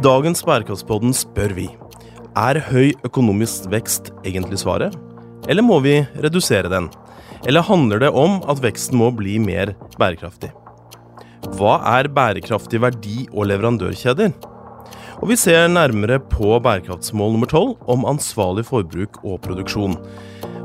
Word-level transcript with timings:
dagens 0.00 0.40
Bærekraftspodden 0.48 1.12
spør 1.12 1.52
vi 1.52 1.66
er 2.38 2.56
høy 2.70 2.94
økonomisk 3.04 3.66
vekst 3.72 4.06
egentlig 4.24 4.56
svaret, 4.62 4.94
eller 5.50 5.64
må 5.66 5.76
vi 5.84 5.98
redusere 6.22 6.70
den? 6.72 6.86
Eller 7.44 7.64
handler 7.66 8.00
det 8.00 8.08
om 8.16 8.38
at 8.48 8.62
veksten 8.64 8.96
må 8.96 9.10
bli 9.12 9.36
mer 9.42 9.74
bærekraftig? 10.00 10.52
Hva 11.58 11.74
er 11.98 12.08
bærekraftig 12.16 12.80
verdi- 12.80 13.28
og 13.34 13.50
leverandørkjeder? 13.50 14.32
Og 15.20 15.28
vi 15.28 15.36
ser 15.36 15.68
nærmere 15.68 16.16
på 16.32 16.56
bærekraftsmål 16.64 17.34
nummer 17.34 17.50
tolv 17.50 17.76
om 17.90 18.08
ansvarlig 18.08 18.64
forbruk 18.70 19.20
og 19.20 19.42
produksjon. 19.44 19.98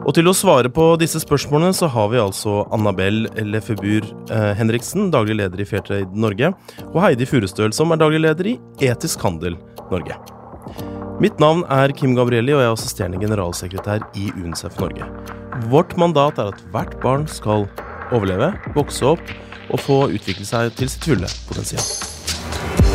Og 0.05 0.13
til 0.13 0.29
å 0.29 0.35
svare 0.37 0.69
på 0.69 0.91
disse 1.01 1.17
spørsmålene 1.23 1.73
så 1.73 1.89
har 1.89 2.11
vi 2.11 2.21
altså 2.21 2.59
Annabel 2.75 3.23
Lefebur 3.41 4.05
eh, 4.29 4.51
Henriksen, 4.57 5.09
daglig 5.13 5.39
leder 5.39 5.63
i 5.63 5.65
Fairtrade 5.65 6.13
Norge, 6.13 6.51
og 6.91 6.99
Heidi 7.01 7.25
Furustøl, 7.29 7.73
som 7.73 7.93
er 7.93 8.01
daglig 8.01 8.21
leder 8.21 8.51
i 8.53 8.55
Etisk 8.85 9.25
handel 9.25 9.57
Norge. 9.89 10.19
Mitt 11.23 11.41
navn 11.41 11.63
er 11.73 11.93
Kim 11.97 12.13
Gabrielli, 12.17 12.53
og 12.53 12.61
jeg 12.61 12.69
er 12.69 12.77
assisterende 12.77 13.21
generalsekretær 13.23 14.05
i 14.19 14.29
UNICEF 14.35 14.77
Norge. 14.83 15.09
Vårt 15.71 15.97
mandat 15.97 16.41
er 16.41 16.53
at 16.53 16.65
hvert 16.73 16.97
barn 17.01 17.25
skal 17.31 17.65
overleve, 18.13 18.51
vokse 18.77 19.15
opp 19.15 19.37
og 19.71 19.81
få 19.81 20.03
utvikle 20.13 20.45
seg 20.45 20.75
til 20.77 20.91
sitt 20.91 21.09
fulle 21.09 21.31
potensial. 21.49 22.94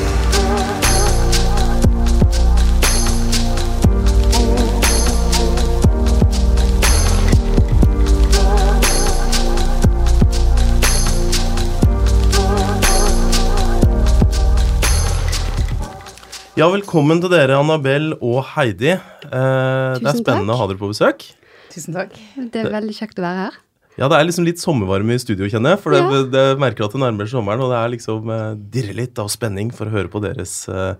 Ja, 16.58 16.66
velkommen 16.72 17.20
til 17.22 17.30
dere, 17.32 17.56
Annabel 17.60 18.10
og 18.18 18.40
Heidi. 18.56 18.92
Eh, 18.92 19.00
det 19.30 20.06
er 20.10 20.18
spennende 20.18 20.50
takk. 20.50 20.56
å 20.56 20.60
ha 20.60 20.68
dere 20.70 20.80
på 20.80 20.90
besøk. 20.90 21.26
Tusen 21.70 21.94
takk. 21.94 22.16
Det 22.50 22.64
er 22.64 22.72
veldig 22.74 22.96
kjekt 22.96 23.20
å 23.20 23.24
være 23.24 23.44
her. 23.46 23.58
Ja, 24.00 24.08
det 24.08 24.16
er 24.18 24.26
liksom 24.26 24.46
litt 24.46 24.60
sommervarme 24.62 25.14
i 25.14 25.20
studio, 25.20 25.46
kjenner 25.50 25.74
jeg. 25.76 25.80
For 25.84 25.94
det, 25.94 26.00
Ja. 26.00 26.22
det 26.34 26.58
merker 26.58 26.84
at 26.86 26.92
det 26.92 27.00
nærmer 27.00 27.28
seg 27.28 27.38
sommeren, 27.38 27.60
og 27.62 27.70
det 27.70 27.78
er 27.78 27.92
liksom 27.96 28.30
eh, 28.30 28.54
dirrer 28.70 28.96
litt 28.96 29.18
av 29.18 29.28
spenning 29.28 29.70
for 29.72 29.86
å 29.86 29.90
høre 29.94 30.08
på 30.10 30.22
deres, 30.22 30.68
eh, 30.68 30.94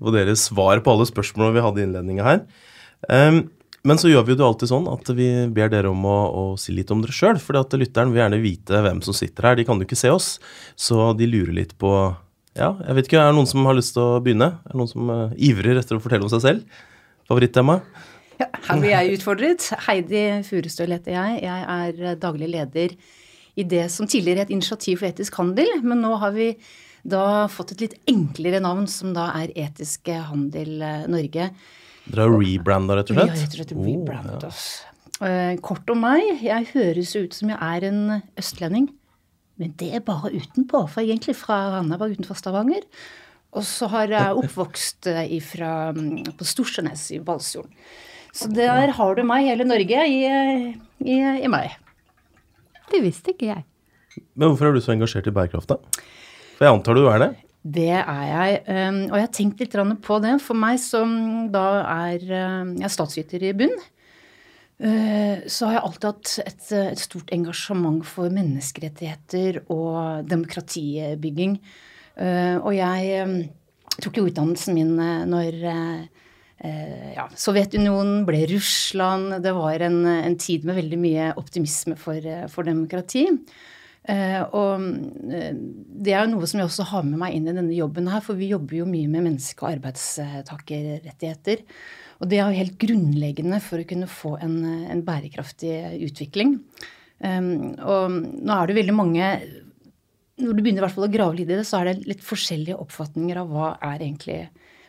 på 0.00 0.12
deres 0.12 0.48
svar 0.50 0.80
på 0.80 0.90
alle 0.92 1.06
spørsmålene 1.06 1.54
vi 1.54 1.64
hadde 1.66 1.78
i 1.78 1.86
innledninga 1.86 2.24
her. 2.24 2.40
Um, 3.08 3.50
men 3.84 3.98
så 3.98 4.08
gjør 4.10 4.24
vi 4.26 4.32
jo 4.34 4.38
det 4.40 4.46
alltid 4.46 4.68
sånn 4.68 4.88
at 4.90 5.06
vi 5.14 5.46
ber 5.54 5.68
dere 5.68 5.90
om 5.90 6.02
å, 6.02 6.18
å 6.34 6.58
si 6.58 6.72
litt 6.72 6.90
om 6.90 7.00
dere 7.02 7.12
sjøl. 7.14 7.38
For 7.38 7.54
at 7.60 7.70
lytteren 7.70 8.10
vil 8.10 8.24
gjerne 8.24 8.42
vite 8.42 8.82
hvem 8.82 9.02
som 9.04 9.14
sitter 9.14 9.42
her. 9.46 9.54
De 9.54 9.64
kan 9.64 9.78
jo 9.78 9.86
ikke 9.86 9.94
se 10.00 10.10
oss, 10.10 10.40
så 10.74 11.12
de 11.16 11.26
lurer 11.30 11.54
litt 11.54 11.76
på 11.78 12.16
Ja, 12.56 12.70
jeg 12.86 12.96
vet 12.96 13.08
ikke, 13.10 13.20
er 13.20 13.30
det 13.30 13.36
noen 13.36 13.48
som 13.50 13.66
har 13.68 13.76
lyst 13.76 13.92
til 13.96 14.02
å 14.04 14.20
begynne? 14.24 14.48
Er 14.64 14.72
det 14.72 14.80
noen 14.80 14.88
som 14.90 15.10
uh, 15.12 15.34
ivrer 15.36 15.76
etter 15.80 15.98
å 15.98 16.02
fortelle 16.02 16.24
om 16.24 16.32
seg 16.32 16.40
selv? 16.44 16.78
Favorittema? 17.28 17.80
Ja, 18.40 18.46
her 18.68 18.80
blir 18.80 18.92
jeg 18.92 19.18
utfordret. 19.18 19.66
Heidi 19.86 20.24
Furustøl 20.46 20.92
heter 20.96 21.14
jeg. 21.16 21.38
Jeg 21.46 21.68
er 21.76 22.02
eh, 22.12 22.16
daglig 22.20 22.48
leder 22.52 22.96
i 23.56 23.64
det 23.64 23.86
som 23.92 24.08
tidligere 24.08 24.44
het 24.44 24.52
Initiativ 24.52 25.00
for 25.00 25.08
etisk 25.08 25.38
handel, 25.40 25.70
men 25.84 26.02
nå 26.04 26.10
har 26.20 26.34
vi 26.36 26.50
da 27.06 27.46
fått 27.48 27.72
et 27.76 27.84
litt 27.86 27.94
enklere 28.12 28.60
navn, 28.60 28.84
som 28.90 29.12
da 29.16 29.30
er 29.38 29.52
Etisk 29.56 30.10
handel 30.28 30.82
eh, 30.84 31.06
Norge. 31.08 31.48
Dere 32.06 32.26
har 32.26 32.34
rebranda, 32.36 32.98
rett 32.98 33.10
og 33.12 33.16
Vi 33.16 33.22
slett? 33.22 33.32
har 33.32 33.40
rett 33.40 33.54
og 33.54 33.60
slett 33.62 33.74
Oh, 33.76 33.86
rebrandet 33.88 34.46
ja. 34.46 34.52
Eh, 35.26 35.54
Kort 35.64 35.88
om 35.94 36.02
meg. 36.04 36.42
Jeg 36.44 36.68
høres 36.74 37.14
ut 37.16 37.36
som 37.36 37.50
jeg 37.54 37.56
er 37.62 37.88
en 37.88 38.00
østlending. 38.36 38.90
Men 39.60 39.72
det 39.80 39.92
er 39.96 40.04
bare 40.04 40.32
utenpå, 40.34 40.82
for 40.90 41.00
jeg 41.00 41.08
er 41.08 41.16
egentlig 41.16 41.36
fra 41.38 41.60
Randaberg 41.76 42.16
utenfor 42.16 42.38
Stavanger. 42.38 42.84
Og 43.56 43.64
så 43.64 43.88
har 43.88 44.12
jeg 44.12 44.42
oppvokst 44.42 45.08
eh, 45.08 45.22
ifra, 45.38 45.94
mm, 45.96 46.34
på 46.36 46.48
Storsjønes 46.48 47.06
i 47.16 47.22
Balsfjorden. 47.24 47.72
Så 48.36 48.50
der 48.52 48.92
har 48.92 49.16
du 49.16 49.22
meg, 49.24 49.46
hele 49.48 49.64
Norge, 49.64 50.02
i, 50.12 50.18
i, 51.00 51.16
i 51.16 51.48
meg. 51.48 51.78
Det 52.90 53.00
visste 53.00 53.32
ikke 53.32 53.48
jeg. 53.48 53.64
Men 54.36 54.50
hvorfor 54.50 54.68
er 54.68 54.76
du 54.76 54.82
så 54.84 54.92
engasjert 54.92 55.30
i 55.30 55.34
bærekraft, 55.34 55.72
da? 55.72 56.04
For 56.58 56.66
jeg 56.66 56.76
antar 56.76 56.98
du 56.98 57.06
er 57.08 57.22
det? 57.22 57.30
Det 57.66 57.88
er 57.96 58.24
jeg. 58.28 58.60
um, 58.68 58.98
Og 59.08 59.16
jeg 59.16 59.24
har 59.24 59.32
tenkt 59.34 59.62
litt 59.64 59.76
på 60.04 60.18
det. 60.22 60.36
For 60.44 60.58
meg 60.58 60.78
som 60.82 61.10
da 61.52 61.64
er 61.82 62.22
um, 62.28 62.76
Jeg 62.76 62.86
er 62.86 62.92
statsviter 62.94 63.42
i 63.48 63.54
bunn. 63.56 63.74
Uh, 64.84 65.44
Så 65.46 65.68
har 65.68 65.78
jeg 65.78 65.84
alltid 65.88 66.08
hatt 66.10 66.34
et, 66.44 66.66
et 66.82 67.02
stort 67.02 67.32
engasjement 67.32 68.02
for 68.06 68.32
menneskerettigheter 68.32 69.62
og 69.72 70.26
demokratibygging. 70.28 71.60
Uh, 72.16 72.56
Og 72.64 72.72
jeg 72.76 73.24
um, 73.24 73.38
tok 74.00 74.20
jo 74.20 74.28
utdannelsen 74.28 74.76
min 74.76 74.94
når 75.28 75.64
eh, 76.58 77.12
ja, 77.16 77.26
Sovjetunionen 77.36 78.24
ble 78.28 78.44
Russland. 78.50 79.38
Det 79.44 79.54
var 79.56 79.84
en, 79.86 80.02
en 80.06 80.36
tid 80.40 80.66
med 80.68 80.78
veldig 80.80 81.00
mye 81.00 81.30
optimisme 81.40 81.96
for, 82.00 82.20
eh, 82.20 82.46
for 82.52 82.68
demokrati. 82.68 83.26
Eh, 84.06 84.42
og 84.54 84.82
eh, 85.34 85.54
det 85.56 86.12
er 86.14 86.24
jo 86.24 86.36
noe 86.36 86.46
som 86.46 86.60
jeg 86.60 86.68
også 86.68 86.86
har 86.92 87.06
med 87.06 87.18
meg 87.18 87.34
inn 87.34 87.48
i 87.50 87.54
denne 87.54 87.74
jobben 87.74 88.06
her, 88.10 88.22
for 88.22 88.38
vi 88.38 88.52
jobber 88.52 88.78
jo 88.78 88.88
mye 88.88 89.10
med 89.10 89.24
menneske- 89.26 89.64
og 89.64 89.72
arbeidstakerrettigheter. 89.72 91.64
Og 92.22 92.30
det 92.30 92.38
er 92.38 92.46
jo 92.46 92.60
helt 92.60 92.76
grunnleggende 92.80 93.58
for 93.64 93.82
å 93.82 93.88
kunne 93.88 94.08
få 94.08 94.36
en, 94.44 94.60
en 94.92 95.02
bærekraftig 95.04 95.74
utvikling. 96.06 96.60
Um, 97.18 97.74
og 97.80 98.12
nå 98.14 98.52
er 98.52 98.68
det 98.68 98.74
veldig 98.76 98.92
mange 98.92 99.26
Når 100.36 100.52
du 100.52 100.58
begynner 100.60 100.82
i 100.82 100.84
hvert 100.84 100.92
fall 100.92 101.06
å 101.06 101.14
grave 101.14 101.38
litt 101.38 101.48
i 101.48 101.56
det, 101.56 101.64
så 101.64 101.78
er 101.78 101.88
det 101.88 102.10
litt 102.10 102.20
forskjellige 102.20 102.76
oppfatninger 102.76 103.38
av 103.40 103.48
hva 103.48 103.70
er 103.88 104.02
egentlig 104.04 104.36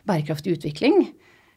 bærekraftig 0.08 0.58
utvikling. 0.58 1.06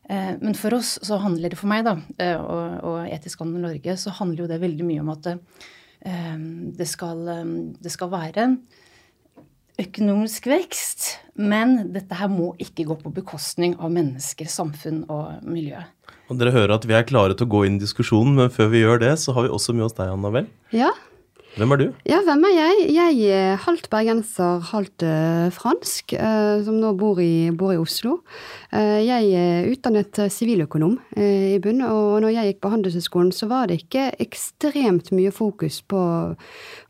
Eh, 0.08 0.32
Men 0.40 0.56
for 0.56 0.78
oss 0.78 0.94
så 1.04 1.20
handler 1.20 1.52
det 1.52 1.60
for 1.60 1.68
meg, 1.68 1.84
da, 1.84 1.98
og, 2.40 3.02
Etisk 3.12 3.44
handel 3.44 3.66
Norge, 3.68 3.98
så 4.00 4.16
handler 4.16 4.46
jo 4.46 4.48
det 4.48 4.62
veldig 4.64 4.88
mye 4.88 5.04
om 5.04 5.12
at 5.12 5.28
det 6.02 6.88
skal, 6.90 7.28
eh, 7.30 7.52
det 7.82 7.92
skal 7.94 8.12
være 8.12 8.48
økonomisk 9.82 10.50
vekst, 10.52 11.08
men 11.40 11.94
dette 11.94 12.18
her 12.18 12.30
må 12.30 12.52
ikke 12.62 12.86
gå 12.90 12.98
på 13.02 13.14
bekostning 13.16 13.78
av 13.80 13.94
mennesker, 13.94 14.50
samfunn 14.52 15.04
og 15.10 15.46
miljø. 15.48 15.80
Og 16.30 16.40
dere 16.40 16.54
hører 16.54 16.76
at 16.76 16.86
vi 16.88 16.96
er 16.96 17.08
klare 17.08 17.36
til 17.36 17.48
å 17.48 17.54
gå 17.54 17.64
inn 17.68 17.80
i 17.80 17.84
diskusjonen, 17.84 18.36
men 18.38 18.52
før 18.54 18.70
vi 18.74 18.84
gjør 18.84 19.02
det, 19.04 19.14
så 19.20 19.34
har 19.36 19.48
vi 19.48 19.54
også 19.56 19.76
med 19.76 19.88
oss 19.88 19.98
deg, 19.98 20.12
Annabel. 20.14 20.48
Ja, 20.76 20.92
Hvem 21.60 21.74
er 21.76 21.80
du? 21.82 21.88
ja 22.08 22.22
hvem 22.24 22.46
er 22.48 22.54
jeg? 22.56 22.84
Jeg 22.96 23.32
er 23.36 23.58
halvt 23.60 23.90
bergenser, 23.92 24.62
halvt 24.72 25.04
eh, 25.04 25.50
fransk, 25.52 26.14
eh, 26.16 26.62
som 26.64 26.78
nå 26.80 26.94
bor 26.96 27.20
i, 27.20 27.52
bor 27.52 27.74
i 27.74 27.80
Oslo. 27.82 28.22
Eh, 28.72 29.02
jeg 29.04 29.28
er 29.36 29.68
utdannet 29.74 30.22
siviløkonom 30.32 30.96
i 31.20 31.60
bunn, 31.64 31.84
og 31.84 32.22
når 32.24 32.36
jeg 32.38 32.54
gikk 32.54 32.62
på 32.64 32.72
Handelshøyskolen, 32.72 33.34
så 33.36 33.50
var 33.52 33.68
det 33.68 33.82
ikke 33.82 34.08
ekstremt 34.24 35.12
mye 35.12 35.34
fokus 35.36 35.82
på, 35.84 36.02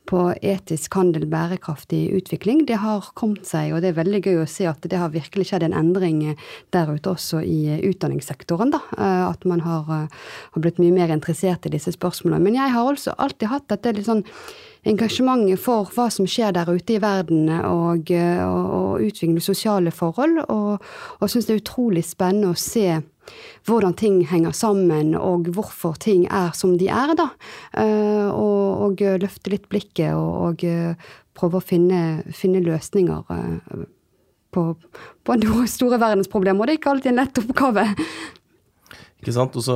på 0.09 0.21
etisk 0.41 0.95
handel, 0.97 1.25
bærekraftig 1.29 2.09
utvikling. 2.17 2.65
Det 2.67 2.79
har 2.81 3.05
kommet 3.17 3.45
seg, 3.47 3.71
og 3.73 3.83
det 3.83 3.91
er 3.91 3.99
veldig 3.99 4.21
gøy 4.25 4.41
å 4.41 4.49
se 4.49 4.65
at 4.69 4.83
det 4.89 4.99
har 4.99 5.13
virkelig 5.13 5.49
skjedd 5.51 5.67
en 5.67 5.77
endring 5.77 6.23
der 6.73 6.89
ute 6.89 7.13
også 7.13 7.43
i 7.45 7.77
utdanningssektoren. 7.91 8.71
da, 8.71 8.81
eh, 8.97 9.29
At 9.29 9.45
man 9.45 9.61
har, 9.61 9.85
eh, 9.89 10.07
har 10.51 10.61
blitt 10.61 10.79
mye 10.79 10.91
mer 10.91 11.07
interessert 11.09 11.65
i 11.65 11.69
disse 11.69 11.91
spørsmålene. 11.91 12.41
Men 12.41 12.55
jeg 12.55 12.71
har 12.71 12.83
også 12.83 13.15
alltid 13.17 13.47
hatt 13.47 13.67
dette 13.67 13.95
litt 13.95 14.05
sånn 14.05 14.25
engasjementet 14.85 15.59
for 15.59 15.85
hva 15.85 16.11
som 16.11 16.25
skjer 16.25 16.53
der 16.53 16.65
ute 16.65 16.95
i 16.95 16.99
verden, 16.99 17.49
og, 17.49 18.09
eh, 18.11 18.43
og, 18.43 18.71
og 18.71 19.01
utvikle 19.01 19.41
sosiale 19.41 19.91
forhold. 19.91 20.45
Og, 20.49 20.81
og 21.21 21.29
syns 21.29 21.45
det 21.45 21.55
er 21.55 21.61
utrolig 21.61 22.03
spennende 22.03 22.51
å 22.51 22.57
se 22.57 23.01
hvordan 23.67 23.95
ting 23.97 24.21
henger 24.29 24.55
sammen, 24.55 25.13
og 25.15 25.49
hvorfor 25.53 25.97
ting 26.01 26.25
er 26.27 26.51
som 26.57 26.77
de 26.79 26.89
er, 26.91 27.15
da. 27.17 27.29
Eh, 27.77 28.27
og, 28.29 28.85
og 28.87 29.03
løfte 29.21 29.53
litt 29.53 29.69
blikket 29.71 30.15
og, 30.17 30.31
og 30.47 30.65
eh, 30.67 31.09
prøve 31.37 31.61
å 31.61 31.65
finne, 31.65 32.21
finne 32.35 32.63
løsninger 32.65 33.33
eh, 33.37 33.87
på, 34.51 34.67
på 35.27 35.39
store 35.77 36.01
verdensproblemer. 36.01 36.67
Det 36.67 36.77
er 36.77 36.81
ikke 36.81 36.95
alltid 36.95 37.13
en 37.13 37.21
lett 37.23 37.43
oppgave. 37.43 37.87
Ikke 39.21 39.35
sant? 39.35 39.53
Og 39.53 39.61
så 39.61 39.75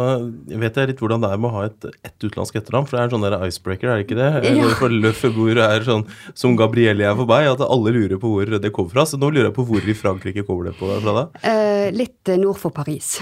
vet 0.49 0.77
jeg 0.79 0.89
litt 0.89 1.01
hvordan 1.03 1.21
det 1.21 1.29
er 1.29 1.41
med 1.41 1.51
å 1.51 1.59
ha 1.59 1.65
et 1.67 1.85
ett 1.85 2.15
utenlandsk 2.23 2.55
etternavn, 2.57 2.87
for 2.89 2.97
det 2.97 3.01
er 3.03 3.09
en 3.09 3.13
sånn 3.13 3.25
der 3.27 3.35
icebreaker, 3.45 3.91
er 3.91 4.01
det 4.01 4.07
ikke 4.07 4.17
det? 4.17 4.29
Ja. 4.55 4.69
For 4.79 4.89
Løffebord 4.89 5.59
er 5.61 5.85
sånn 5.85 6.05
som 6.37 6.55
Gabrielle 6.57 7.05
er 7.05 7.17
for 7.17 7.29
meg, 7.29 7.51
at 7.51 7.61
alle 7.61 7.93
lurer 7.93 8.17
på 8.21 8.31
hvor 8.31 8.49
det 8.49 8.71
kommer 8.73 8.93
fra. 8.95 9.05
Så 9.05 9.19
nå 9.21 9.29
lurer 9.29 9.51
jeg 9.51 9.57
på 9.57 9.65
hvor 9.67 9.85
i 9.85 9.97
Frankrike 9.97 10.45
kommer 10.47 10.71
det 10.71 10.77
på 10.79 10.89
fra 10.89 11.15
da? 11.19 11.25
Eh, 11.45 11.89
litt 11.93 12.31
eh, 12.31 12.39
nord 12.41 12.57
for 12.61 12.73
Paris. 12.73 13.19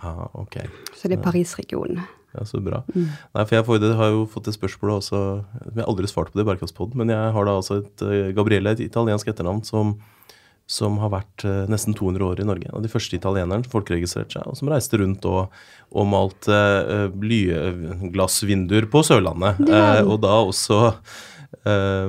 Ah, 0.00 0.26
ok. 0.40 0.62
Så 0.96 1.10
det 1.10 1.18
er 1.18 1.24
Paris-regionen. 1.26 2.00
Ja, 2.36 2.44
så 2.48 2.60
bra. 2.60 2.82
Nei, 2.92 3.44
for 3.44 3.56
jeg 3.56 3.64
får, 3.68 3.78
det, 3.80 3.92
har 3.96 4.12
jo 4.12 4.26
fått 4.28 4.48
det 4.48 4.52
spørsmålet 4.56 4.98
også 4.98 5.20
Jeg 5.70 5.78
har 5.78 5.86
aldri 5.88 6.08
svart 6.10 6.32
på 6.32 6.36
det 6.36 6.44
i 6.44 6.48
Bærekraftspodden, 6.50 7.00
men 7.00 7.12
jeg 7.12 7.32
har 7.36 7.48
da 7.48 7.56
altså 7.60 7.80
et 7.80 8.04
eh, 8.04 8.32
Gabrielle, 8.36 8.76
et 8.76 8.84
italiensk 8.84 9.28
etternavn, 9.32 9.62
som, 9.68 9.96
som 10.66 10.98
har 10.98 11.12
vært 11.14 11.44
eh, 11.46 11.64
nesten 11.70 11.94
200 11.94 12.26
år 12.26 12.42
i 12.42 12.48
Norge. 12.48 12.72
Og 12.74 12.82
de 12.82 12.90
første 12.90 13.14
italieneren 13.16 13.64
folkeregistrerte 13.70 14.38
seg, 14.38 14.50
og 14.50 14.58
som 14.58 14.70
reiste 14.72 14.98
rundt 14.98 15.26
og, 15.30 15.54
og 15.94 16.08
malte 16.10 16.56
uh, 16.56 17.06
blyglassvinduer 17.14 18.88
på 18.90 19.04
Sørlandet. 19.06 19.62
Det 19.62 19.76
Eh, 19.76 20.00
den. 20.00 20.10
og 20.10 20.20
da 20.24 20.34
også 20.42 20.78
uh, 21.66 22.08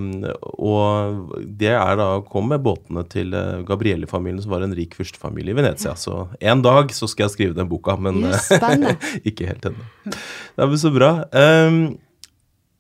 og 0.58 1.38
det 1.60 1.74
er 1.76 2.00
da 2.00 2.08
kom 2.26 2.50
med 2.52 2.64
båtene 2.66 3.04
til 3.12 3.36
uh, 3.36 3.62
Gabrielli-familien, 3.68 4.42
som 4.44 4.56
var 4.56 4.66
en 4.66 4.76
rik 4.78 4.98
fyrstefamilie 4.98 5.54
i 5.54 5.58
Venezia. 5.58 5.94
Så 6.00 6.26
en 6.40 6.66
dag 6.66 6.94
så 6.96 7.10
skal 7.10 7.28
jeg 7.28 7.36
skrive 7.36 7.58
den 7.58 7.70
boka, 7.70 7.98
men 8.00 8.26
uh, 8.26 8.92
ikke 9.30 9.50
helt 9.52 9.70
ennå. 9.70 9.88
Det 10.08 10.66
er 10.66 10.74
vel 10.74 10.82
så 10.82 10.94
bra. 10.96 11.12
Um, 11.30 11.98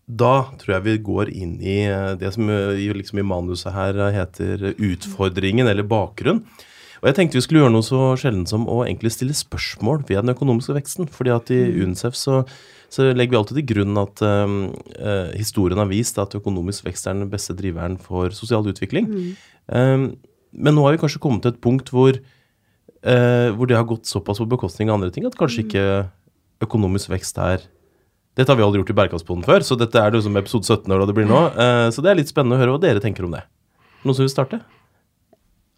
da 0.08 0.48
tror 0.60 0.78
jeg 0.78 0.84
vi 0.86 0.96
går 1.04 1.30
inn 1.36 1.58
i 1.60 1.78
uh, 1.92 2.14
det 2.16 2.30
som 2.34 2.48
uh, 2.48 2.72
i- 2.80 2.94
liksom 2.96 3.20
i 3.20 3.26
manuset 3.28 3.74
her 3.76 3.98
uh, 4.00 4.08
heter 4.16 4.70
utfordringen, 4.78 5.68
eller 5.68 5.84
bakgrunn. 5.84 6.42
Og 7.02 7.10
jeg 7.12 7.18
tenkte 7.18 7.38
vi 7.38 7.44
skulle 7.46 7.60
gjøre 7.62 7.74
noe 7.76 7.86
så 7.86 8.00
sjelden 8.18 8.48
som 8.50 8.64
å 8.72 8.80
egentlig 8.88 9.12
stille 9.14 9.36
spørsmål 9.38 10.00
ved 10.08 10.24
den 10.24 10.34
økonomiske 10.34 10.74
veksten. 10.80 11.10
fordi 11.14 11.30
at 11.36 11.52
i 11.54 11.60
UNICEF 11.84 12.16
så, 12.18 12.40
så 12.90 13.12
legger 13.14 13.36
vi 13.36 13.38
alltid 13.38 13.60
til 13.60 13.68
grunn 13.70 14.00
at 14.02 14.24
eh, 14.26 15.36
historien 15.38 15.78
har 15.78 15.92
vist 15.92 16.18
at 16.18 16.34
økonomisk 16.40 16.88
vekst 16.88 17.06
er 17.06 17.14
den 17.20 17.30
beste 17.30 17.54
driveren 17.54 18.00
for 18.02 18.34
sosial 18.34 18.66
utvikling. 18.66 19.36
Um, 19.70 20.18
men 20.58 20.74
nå 20.74 20.88
har 20.88 20.96
vi 20.96 21.04
kanskje 21.04 21.22
kommet 21.22 21.44
til 21.46 21.54
et 21.54 21.62
punkt 21.62 21.92
hvor, 21.94 22.18
uh, 22.18 23.50
hvor 23.54 23.70
det 23.70 23.78
har 23.78 23.86
gått 23.86 24.10
såpass 24.10 24.42
på 24.42 24.50
bekostning 24.50 24.90
av 24.90 24.98
andre 24.98 25.12
ting 25.14 25.28
at 25.30 25.38
kanskje 25.38 25.68
ikke 25.68 25.86
økonomisk 26.66 27.12
vekst 27.14 27.38
er 27.38 27.68
Dette 28.38 28.54
har 28.54 28.60
vi 28.60 28.66
aldri 28.66 28.84
gjort 28.84 28.92
i 28.94 28.98
Bærekraftspodden 29.00 29.46
før, 29.48 29.64
så 29.66 29.76
dette 29.80 29.98
er 29.98 30.14
liksom 30.14 30.38
episode 30.38 30.68
17 30.68 30.86
eller 30.86 31.02
hva 31.02 31.10
det 31.10 31.16
blir 31.18 31.30
nå. 31.30 31.40
Eh, 31.58 31.88
så 31.94 32.04
det 32.06 32.12
er 32.12 32.20
litt 32.20 32.30
spennende 32.30 32.60
å 32.60 32.62
høre 32.62 32.76
hva 32.76 32.82
dere 32.84 33.02
tenker 33.02 33.26
om 33.26 33.34
det. 33.34 33.42
Noen 34.06 34.18
som 34.18 34.28
vil 34.28 34.34
starte? 34.34 34.60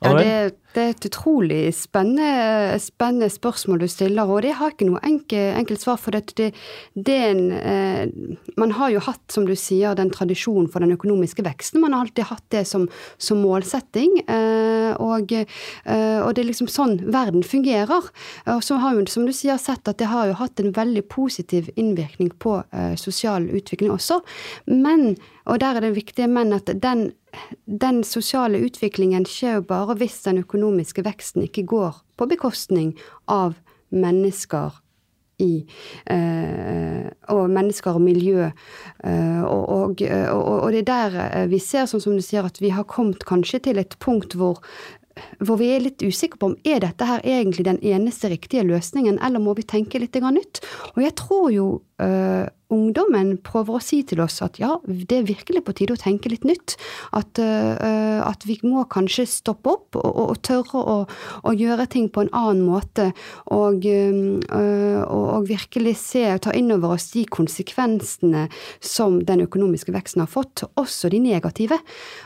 Ja, 0.03 0.11
det, 0.15 0.58
det 0.75 0.81
er 0.81 0.91
et 0.93 1.05
utrolig 1.09 1.61
spennende, 1.73 2.77
spennende 2.83 3.29
spørsmål 3.33 3.81
du 3.81 3.87
stiller, 3.89 4.29
og 4.29 4.43
det 4.45 4.53
har 4.59 4.73
ikke 4.73 4.85
noe 4.85 5.01
enkel, 5.05 5.55
enkelt 5.57 5.81
svar. 5.81 5.97
For 5.97 6.13
det, 6.13 6.35
det, 6.37 6.51
det 6.93 7.15
en, 7.29 7.41
eh, 7.57 8.35
man 8.59 8.75
har 8.77 8.93
jo 8.93 9.01
hatt, 9.01 9.23
som 9.33 9.47
du 9.49 9.55
sier, 9.57 9.97
den 9.97 10.13
tradisjonen 10.13 10.69
for 10.69 10.85
den 10.85 10.93
økonomiske 10.93 11.45
veksten. 11.45 11.81
Man 11.81 11.95
har 11.97 12.05
alltid 12.05 12.29
hatt 12.29 12.45
det 12.53 12.65
som, 12.69 12.85
som 13.17 13.41
målsetting. 13.41 14.19
Eh, 14.29 14.93
og, 15.01 15.33
eh, 15.33 16.19
og 16.21 16.35
det 16.35 16.43
er 16.43 16.49
liksom 16.51 16.69
sånn 16.69 16.99
verden 17.09 17.41
fungerer. 17.45 18.11
Og 18.53 18.61
så 18.65 18.77
har 18.83 18.93
jo, 18.93 19.07
som 19.09 19.25
du 19.25 19.33
sier, 19.33 19.57
sett 19.61 19.89
at 19.89 19.97
det 19.97 20.11
har 20.11 20.29
jo 20.29 20.37
hatt 20.37 20.61
en 20.61 20.75
veldig 20.75 21.07
positiv 21.09 21.71
innvirkning 21.79 22.29
på 22.37 22.59
eh, 22.69 22.93
sosial 22.99 23.49
utvikling 23.49 23.95
også. 23.95 24.21
Men, 24.69 25.15
og 25.49 25.63
der 25.63 25.79
er 25.79 25.87
det 25.87 25.95
viktige 25.97 26.29
men, 26.29 26.53
at 26.53 26.69
den 26.77 27.09
den 27.65 28.03
sosiale 28.07 28.61
utviklingen 28.65 29.25
skjer 29.29 29.59
jo 29.59 29.65
bare 29.69 29.95
hvis 29.99 30.19
den 30.25 30.41
økonomiske 30.43 31.03
veksten 31.05 31.45
ikke 31.45 31.67
går 31.69 32.03
på 32.19 32.29
bekostning 32.29 32.93
av 33.29 33.57
mennesker 33.89 34.79
i 35.39 35.53
eh, 36.11 37.05
Og 37.31 37.45
mennesker 37.47 37.95
og 37.95 38.03
miljø. 38.03 38.49
Eh, 39.07 39.43
og, 39.47 39.69
og, 39.71 40.01
og, 40.03 40.65
det 40.75 40.81
er 40.81 40.89
der 40.89 41.19
eh, 41.29 41.45
vi 41.47 41.61
ser, 41.63 41.87
sånn 41.87 42.03
som 42.03 42.17
du 42.17 42.23
sier, 42.25 42.43
at 42.43 42.59
vi 42.59 42.73
har 42.75 42.87
kommet 42.89 43.23
kanskje 43.27 43.61
til 43.69 43.79
et 43.79 43.95
punkt 44.03 44.35
hvor 44.35 44.59
hvor 45.43 45.57
vi 45.59 45.65
er 45.73 45.81
litt 45.83 45.99
usikre 45.99 46.39
på 46.39 46.47
om 46.47 46.53
er 46.63 46.79
dette 46.79 47.03
her 47.03 47.19
egentlig 47.27 47.65
den 47.67 47.79
eneste 47.83 48.29
riktige 48.31 48.63
løsningen, 48.63 49.17
eller 49.19 49.41
må 49.43 49.51
vi 49.57 49.65
tenke 49.67 49.99
litt 49.99 50.15
nytt. 50.15 50.61
Og 50.95 51.01
jeg 51.03 51.15
tror 51.19 51.49
jo 51.51 51.65
øh, 51.99 52.45
ungdommen 52.73 53.35
prøver 53.45 53.77
å 53.77 53.81
si 53.83 54.01
til 54.07 54.21
oss 54.23 54.39
at 54.45 54.59
ja, 54.61 54.75
det 54.85 55.17
er 55.17 55.27
virkelig 55.27 55.63
på 55.65 55.75
tide 55.77 55.95
å 55.95 55.99
tenke 55.99 56.29
litt 56.31 56.45
nytt. 56.47 56.75
At, 57.15 57.39
uh, 57.41 58.21
at 58.25 58.45
vi 58.47 58.59
må 58.65 58.85
kanskje 58.91 59.25
stoppe 59.29 59.73
opp 59.73 59.97
og, 59.99 60.05
og, 60.09 60.33
og 60.35 60.41
tørre 60.45 60.83
å, 60.93 61.53
gjøre 61.59 61.87
ting 61.91 62.07
på 62.13 62.23
en 62.25 62.31
annen 62.35 62.61
måte. 62.67 63.09
Og, 63.55 63.85
uh, 63.89 65.01
og, 65.09 65.49
virkelig 65.49 65.95
se 66.01 66.23
ta 66.43 66.53
inn 66.55 66.69
over 66.75 66.95
oss 66.97 67.09
de 67.15 67.25
konsekvensene 67.31 68.45
som 68.83 69.19
den 69.25 69.45
økonomiske 69.47 69.93
veksten 69.95 70.23
har 70.23 70.29
fått, 70.31 70.67
også 70.79 71.09
de 71.13 71.23
negative. 71.23 71.79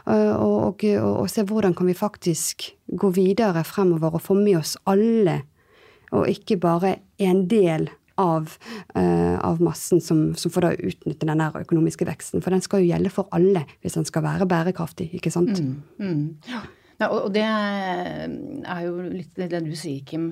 Uh, 0.07 0.35
og, 0.43 0.83
se 1.31 1.47
hvordan 1.47 1.75
kan 1.77 1.87
vi 1.87 1.97
faktisk 1.97 2.67
gå 2.99 3.09
videre 3.15 3.63
fremover 3.65 4.19
og 4.19 4.27
få 4.27 4.37
med 4.37 4.59
oss 4.59 4.75
alle, 4.89 5.41
og 6.13 6.27
ikke 6.29 6.59
bare 6.61 6.97
en 7.23 7.45
del 7.49 7.87
av, 8.21 8.57
uh, 8.97 9.37
av 9.41 9.61
massen 9.63 10.01
som, 10.01 10.33
som 10.37 10.53
får 10.53 10.65
da 10.67 10.71
utnytte 10.75 11.27
den 11.29 11.41
der 11.41 11.59
økonomiske 11.63 12.07
veksten. 12.07 12.43
For 12.43 12.53
den 12.53 12.63
skal 12.65 12.83
jo 12.83 12.91
gjelde 12.91 13.11
for 13.13 13.29
alle 13.33 13.65
hvis 13.81 13.97
den 13.97 14.07
skal 14.09 14.25
være 14.25 14.47
bærekraftig, 14.49 15.09
ikke 15.17 15.33
sant? 15.33 15.61
Mm. 15.97 16.37
Ja, 17.01 17.09
og, 17.09 17.31
det 17.33 17.43
er 17.43 18.83
jo 18.85 18.99
litt 19.09 19.33
det 19.39 19.63
du 19.65 19.73
sier, 19.75 20.03
Kim. 20.05 20.31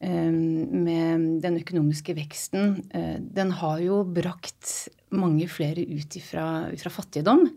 eh, 0.00 0.30
Med 0.30 1.40
den 1.42 1.60
økonomiske 1.62 2.14
veksten. 2.18 2.82
eh, 2.92 3.16
Den 3.20 3.50
har 3.62 3.80
jo 3.80 4.02
brakt 4.04 4.88
mange 5.10 5.48
flere 5.48 5.82
ut 5.86 6.16
ut 6.16 6.80
fra 6.82 6.92
fattigdom. 6.92 7.48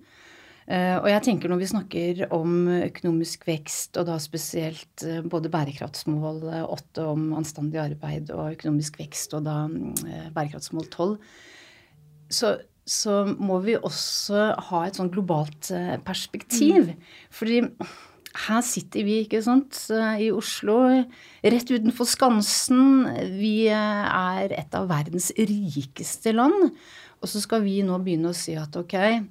Eh, 0.69 0.97
Og 1.01 1.07
jeg 1.09 1.23
tenker 1.25 1.49
når 1.49 1.61
vi 1.63 1.69
snakker 1.71 2.23
om 2.35 2.67
økonomisk 2.69 3.47
vekst, 3.49 3.97
og 3.97 4.05
da 4.09 4.19
spesielt 4.21 5.05
eh, 5.05 5.21
både 5.25 5.49
bærekraftsmål 5.49 6.43
eh, 6.53 6.65
8 6.65 7.05
om 7.09 7.29
anstendig 7.39 7.81
arbeid 7.81 8.29
og 8.35 8.53
økonomisk 8.53 8.99
vekst, 9.01 9.33
og 9.33 9.47
da 9.49 9.63
eh, 10.05 10.27
bærekraftsmål 10.35 10.85
12, 10.91 11.15
så, 12.29 12.53
så 12.85 13.23
må 13.33 13.57
vi 13.65 13.79
også 13.79 14.51
ha 14.69 14.83
et 14.85 14.99
sånn 14.99 15.09
globalt 15.09 15.71
perspektiv. 16.05 16.93
perspektiv. 16.93 16.93
Fordi 17.33 17.63
her 18.45 18.61
sitter 18.61 19.05
vi, 19.07 19.19
ikke 19.23 19.41
sant, 19.41 19.75
eh, 19.89 20.25
i 20.27 20.31
Oslo, 20.31 20.77
rett 21.41 21.71
utenfor 21.71 22.05
Skansen. 22.05 23.07
Vi 23.39 23.67
eh, 23.73 24.05
er 24.05 24.53
et 24.53 24.75
av 24.77 24.89
verdens 24.91 25.31
rikeste 25.37 26.33
land. 26.35 26.75
Og 27.19 27.31
så 27.31 27.41
skal 27.41 27.65
vi 27.65 27.79
nå 27.83 27.97
begynne 28.03 28.31
å 28.31 28.37
si 28.37 28.53
at 28.59 28.77
ok, 28.79 28.93
eh, 28.93 29.23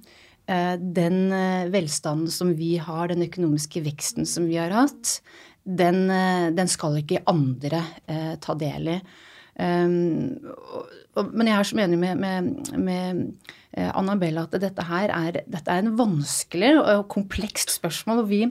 den 0.49 1.33
eh, 1.35 1.69
velstanden 1.69 2.33
som 2.33 2.55
vi 2.57 2.77
har, 2.81 3.11
den 3.11 3.27
økonomiske 3.27 3.83
veksten 3.85 4.29
som 4.29 4.47
vi 4.49 4.57
har 4.57 4.73
hatt, 4.73 5.19
den, 5.69 6.09
eh, 6.11 6.49
den 6.57 6.71
skal 6.71 6.97
ikke 7.01 7.25
andre 7.29 7.83
eh, 8.09 8.35
ta 8.41 8.57
del 8.59 8.95
i. 8.97 8.99
Um, 9.59 10.39
og, 11.19 11.33
men 11.35 11.49
jeg 11.51 11.59
er 11.59 11.67
så 11.67 11.79
enig 11.83 11.97
med, 11.99 12.21
med, 12.23 12.51
med 12.79 13.23
eh, 13.75 13.89
Annabella 13.91 14.45
at 14.47 14.55
dette 14.63 14.85
her 14.87 15.11
er, 15.11 15.41
dette 15.51 15.75
er 15.75 15.83
en 15.83 15.97
vanskelig 15.99 16.77
og 16.79 17.09
komplekst 17.11 17.75
spørsmål. 17.75 18.23
Og 18.23 18.31
vi 18.31 18.45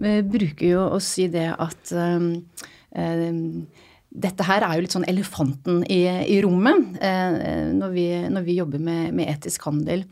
vi 0.00 0.18
bruker 0.20 0.66
jo 0.66 0.82
å 0.92 0.98
si 1.00 1.30
det 1.32 1.48
at 1.56 1.94
um, 1.96 2.34
um, 2.92 3.40
dette 4.10 4.44
her 4.44 4.66
er 4.66 4.76
jo 4.76 4.84
litt 4.84 4.98
sånn 4.98 5.08
elefanten 5.08 5.80
i, 5.88 6.02
i 6.28 6.36
rommet 6.44 7.00
uh, 7.00 7.72
når, 7.80 7.96
vi, 7.96 8.06
når 8.28 8.46
vi 8.46 8.60
jobber 8.60 8.84
med, 8.84 9.16
med 9.16 9.32
etisk 9.32 9.64
handel. 9.70 10.04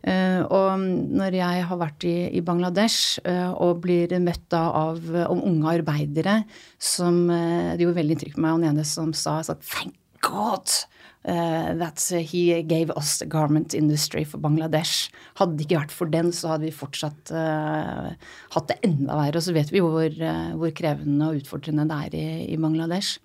Eh, 0.00 0.40
og 0.48 0.80
når 0.80 1.34
jeg 1.36 1.64
har 1.68 1.80
vært 1.80 2.06
i, 2.08 2.40
Bangladesh 2.44 3.20
eh, 3.28 3.50
og 3.52 3.82
blir 3.84 4.14
møtt 4.24 4.46
da 4.52 4.62
av 4.72 5.02
unge 5.28 5.74
arbeidere 5.74 6.38
som 6.80 7.26
eh, 7.28 7.74
Det 7.76 7.84
gjorde 7.84 7.98
veldig 7.98 8.16
inntrykk 8.16 8.38
på 8.38 8.44
meg, 8.46 8.54
han 8.56 8.70
ene 8.70 8.86
som 8.88 9.12
sa 9.12 9.42
sånn 9.44 9.60
Thank 9.60 9.98
God! 10.24 10.72
Uh, 11.20 11.76
that 11.76 12.00
he 12.30 12.62
gave 12.62 12.90
us 12.96 13.18
the 13.18 13.26
garment 13.26 13.74
industry 13.74 14.24
for 14.24 14.40
Bangladesh. 14.40 15.10
Hadde 15.36 15.58
det 15.58 15.66
ikke 15.66 15.82
vært 15.82 15.92
for 15.92 16.08
den, 16.08 16.30
så 16.32 16.54
hadde 16.54 16.64
vi 16.64 16.72
fortsatt 16.72 17.32
uh, 17.36 18.14
hatt 18.54 18.70
det 18.70 18.78
enda 18.88 19.18
verre. 19.18 19.36
Og 19.36 19.44
så 19.44 19.52
vet 19.52 19.68
vi 19.68 19.82
hvor, 19.84 20.08
uh, 20.08 20.54
hvor 20.56 20.72
krevende 20.72 21.28
og 21.28 21.42
utfordrende 21.42 21.84
det 21.90 21.98
er 22.06 22.16
i, 22.16 22.24
i 22.54 22.56
Bangladesh. 22.56 23.20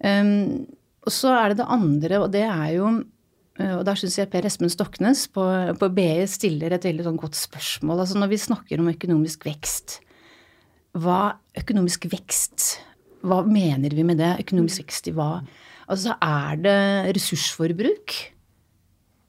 Um, 0.00 0.64
og 1.04 1.12
så 1.12 1.34
er 1.36 1.52
det 1.52 1.60
det 1.60 1.68
andre, 1.76 2.22
og 2.24 2.32
det 2.32 2.46
er 2.48 2.70
jo 2.78 2.94
og 3.54 3.84
der 3.86 3.98
syns 3.98 4.16
jeg 4.18 4.30
Per 4.32 4.46
Espen 4.48 4.72
Stoknes 4.72 5.28
på, 5.30 5.44
på 5.78 5.88
BI 5.94 6.24
stiller 6.30 6.74
et 6.74 6.86
veldig 6.88 7.06
sånn 7.06 7.20
godt 7.20 7.38
spørsmål. 7.38 8.02
Altså 8.02 8.18
når 8.18 8.32
vi 8.32 8.40
snakker 8.42 8.82
om 8.82 8.90
økonomisk 8.90 9.46
vekst, 9.46 10.00
hva 10.94 11.36
økonomisk 11.58 12.06
vekst 12.12 12.76
Hva 13.24 13.40
mener 13.46 13.94
vi 13.96 14.04
med 14.06 14.20
det? 14.20 14.34
Økonomisk 14.44 14.84
vekst 14.84 15.08
i 15.08 15.14
hva? 15.16 15.38
Altså 15.88 16.12
er 16.20 16.60
det 16.60 16.78
ressursforbruk? 17.16 18.14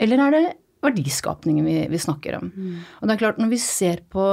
Eller 0.03 0.19
er 0.19 0.33
det 0.35 0.43
verdiskapningen 0.83 1.65
vi, 1.65 1.77
vi 1.89 2.01
snakker 2.01 2.37
om? 2.37 2.49
Og 2.99 3.07
det 3.07 3.15
er 3.15 3.21
klart, 3.21 3.39
når 3.39 3.53
vi 3.53 3.59
ser 3.61 4.03
på 4.11 4.25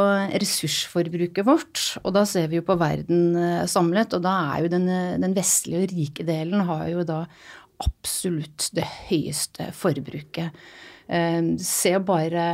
ressursforbruket 0.43 1.47
vårt, 1.47 1.85
og 2.03 2.17
da 2.19 2.25
ser 2.29 2.51
vi 2.51 2.59
jo 2.59 2.67
på 2.67 2.77
verden 2.81 3.37
eh, 3.39 3.65
samlet, 3.71 4.19
og 4.19 4.27
da 4.27 4.35
er 4.51 4.67
jo 4.67 4.73
den, 4.75 4.91
den 5.23 5.37
vestlige 5.39 5.87
og 5.87 5.95
rike 5.95 6.27
delen 6.27 6.67
har 6.69 6.89
jo 6.91 7.07
da 7.07 7.23
absolutt 7.85 8.71
det 8.77 8.87
høyeste 9.09 9.71
forbruket. 9.77 10.57
Eh, 11.13 11.43
se 11.61 11.93
bare 11.99 12.47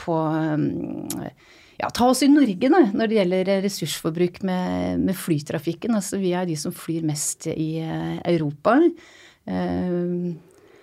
på 0.00 0.16
eh, 0.36 1.32
ja, 1.78 1.90
Ta 1.90 2.10
oss 2.10 2.22
i 2.22 2.30
Norge 2.30 2.70
da, 2.70 2.84
når 2.92 3.10
det 3.10 3.18
gjelder 3.18 3.52
ressursforbruk 3.64 4.42
med, 4.46 5.02
med 5.02 5.18
flytrafikken. 5.18 5.96
Altså, 5.98 6.20
vi 6.22 6.34
er 6.36 6.46
de 6.48 6.56
som 6.58 6.74
flyr 6.74 7.06
mest 7.08 7.48
i 7.50 7.74
eh, 7.82 8.16
Europa. 8.34 8.78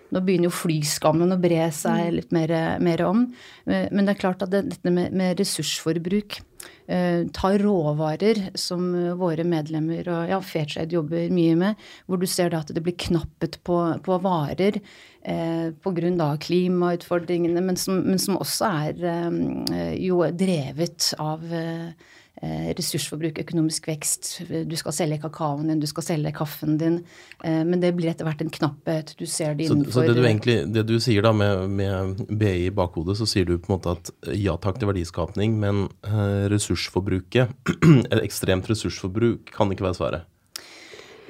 Nå 0.10 0.20
begynner 0.26 0.50
jo 0.50 0.58
flyskammen 0.58 1.32
å 1.32 1.38
bre 1.40 1.70
seg 1.72 2.10
litt 2.18 2.34
mer, 2.36 2.52
mer 2.84 3.04
om. 3.06 3.22
Men 3.64 4.02
det 4.04 4.16
er 4.16 4.20
klart 4.20 4.42
at 4.44 4.52
det, 4.52 4.66
dette 4.74 4.92
med, 4.92 5.14
med 5.16 5.40
ressursforbruk 5.40 6.42
eh, 6.90 7.22
ta 7.36 7.54
råvarer, 7.62 8.50
som 8.60 8.90
våre 9.20 9.46
medlemmer 9.48 10.10
og 10.10 10.34
ja, 10.34 10.42
Fairtrade 10.44 10.98
jobber 10.98 11.32
mye 11.34 11.56
med, 11.60 11.88
hvor 12.10 12.22
du 12.22 12.28
ser 12.30 12.58
at 12.58 12.74
det 12.74 12.84
blir 12.86 12.98
knappet 13.00 13.60
på, 13.64 13.80
på 14.06 14.20
varer 14.26 14.82
eh, 15.22 15.70
pga. 15.86 16.30
klimautfordringene, 16.44 17.62
men 17.62 17.78
som, 17.78 18.02
men 18.10 18.20
som 18.20 18.40
også 18.42 18.74
er 18.90 19.04
eh, 19.16 19.94
jo 20.02 20.24
drevet 20.34 21.14
av 21.22 21.46
eh, 21.54 21.92
Eh, 21.92 22.19
ressursforbruk, 22.42 23.42
økonomisk 23.44 23.90
vekst. 23.90 24.30
Du 24.48 24.76
skal 24.80 24.96
selge 24.96 25.18
kakaoen 25.26 25.68
din, 25.68 25.82
du 25.82 25.88
skal 25.90 26.06
selge 26.06 26.32
kaffen 26.38 26.78
din. 26.80 27.02
Eh, 27.44 27.62
men 27.68 27.84
det 27.84 27.92
blir 27.98 28.12
etter 28.14 28.28
hvert 28.28 28.44
en 28.46 28.54
knapphet. 28.54 29.12
Du 29.20 29.26
ser 29.28 29.58
det 29.60 29.68
innenfor 29.68 29.92
Så, 29.92 30.06
så 30.06 30.08
det, 30.08 30.16
du 30.16 30.24
egentlig, 30.24 30.58
det 30.72 30.86
du 30.88 30.96
sier 31.04 31.26
da 31.26 31.34
med, 31.36 31.66
med, 31.70 32.24
BI 32.30 32.70
i 32.70 32.74
bakhodet, 32.76 33.18
så 33.20 33.28
sier 33.28 33.50
du 33.50 33.58
på 33.58 33.74
en 33.74 33.78
måte 33.78 33.98
at 33.98 34.14
ja 34.40 34.56
takk 34.62 34.80
til 34.80 34.92
verdiskapning, 34.92 35.60
men 35.60 35.88
ressursforbruket, 36.04 37.52
ressursforbruket, 37.60 38.30
ekstremt 38.30 38.70
ressursforbruk, 38.70 39.52
kan 39.56 39.72
ikke 39.72 39.88
være 39.88 39.98
svaret? 39.98 40.28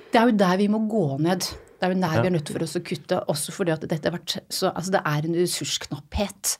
Det 0.09 0.19
er 0.19 0.29
jo 0.29 0.37
der 0.37 0.57
vi 0.57 0.67
må 0.71 0.81
gå 0.89 1.05
ned. 1.21 1.47
Det 1.79 1.87
er 1.87 1.93
jo 1.93 2.01
der 2.01 2.15
ja. 2.17 2.21
vi 2.21 2.27
er 2.27 2.35
nødt 2.35 2.51
for 2.51 2.65
oss 2.65 2.75
å 2.75 2.83
kutte, 2.83 3.21
også 3.31 3.55
fordi 3.55 3.73
at 3.75 3.85
dette 3.87 4.09
har 4.09 4.17
vært 4.17 4.39
så, 4.51 4.71
altså 4.73 4.97
det 4.97 5.01
er 5.05 5.27
en 5.27 5.37
ressursknapphet. 5.37 6.55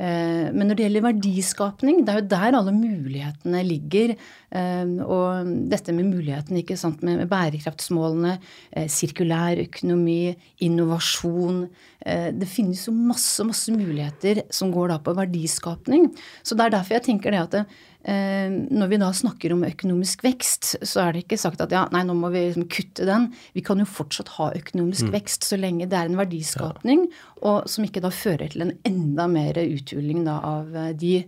Eh, 0.00 0.48
men 0.54 0.64
når 0.64 0.78
det 0.78 0.84
gjelder 0.86 1.04
verdiskapning, 1.04 1.98
det 2.06 2.12
er 2.12 2.22
jo 2.22 2.30
der 2.32 2.56
alle 2.56 2.72
mulighetene 2.72 3.60
ligger. 3.66 4.14
Eh, 4.48 4.94
og 5.04 5.50
dette 5.72 5.92
med 5.96 6.08
mulighetene 6.08 6.62
ikke 6.62 6.78
sant, 6.80 7.04
med 7.04 7.26
bærekraftsmålene, 7.30 8.38
eh, 8.72 8.88
sirkulær 8.88 9.60
økonomi, 9.68 10.36
innovasjon 10.64 11.68
Det 12.00 12.46
finnes 12.48 12.86
jo 12.86 12.94
masse, 12.96 13.44
masse 13.44 13.68
muligheter 13.68 14.38
som 14.48 14.70
går 14.72 14.88
da 14.88 14.96
på 15.04 15.12
verdiskapning. 15.12 16.06
Så 16.42 16.56
det 16.56 16.64
er 16.64 16.72
derfor 16.72 16.96
jeg 16.96 17.04
tenker 17.10 17.30
det 17.34 17.42
at 17.42 17.66
når 18.00 18.88
vi 18.88 18.98
da 19.02 19.10
snakker 19.12 19.52
om 19.52 19.66
økonomisk 19.68 20.22
vekst, 20.24 20.70
så 20.88 21.02
er 21.02 21.12
det 21.12 21.24
ikke 21.26 21.36
sagt 21.40 21.60
at 21.60 21.74
ja, 21.74 21.82
nei, 21.92 22.00
nå 22.08 22.14
må 22.16 22.30
vi 22.32 22.46
liksom 22.46 22.64
kutte 22.72 23.04
den. 23.08 23.26
Vi 23.52 23.64
kan 23.66 23.82
jo 23.82 23.88
fortsatt 23.88 24.32
ha 24.38 24.48
økonomisk 24.56 25.10
mm. 25.10 25.12
vekst 25.18 25.44
så 25.44 25.58
lenge 25.60 25.88
det 25.90 25.98
er 25.98 26.08
en 26.08 26.16
verdiskapning, 26.20 27.08
og 27.44 27.68
som 27.68 27.84
ikke 27.84 28.02
da 28.04 28.12
fører 28.14 28.48
til 28.52 28.64
en 28.64 28.74
enda 28.88 29.28
mer 29.28 29.60
uthuling 29.60 30.24
da 30.24 30.38
av 30.48 30.72
de, 31.00 31.18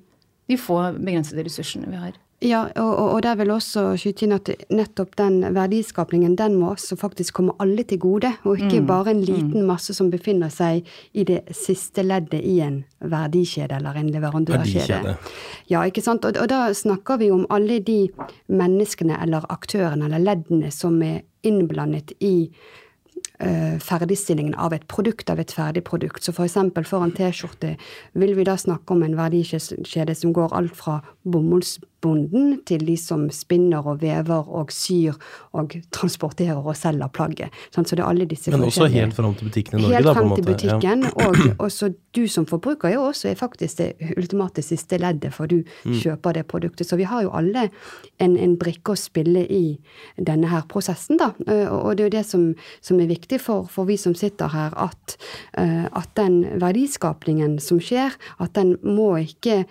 de 0.49 0.61
få 0.61 0.81
begrensede 0.97 1.45
ressursene 1.45 1.93
vi 1.93 2.00
har. 2.07 2.17
Ja, 2.43 2.65
og, 2.81 2.93
og 3.15 3.21
der 3.23 3.37
vil 3.39 3.53
også 3.55 3.85
skyte 4.01 4.27
inn 4.27 4.35
at 4.35 4.51
nettopp 4.75 5.15
den 5.19 5.41
verdiskapningen 5.55 6.35
den 6.39 6.57
må 6.59 6.73
også 6.73 6.99
faktisk 6.99 7.37
komme 7.39 7.55
alle 7.63 7.85
til 7.87 8.01
gode, 8.03 8.33
og 8.43 8.59
ikke 8.59 8.83
mm. 8.83 8.89
bare 8.89 9.15
en 9.15 9.23
liten 9.23 9.63
mm. 9.63 9.69
masse 9.69 9.95
som 9.95 10.11
befinner 10.11 10.51
seg 10.51 10.89
i 11.15 11.27
det 11.29 11.43
siste 11.55 12.03
leddet 12.03 12.43
i 12.43 12.59
en 12.65 12.83
verdikjede 12.99 13.79
eller 13.79 13.99
en 13.99 14.11
leverandørkjede. 14.15 15.17
Ja, 15.71 15.85
ikke 15.87 16.03
sant? 16.05 16.27
Og, 16.27 16.39
og 16.39 16.51
da 16.51 16.65
snakker 16.75 17.21
vi 17.23 17.31
om 17.35 17.47
alle 17.51 17.79
de 17.85 18.01
menneskene 18.51 19.19
eller 19.23 19.47
aktørene 19.53 20.11
eller 20.11 20.23
leddene 20.23 20.73
som 20.75 20.99
er 21.07 21.23
innblandet 21.47 22.15
i 22.23 22.51
ferdigstillingen 23.83 24.55
av 24.55 24.71
et 24.76 24.85
produkt, 24.87 25.31
av 25.33 25.41
et 25.43 25.50
ferdig 25.50 25.83
produkt. 25.83 26.23
Så 26.23 26.31
f.eks. 26.31 26.55
For, 26.75 26.87
for 26.87 27.02
en 27.02 27.14
T-skjorte 27.17 27.73
vil 28.19 28.37
vi 28.38 28.45
da 28.47 28.55
snakke 28.61 28.95
om 28.95 29.02
en 29.02 29.17
verdikjede 29.19 30.14
som 30.14 30.35
går 30.37 30.55
alt 30.55 30.76
fra 30.79 31.00
bomullsbonden 31.23 32.57
til 32.67 32.85
de 32.87 32.97
som 32.99 33.29
spinner 33.35 33.87
og 33.87 34.00
vever 34.02 34.49
og 34.50 34.73
syr 34.75 35.19
og 35.55 35.76
transporterer 35.95 36.59
og 36.59 36.75
selger 36.79 37.11
plagget. 37.14 37.55
Sånn, 37.75 37.87
så 37.87 37.99
det 37.99 38.05
er 38.05 38.11
alle 38.11 38.26
disse 38.31 38.52
Men 38.52 38.67
også 38.67 38.88
helt 38.93 39.14
fram 39.17 39.37
til 39.38 39.50
butikken 39.50 39.79
i 39.79 39.83
Norge, 39.85 39.95
helt 39.97 40.09
da. 40.09 40.14
Helt 40.14 40.21
frem 40.21 40.35
til 40.37 40.49
butikken, 40.49 41.07
ja. 41.07 41.12
og 41.26 41.67
også 41.69 41.93
du 42.17 42.25
som 42.29 42.47
forbruker 42.49 42.91
er 42.91 42.97
jo 42.99 43.07
også 43.11 43.31
er 43.31 43.38
faktisk 43.38 43.79
det 43.79 44.17
ultimate 44.17 44.64
siste 44.67 44.99
leddet, 45.00 45.33
for 45.35 45.50
du 45.50 45.62
mm. 45.62 45.95
kjøper 46.02 46.38
det 46.38 46.47
produktet. 46.50 46.88
Så 46.88 46.99
vi 47.00 47.07
har 47.09 47.23
jo 47.25 47.33
alle 47.38 47.69
en, 48.19 48.37
en, 48.37 48.59
brikke 48.61 48.93
å 48.93 48.99
spille 48.99 49.47
i 49.47 49.79
denne 50.19 50.50
her 50.50 50.67
prosessen, 50.71 51.21
da. 51.23 51.33
Og 51.71 51.97
det 51.97 52.05
er 52.05 52.11
jo 52.11 52.17
det 52.19 52.26
som, 52.29 52.50
som 52.85 53.00
er 53.00 53.12
viktig 53.12 53.40
for, 53.42 53.69
for, 53.71 53.88
vi 53.88 53.99
som 54.00 54.16
sitter 54.19 54.50
her, 54.52 54.75
at, 54.81 55.16
at 55.54 56.11
den 56.19 56.42
verdiskapningen 56.62 57.59
som 57.62 57.81
skjer, 57.83 58.16
at 58.42 58.54
den 58.59 58.75
må 58.83 59.12
ikke 59.23 59.62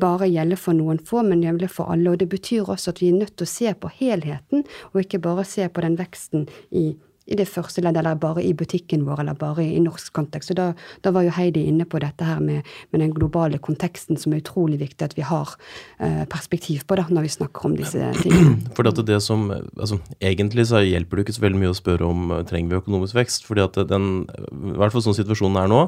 bare 0.00 0.30
gjelde 0.30 0.58
for 0.60 0.76
noen 0.78 1.02
få, 1.06 1.24
men 1.26 1.44
gjelde 1.44 1.68
for 1.70 1.92
alle. 1.92 2.14
Og 2.14 2.22
det 2.22 2.30
betyr 2.32 2.70
også 2.70 2.94
at 2.94 3.02
vi 3.02 3.12
er 3.12 3.20
nødt 3.20 3.36
til 3.36 3.48
å 3.48 3.54
se 3.54 3.74
på 3.74 3.92
helheten, 4.00 4.66
og 4.92 5.04
ikke 5.04 5.22
bare 5.22 5.46
se 5.48 5.68
på 5.68 5.84
den 5.84 5.98
veksten 6.00 6.48
i 6.70 6.92
i 7.30 7.38
det 7.38 7.46
første 7.48 7.82
leddet, 7.82 8.02
eller 8.02 8.18
bare 8.20 8.42
i 8.44 8.52
butikken 8.56 9.04
vår, 9.06 9.22
eller 9.22 9.38
bare 9.38 9.64
i 9.64 9.80
norsk 9.82 10.12
kontekst. 10.16 10.50
Så 10.50 10.56
da, 10.58 10.70
da 11.04 11.12
var 11.14 11.26
jo 11.26 11.34
Heidi 11.36 11.62
inne 11.70 11.86
på 11.88 12.00
dette 12.02 12.26
her 12.26 12.42
med, 12.42 12.66
med, 12.90 13.02
den 13.02 13.14
globale 13.14 13.60
konteksten 13.62 14.18
som 14.20 14.34
er 14.34 14.42
utrolig 14.42 14.80
viktig 14.82 15.06
at 15.06 15.16
vi 15.18 15.24
har 15.26 15.54
eh, 16.02 16.24
perspektiv 16.30 16.84
på 16.88 16.98
da, 16.98 17.06
når 17.08 17.28
vi 17.28 17.34
snakker 17.38 17.70
om 17.70 17.76
disse 17.78 18.12
tingene. 18.20 18.58
For 18.76 18.90
at 18.90 19.00
det 19.06 19.20
som, 19.24 19.48
altså, 19.50 20.00
Egentlig 20.20 20.66
så 20.68 20.82
hjelper 20.84 21.18
det 21.18 21.26
ikke 21.26 21.38
så 21.38 21.44
veldig 21.46 21.60
mye 21.62 21.72
å 21.72 21.78
spørre 21.78 22.08
om 22.08 22.32
trenger 22.48 22.74
vi 22.74 22.80
økonomisk 22.82 23.16
vekst. 23.16 23.46
fordi 23.46 23.64
at 23.64 23.78
den, 23.88 24.08
i 24.26 24.78
hvert 24.78 24.94
fall 24.94 25.04
sånn 25.04 25.16
situasjonen 25.16 25.62
er 25.62 25.70
nå, 25.70 25.84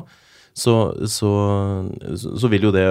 så, 0.53 0.93
så, 1.09 1.31
så, 2.15 2.49
vil 2.53 2.67
jo 2.67 2.71
det 2.75 2.85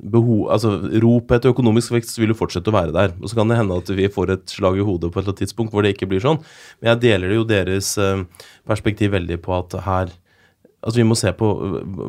behov, 0.00 0.46
altså 0.54 0.72
Ropet 1.04 1.36
etter 1.36 1.52
økonomisk 1.52 1.92
vekst 1.92 2.16
vil 2.16 2.32
jo 2.32 2.38
fortsette 2.38 2.72
å 2.72 2.74
være 2.74 2.94
der. 2.96 3.12
Og 3.20 3.28
så 3.28 3.36
kan 3.36 3.50
det 3.50 3.58
hende 3.58 3.76
at 3.76 3.90
vi 3.92 4.08
får 4.12 4.32
et 4.32 4.54
slag 4.56 4.80
i 4.80 4.86
hodet 4.86 5.10
på 5.12 5.20
et 5.20 5.22
eller 5.22 5.34
annet 5.34 5.42
tidspunkt 5.44 5.74
hvor 5.74 5.84
det 5.84 5.92
ikke 5.92 6.08
blir 6.08 6.24
sånn. 6.24 6.40
Men 6.80 6.94
jeg 6.94 7.02
deler 7.04 7.34
jo 7.36 7.44
deres 7.48 7.92
eh, 8.00 8.24
perspektiv 8.64 9.12
veldig 9.16 9.40
på 9.44 9.56
at 9.58 9.80
her 9.84 10.14
Altså 10.84 11.00
Vi 11.00 11.06
må 11.08 11.16
se 11.16 11.30
på 11.32 11.46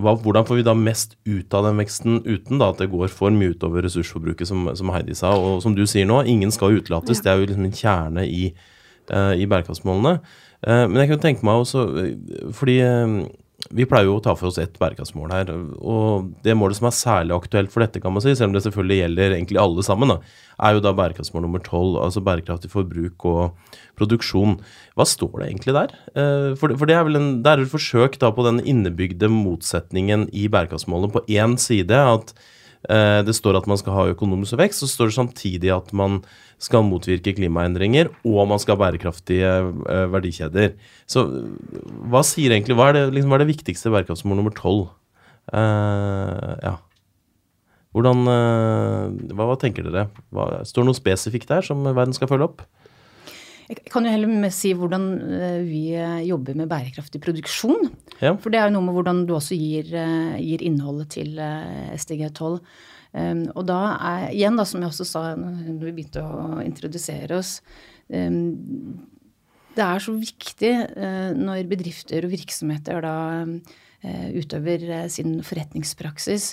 hva, 0.03 0.17
hvordan 0.19 0.43
får 0.43 0.57
vi 0.59 0.63
da 0.67 0.73
mest 0.75 1.13
ut 1.23 1.53
av 1.55 1.63
den 1.63 1.77
veksten 1.79 2.17
uten 2.25 2.59
da 2.59 2.73
at 2.73 2.81
det 2.81 2.89
går 2.91 3.07
for 3.07 3.31
mye 3.31 3.53
utover 3.53 3.85
ressursforbruket, 3.85 4.49
som, 4.49 4.65
som 4.75 4.91
Heidi 4.91 5.15
sa. 5.15 5.31
Og 5.31 5.61
som 5.63 5.77
du 5.77 5.85
sier 5.87 6.03
nå, 6.09 6.17
ingen 6.27 6.51
skal 6.51 6.75
utelates. 6.75 7.21
Det 7.23 7.31
er 7.31 7.39
jo 7.39 7.47
liksom 7.47 7.69
en 7.69 7.77
kjerne 7.79 8.25
i, 8.27 8.49
uh, 9.13 9.31
i 9.31 9.47
bærekraftsmålene. 9.47 10.17
Uh, 10.59 10.83
men 10.91 10.99
jeg 10.99 11.13
kunne 11.13 11.23
tenke 11.23 11.47
meg 11.47 11.63
også, 11.63 11.85
fordi 12.59 12.75
vi 13.73 13.85
pleier 13.89 14.09
jo 14.09 14.17
å 14.19 14.23
ta 14.23 14.35
for 14.37 14.51
oss 14.51 14.59
ett 14.61 14.75
bærekraftsmål 14.81 15.31
her. 15.33 15.51
Og 15.81 16.31
det 16.45 16.53
målet 16.57 16.77
som 16.77 16.89
er 16.89 16.95
særlig 16.95 17.35
aktuelt 17.35 17.73
for 17.73 17.81
dette, 17.85 18.01
kan 18.03 18.13
man 18.13 18.23
si, 18.23 18.35
selv 18.37 18.51
om 18.51 18.57
det 18.57 18.63
selvfølgelig 18.65 18.99
gjelder 18.99 19.35
egentlig 19.37 19.61
alle 19.61 19.85
sammen, 19.85 20.13
da, 20.13 20.17
er 20.67 20.75
jo 20.75 20.83
da 20.85 20.93
bærekraftsmål 20.97 21.45
nummer 21.47 21.63
tolv, 21.65 21.97
altså 22.03 22.23
bærekraftig 22.25 22.71
forbruk 22.73 23.25
og 23.31 23.77
produksjon. 23.99 24.59
Hva 24.95 25.07
står 25.09 25.33
det 25.39 25.49
egentlig 25.49 25.77
der? 25.77 25.95
Eh, 26.13 26.49
for, 26.59 26.75
det 26.75 26.97
er 26.97 27.07
vel 27.07 27.19
en, 27.21 27.31
det 27.45 27.53
er 27.53 27.63
et 27.63 27.73
forsøk 27.73 28.19
da 28.21 28.31
på 28.35 28.45
den 28.47 28.61
innebygde 28.61 29.31
motsetningen 29.31 30.29
i 30.35 30.45
bærekraftsmålet. 30.51 31.15
På 31.15 31.25
én 31.25 31.57
side 31.61 32.03
at 32.15 32.35
det 32.85 33.33
står 33.33 33.57
at 33.57 33.65
man 33.69 33.79
skal 33.81 33.95
ha 33.95 34.03
økonomisk 34.11 34.59
vekst, 34.59 34.83
så 34.83 34.89
står 34.91 35.09
det 35.09 35.15
samtidig 35.15 35.71
at 35.73 35.93
man 35.95 36.19
skal 36.61 36.85
motvirke 36.87 37.33
klimaendringer, 37.35 38.09
og 38.27 38.47
man 38.49 38.61
skal 38.61 38.75
ha 38.75 38.85
bærekraftige 38.85 39.51
eh, 39.91 40.05
verdikjeder. 40.11 40.75
Så 41.09 41.25
hva 42.11 42.23
sier 42.25 42.55
egentlig, 42.55 42.77
hva 42.79 42.89
er 42.91 42.99
det, 42.99 43.05
liksom, 43.15 43.31
hva 43.31 43.39
er 43.39 43.45
det 43.45 43.51
viktigste 43.51 43.91
bærekraftsmål 43.93 44.39
nummer 44.39 44.55
tolv? 44.55 44.87
Uh, 45.53 46.55
ja. 46.63 46.77
Hvordan, 47.95 48.23
uh, 48.25 49.35
hva, 49.35 49.49
hva, 49.51 49.57
tenker 49.61 49.85
dere? 49.85 50.07
Hva, 50.33 50.63
står 50.65 50.83
det 50.83 50.89
noe 50.89 50.97
spesifikt 50.97 51.51
der 51.51 51.67
som 51.67 51.83
verden 51.85 52.15
skal 52.17 52.31
følge 52.31 52.47
opp? 52.49 52.65
Jeg 53.65 53.81
kan 53.89 54.05
jo 54.05 54.11
heller 54.13 54.29
med 54.29 54.53
si 54.53 54.75
hvordan 54.77 55.05
eh, 55.39 55.61
vi 55.65 55.85
eh, 55.97 56.25
jobber 56.27 56.57
med 56.57 56.69
bærekraftig 56.69 57.21
produksjon. 57.23 57.87
Ja. 58.19 58.35
For 58.37 58.53
det 58.53 58.59
er 58.59 58.69
jo 58.69 58.75
noe 58.75 58.85
med 58.85 58.97
hvordan 58.97 59.23
du 59.25 59.33
også 59.37 59.57
gir, 59.57 59.89
eh, 59.89 60.35
gir 60.43 60.61
innholdet 60.65 61.15
til 61.17 61.39
SDG12. 61.39 62.59
Um, 63.15 63.45
og 63.55 63.63
da 63.69 63.79
er, 63.95 64.23
igjen, 64.35 64.57
da, 64.59 64.65
som 64.67 64.81
jeg 64.83 64.91
også 64.91 65.05
sa 65.07 65.19
når 65.39 65.85
vi 65.85 65.91
begynte 65.93 66.19
å 66.19 66.57
introdusere 66.65 67.37
oss 67.37 67.61
um, 68.11 68.49
Det 69.71 69.85
er 69.85 70.03
så 70.03 70.11
viktig 70.19 70.71
uh, 70.97 71.31
når 71.37 71.69
bedrifter 71.71 72.27
og 72.27 72.33
virksomheter 72.33 72.99
da 73.05 73.15
uh, 73.47 74.27
utøver 74.35 74.83
uh, 74.89 75.05
sin 75.07 75.37
forretningspraksis, 75.47 76.49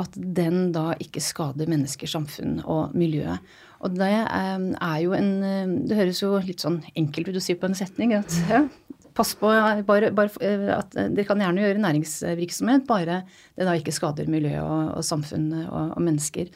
at 0.00 0.14
den 0.16 0.70
da 0.72 0.92
ikke 1.02 1.20
skader 1.20 1.68
mennesker, 1.68 2.08
samfunn 2.08 2.60
og 2.64 2.94
miljøet. 2.96 3.42
Og 3.82 3.96
det 3.98 4.12
ehm, 4.14 4.70
er 4.78 4.98
jo 5.02 5.14
en 5.16 5.30
eh, 5.42 5.72
Det 5.88 5.98
høres 5.98 6.22
jo 6.22 6.36
litt 6.40 6.62
sånn 6.62 6.80
enkelt 6.94 7.32
ut 7.32 7.40
å 7.40 7.42
si 7.42 7.56
på 7.58 7.68
en 7.68 7.76
setning. 7.76 8.14
at 8.16 8.36
ja, 8.52 8.64
Pass 9.12 9.34
på 9.36 9.50
bare, 9.84 10.12
bare, 10.16 10.30
eh, 10.40 10.68
at 10.72 10.94
dere 10.96 11.26
kan 11.28 11.42
gjerne 11.42 11.66
gjøre 11.66 11.82
næringsvirksomhet, 11.82 12.86
bare 12.88 13.22
det 13.58 13.66
da 13.68 13.74
ikke 13.76 13.92
skader 13.92 14.30
miljø 14.32 14.54
og, 14.62 14.94
og 14.96 15.04
samfunn 15.04 15.50
og, 15.66 15.96
og, 15.96 16.00
mennesker. 16.00 16.48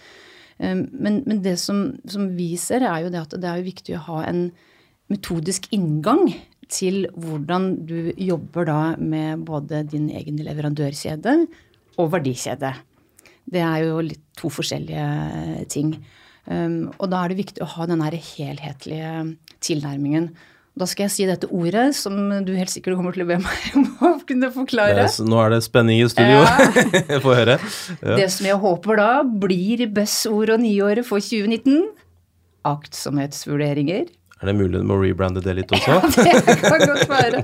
Ehm, 0.62 0.87
men, 0.95 1.21
men 1.26 1.43
det 1.45 1.59
som, 1.61 1.90
som, 2.09 2.31
vi 2.38 2.55
ser, 2.61 2.87
er 2.87 3.05
jo 3.05 3.12
det 3.12 3.26
at 3.26 3.37
det 3.43 3.52
er 3.52 3.66
viktig 3.66 3.99
å 3.99 4.05
ha 4.09 4.25
en 4.31 4.49
metodisk 5.12 5.69
inngang 5.76 6.31
til 6.73 7.05
hvordan 7.14 7.69
du 7.87 8.12
jobber 8.19 8.66
da 8.66 8.81
med 8.99 9.45
både 9.47 9.85
din 9.87 10.09
egen 10.14 10.40
leverandørkjede 10.43 11.43
og 12.00 12.12
verdikjede. 12.14 12.73
Det 13.47 13.62
er 13.62 13.85
jo 13.87 14.03
litt 14.03 14.23
to 14.38 14.50
forskjellige 14.53 15.67
ting. 15.73 15.95
Um, 16.47 16.93
og 17.00 17.09
da 17.11 17.25
er 17.25 17.33
det 17.33 17.41
viktig 17.41 17.62
å 17.65 17.71
ha 17.76 17.87
den 17.91 18.03
helhetlige 18.03 19.15
tilnærmingen. 19.65 20.31
Da 20.76 20.85
skal 20.85 21.07
jeg 21.07 21.12
si 21.15 21.25
dette 21.25 21.49
ordet 21.57 21.87
som 21.97 22.12
du 22.45 22.50
helt 22.53 22.69
sikkert 22.69 22.99
kommer 22.99 23.15
til 23.17 23.25
å 23.25 23.29
be 23.31 23.38
meg 23.41 23.76
om 23.79 23.87
å 24.05 24.11
kunne 24.29 24.50
forklare. 24.53 25.07
Er, 25.07 25.15
nå 25.25 25.38
er 25.41 25.55
det 25.55 25.62
spenning 25.65 26.03
i 26.03 26.09
studio. 26.12 26.43
Ja. 26.45 27.21
Få 27.25 27.33
høre. 27.38 27.57
Ja. 28.03 28.19
Det 28.21 28.29
som 28.35 28.50
jeg 28.50 28.61
håper 28.61 29.00
da 29.00 29.11
blir 29.25 29.87
BUZZ-ord 29.97 30.53
og 30.53 30.61
nyåret 30.67 31.09
for 31.09 31.25
2019, 31.25 31.81
aktsomhetsvurderinger. 32.69 34.11
Er 34.37 34.50
det 34.50 34.57
mulig 34.59 34.83
må 34.85 34.99
rebrande 35.00 35.41
det 35.41 35.55
litt 35.62 35.73
også? 35.73 35.97
Ja, 36.29 36.43
det 36.45 36.59
kan 36.61 36.83
godt 36.85 37.09
være. 37.09 37.43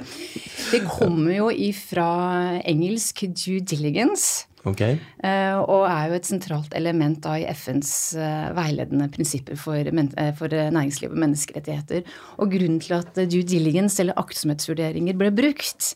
Det 0.69 0.83
kommer 0.85 1.33
jo 1.33 1.49
ifra 1.49 2.09
engelsk 2.69 3.25
due 3.33 3.65
diligence. 3.65 4.45
Okay. 4.69 4.99
Uh, 5.19 5.59
og 5.67 5.89
er 5.91 6.11
jo 6.11 6.19
et 6.21 6.29
sentralt 6.29 6.75
element 6.79 7.19
da 7.25 7.35
i 7.41 7.47
FNs 7.51 7.93
uh, 8.15 8.53
veiledende 8.55 9.09
prinsipper 9.11 9.59
for, 9.59 9.91
uh, 9.91 10.29
for 10.39 10.55
næringsliv 10.55 11.11
og 11.11 11.23
menneskerettigheter. 11.25 12.05
Og 12.39 12.53
grunnen 12.55 12.79
til 12.83 12.95
at 13.01 13.19
due 13.27 13.43
diligence, 13.43 13.99
eller 14.03 14.19
aktsomhetsvurderinger, 14.23 15.19
ble 15.19 15.33
brukt, 15.35 15.95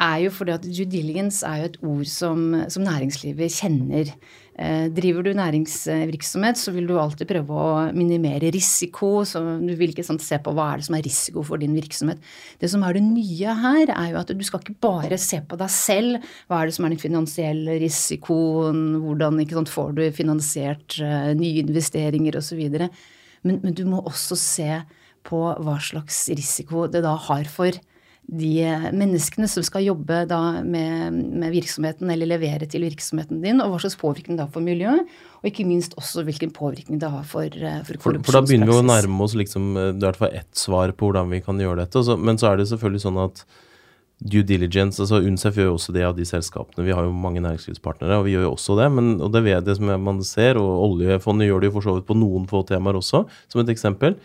er 0.00 0.16
jo 0.24 0.32
fordi 0.32 0.54
at 0.54 0.66
due 0.66 0.88
diligence 0.88 1.44
er 1.46 1.62
jo 1.62 1.68
et 1.68 1.80
ord 1.82 2.10
som, 2.10 2.44
som 2.70 2.86
næringslivet 2.86 3.58
kjenner. 3.60 4.14
Eh, 4.58 4.88
driver 4.90 5.22
du 5.22 5.30
næringsvirksomhet, 5.38 6.58
så 6.58 6.72
vil 6.74 6.88
du 6.88 6.96
alltid 6.98 7.28
prøve 7.30 7.54
å 7.54 7.74
minimere 7.94 8.50
risiko. 8.50 9.22
så 9.22 9.38
Du 9.62 9.70
vil 9.78 9.92
ikke 9.92 10.02
sant, 10.02 10.20
se 10.20 10.34
på 10.42 10.50
hva 10.50 10.72
er 10.72 10.80
det 10.80 10.86
som 10.88 10.96
er 10.98 11.04
risiko 11.06 11.44
for 11.46 11.62
din 11.62 11.76
virksomhet. 11.78 12.18
Det 12.58 12.68
som 12.68 12.82
er 12.82 12.94
det 12.94 13.04
nye 13.04 13.54
her, 13.54 13.86
er 13.94 14.10
jo 14.10 14.18
at 14.18 14.32
du 14.34 14.42
skal 14.42 14.58
ikke 14.58 14.80
bare 14.82 15.16
se 15.16 15.38
på 15.46 15.56
deg 15.56 15.70
selv. 15.70 16.26
Hva 16.50 16.58
er 16.58 16.66
det 16.66 16.74
som 16.74 16.88
er 16.88 16.90
den 16.90 16.98
finansielle 16.98 17.78
risikoen? 17.78 18.98
Hvordan 19.04 19.38
sant, 19.46 19.70
får 19.70 19.94
du 19.94 20.02
finansiert 20.10 20.98
uh, 20.98 21.30
nye 21.38 21.62
investeringer 21.62 22.40
osv. 22.40 22.58
Men, 23.46 23.60
men 23.62 23.74
du 23.78 23.84
må 23.86 24.02
også 24.02 24.34
se 24.34 24.82
på 25.22 25.38
hva 25.38 25.78
slags 25.78 26.24
risiko 26.34 26.88
det 26.90 27.04
da 27.06 27.14
har 27.28 27.46
for 27.46 27.78
de 28.28 28.64
menneskene 28.92 29.48
som 29.48 29.64
skal 29.64 29.86
jobbe 29.86 30.18
med, 30.28 31.14
med, 31.14 31.48
virksomheten 31.54 32.10
eller 32.12 32.28
levere 32.28 32.66
til 32.68 32.84
virksomheten 32.84 33.40
din, 33.40 33.62
og 33.64 33.72
hva 33.72 33.78
slags 33.80 33.96
påvirkning 34.00 34.36
det 34.36 34.44
har 34.44 34.52
for 34.52 34.64
miljøet, 34.64 35.08
og 35.40 35.48
ikke 35.48 35.64
minst 35.64 35.96
også 35.96 36.26
hvilken 36.26 36.52
påvirkning 36.52 37.00
det 37.00 37.08
har 37.08 37.24
for, 37.24 37.46
eh, 37.48 37.80
for 37.86 38.02
For, 38.04 38.20
for 38.20 38.36
da 38.36 38.42
begynner 38.44 38.68
vi 38.68 38.82
å 38.82 38.84
nærme 38.84 39.24
oss 39.24 39.36
liksom, 39.38 39.72
det 39.78 39.96
er 39.96 39.96
i 39.96 40.06
hvert 40.10 40.20
fall 40.20 40.36
ett 40.42 40.60
svar 40.60 40.92
på 40.92 41.08
hvordan 41.08 41.32
vi 41.32 41.40
kan 41.46 41.62
gjøre 41.62 41.86
dette. 41.86 42.04
Men 42.20 42.40
så 42.40 42.52
er 42.52 42.60
det 42.60 42.68
selvfølgelig 42.68 43.06
sånn 43.06 43.22
at 43.24 43.44
due 44.18 44.42
diligence 44.42 44.98
altså 44.98 45.20
UNCEF 45.22 45.60
gjør 45.60 45.68
jo 45.70 45.74
også 45.76 45.92
det 45.94 46.02
av 46.02 46.14
de 46.16 46.24
selskapene. 46.26 46.82
Vi 46.86 46.94
har 46.94 47.06
jo 47.06 47.14
mange 47.14 47.42
næringslivspartnere, 47.44 48.18
og 48.18 48.26
vi 48.26 48.34
gjør 48.34 48.48
jo 48.48 48.54
også 48.56 48.74
det. 48.80 48.88
Men, 48.94 49.10
og 49.22 49.30
det 49.34 49.44
vet 49.46 49.66
det 49.66 49.76
som 49.78 49.92
man 50.02 50.22
ser, 50.26 50.58
og 50.58 50.84
oljefondet 50.88 51.46
gjør 51.46 51.62
det 51.62 51.70
jo 51.70 51.74
for 51.76 51.86
så 51.86 51.94
vidt 51.96 52.08
på 52.08 52.16
noen 52.18 52.48
få 52.50 52.64
temaer 52.66 52.98
også, 52.98 53.22
som 53.50 53.62
et 53.62 53.70
eksempel. 53.74 54.16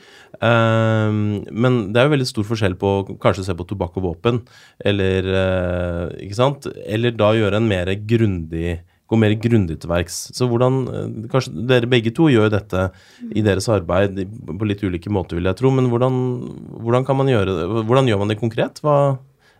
Um, 0.41 1.43
men 1.53 1.77
det 1.93 2.01
er 2.01 2.07
jo 2.07 2.15
veldig 2.15 2.29
stor 2.29 2.47
forskjell 2.49 2.77
på 2.81 2.93
kanskje 3.21 3.45
se 3.45 3.57
på 3.57 3.67
tobakk 3.69 3.99
og 4.01 4.07
våpen, 4.09 4.41
eller 4.83 5.29
uh, 5.29 6.07
Ikke 6.23 6.39
sant? 6.39 6.65
Eller 6.89 7.13
da 7.13 7.29
gjøre 7.37 7.61
en 7.61 7.69
mer 7.69 7.93
grundig 8.09 8.79
gå 9.13 9.19
mer 9.19 9.35
grundig 9.37 9.75
til 9.81 9.91
verks. 9.91 10.15
Så 10.33 10.47
hvordan 10.49 10.77
eh, 10.87 11.27
Kanskje 11.29 11.65
dere 11.69 11.89
begge 11.91 12.13
to 12.15 12.29
gjør 12.31 12.49
dette 12.49 12.87
i 13.35 13.43
deres 13.45 13.67
arbeid 13.69 14.23
på 14.47 14.65
litt 14.65 14.81
ulike 14.81 15.11
måter, 15.13 15.37
vil 15.37 15.49
jeg 15.51 15.59
tro. 15.59 15.69
Men 15.75 15.91
hvordan, 15.91 16.15
hvordan 16.79 17.05
kan 17.05 17.19
man 17.19 17.29
gjøre 17.29 17.53
det? 17.59 17.67
Hvordan 17.83 18.09
gjør 18.09 18.23
man 18.23 18.33
det 18.33 18.39
konkret? 18.41 18.81
Hva 18.81 18.95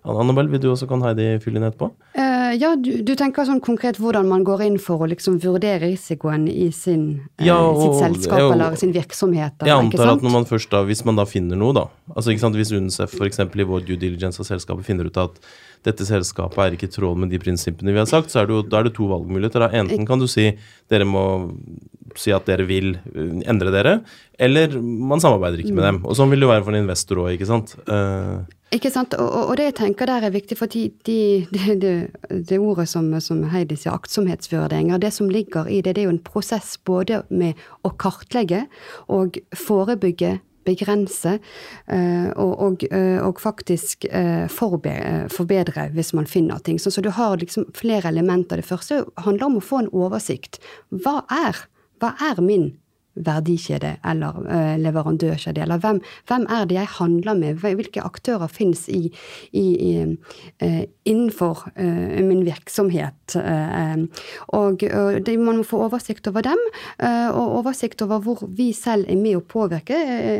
Annabel, 0.03 0.50
vil 0.51 0.60
du 0.60 0.67
også 0.74 0.88
kan 0.89 1.03
Heidi 1.05 1.29
fylle 1.43 1.62
inn 1.62 1.67
etterpå? 1.67 1.88
Uh, 2.17 2.51
ja, 2.60 2.74
du, 2.75 2.89
du, 3.07 3.13
tenker 3.19 3.48
sånn 3.48 3.62
konkret 3.63 4.00
hvordan 4.03 4.27
man 4.27 4.43
går 4.43 4.65
inn 4.65 4.75
for 4.81 5.05
å 5.05 5.07
liksom 5.07 5.38
vurdere 5.43 5.79
risikoen 5.86 6.43
i 6.51 6.67
sin, 6.75 7.05
uh, 7.39 7.45
ja, 7.48 7.55
og, 7.55 7.79
sitt 7.79 8.01
selskap 8.01 8.41
og, 8.41 8.55
eller 8.57 8.75
sin 8.79 8.91
virksomhet? 8.95 9.63
jeg 9.63 9.74
antar 9.74 10.15
at 10.17 10.25
når 10.25 10.36
man 10.36 10.48
først 10.50 10.74
da, 10.74 10.83
hvis 10.88 11.05
man 11.07 11.19
da 11.19 11.25
finner 11.29 11.60
noe, 11.60 11.75
da 11.77 11.86
altså 12.13 12.33
ikke 12.33 12.43
sant, 12.43 12.57
Hvis 12.60 12.74
UNICEF 12.75 13.15
f.eks. 13.15 13.39
i 13.48 13.67
vår 13.69 13.86
due 13.88 14.00
diligence 14.00 14.41
av 14.43 14.50
selskapet 14.50 14.88
finner 14.88 15.07
ut 15.07 15.19
at 15.22 15.39
dette 15.88 16.05
selskapet 16.07 16.60
er 16.63 16.75
ikke 16.75 16.88
i 16.88 16.93
tråd 16.93 17.19
med 17.19 17.31
de 17.33 17.39
prinsippene 17.41 17.91
vi 17.95 18.00
har 18.00 18.07
sagt, 18.10 18.31
så 18.31 18.41
er 18.41 18.48
det 18.48 18.55
jo, 18.55 18.62
da 18.67 18.79
er 18.79 18.88
det 18.88 18.95
to 18.95 19.07
valgmuligheter. 19.10 19.65
Da. 19.65 19.72
Enten 19.81 20.07
kan 20.07 20.22
du 20.22 20.27
si 20.31 20.50
dere 20.91 21.07
må 21.07 21.24
si 22.19 22.31
at 22.36 22.48
dere 22.48 22.67
vil 22.67 22.93
uh, 22.95 23.39
endre 23.50 23.72
dere, 23.74 23.95
eller 24.39 24.75
man 24.79 25.24
samarbeider 25.24 25.63
ikke 25.63 25.75
med 25.75 25.83
mm. 25.83 25.88
dem. 25.89 26.01
Og 26.07 26.19
sånn 26.19 26.31
vil 26.31 26.43
det 26.43 26.51
være 26.51 26.65
for 26.65 26.75
en 26.75 26.83
investor 26.83 27.24
òg, 27.24 27.33
ikke 27.36 27.50
sant. 27.50 27.75
Uh, 27.88 28.43
ikke 28.74 28.92
sant, 28.94 29.13
og, 29.20 29.30
og, 29.30 29.53
det 29.60 29.68
jeg 29.70 29.75
tenker 29.80 30.10
der 30.10 30.25
er 30.25 30.34
viktig, 30.34 30.58
for 30.60 30.72
de, 30.72 30.88
de, 31.08 31.18
de, 31.53 31.94
det 32.30 32.60
ordet 32.60 32.88
som, 32.89 33.10
som, 33.24 33.44
Heidi 33.53 33.77
sier, 33.80 33.94
aktsomhetsvurderinger, 33.94 35.01
det 35.01 35.14
som 35.16 35.29
ligger 35.31 35.70
i 35.70 35.81
det, 35.81 35.96
det 35.96 36.03
er 36.03 36.09
jo 36.09 36.16
en 36.16 36.25
prosess 36.25 36.75
både 36.86 37.24
med 37.29 37.59
å 37.86 37.94
kartlegge 38.01 38.66
og 39.14 39.40
forebygge 39.57 40.40
begrense 40.64 41.38
uh, 41.92 42.29
og, 42.40 42.53
og, 42.64 42.86
uh, 42.94 43.20
og, 43.25 43.42
faktisk 43.44 44.07
uh, 44.07 44.46
forbedre 44.48 45.90
hvis 45.96 46.14
man 46.16 46.29
finner 46.29 46.62
ting. 46.64 46.79
Så, 46.79 46.94
så, 46.94 47.03
du 47.03 47.12
har 47.12 47.36
liksom 47.42 47.68
flere 47.75 48.07
elementer. 48.14 48.62
Det 48.62 48.70
første 48.70 49.03
handler 49.25 49.50
om 49.50 49.59
å 49.59 49.66
få 49.66 49.83
en 49.83 49.92
oversikt. 49.92 50.62
Hva 51.03 51.22
er, 51.27 51.66
hva 52.00 52.14
er 52.24 52.40
min 52.44 52.72
verdikjede 53.15 53.97
eller 54.05 54.37
uh, 54.41 54.73
leverandørkjede, 54.81 55.61
eller 55.61 55.81
hvem, 55.81 56.01
hvem, 56.27 56.47
er 56.49 56.65
det 56.65 56.77
jeg 56.77 56.91
handler 56.97 57.37
med, 57.37 57.61
hvilke 57.61 58.01
aktører 58.01 58.51
finnes 58.51 58.87
i, 58.89 59.05
i, 59.51 59.65
i, 59.89 59.91
uh, 60.63 60.81
innenfor 61.05 61.67
uh, 61.77 62.19
min 62.25 62.45
virksomhet. 62.45 63.35
og 64.47 64.83
man 65.43 65.57
må 65.57 65.63
få 65.63 65.83
oversikt 65.85 66.27
over 66.27 66.41
dem, 66.45 66.59
og 67.33 67.57
oversikt 67.59 68.01
over 68.01 68.19
hvor 68.19 68.43
vi 68.47 68.71
selv 68.73 69.05
er 69.09 69.17
med 69.17 69.37
å 69.37 69.45
påvirke. 69.45 69.97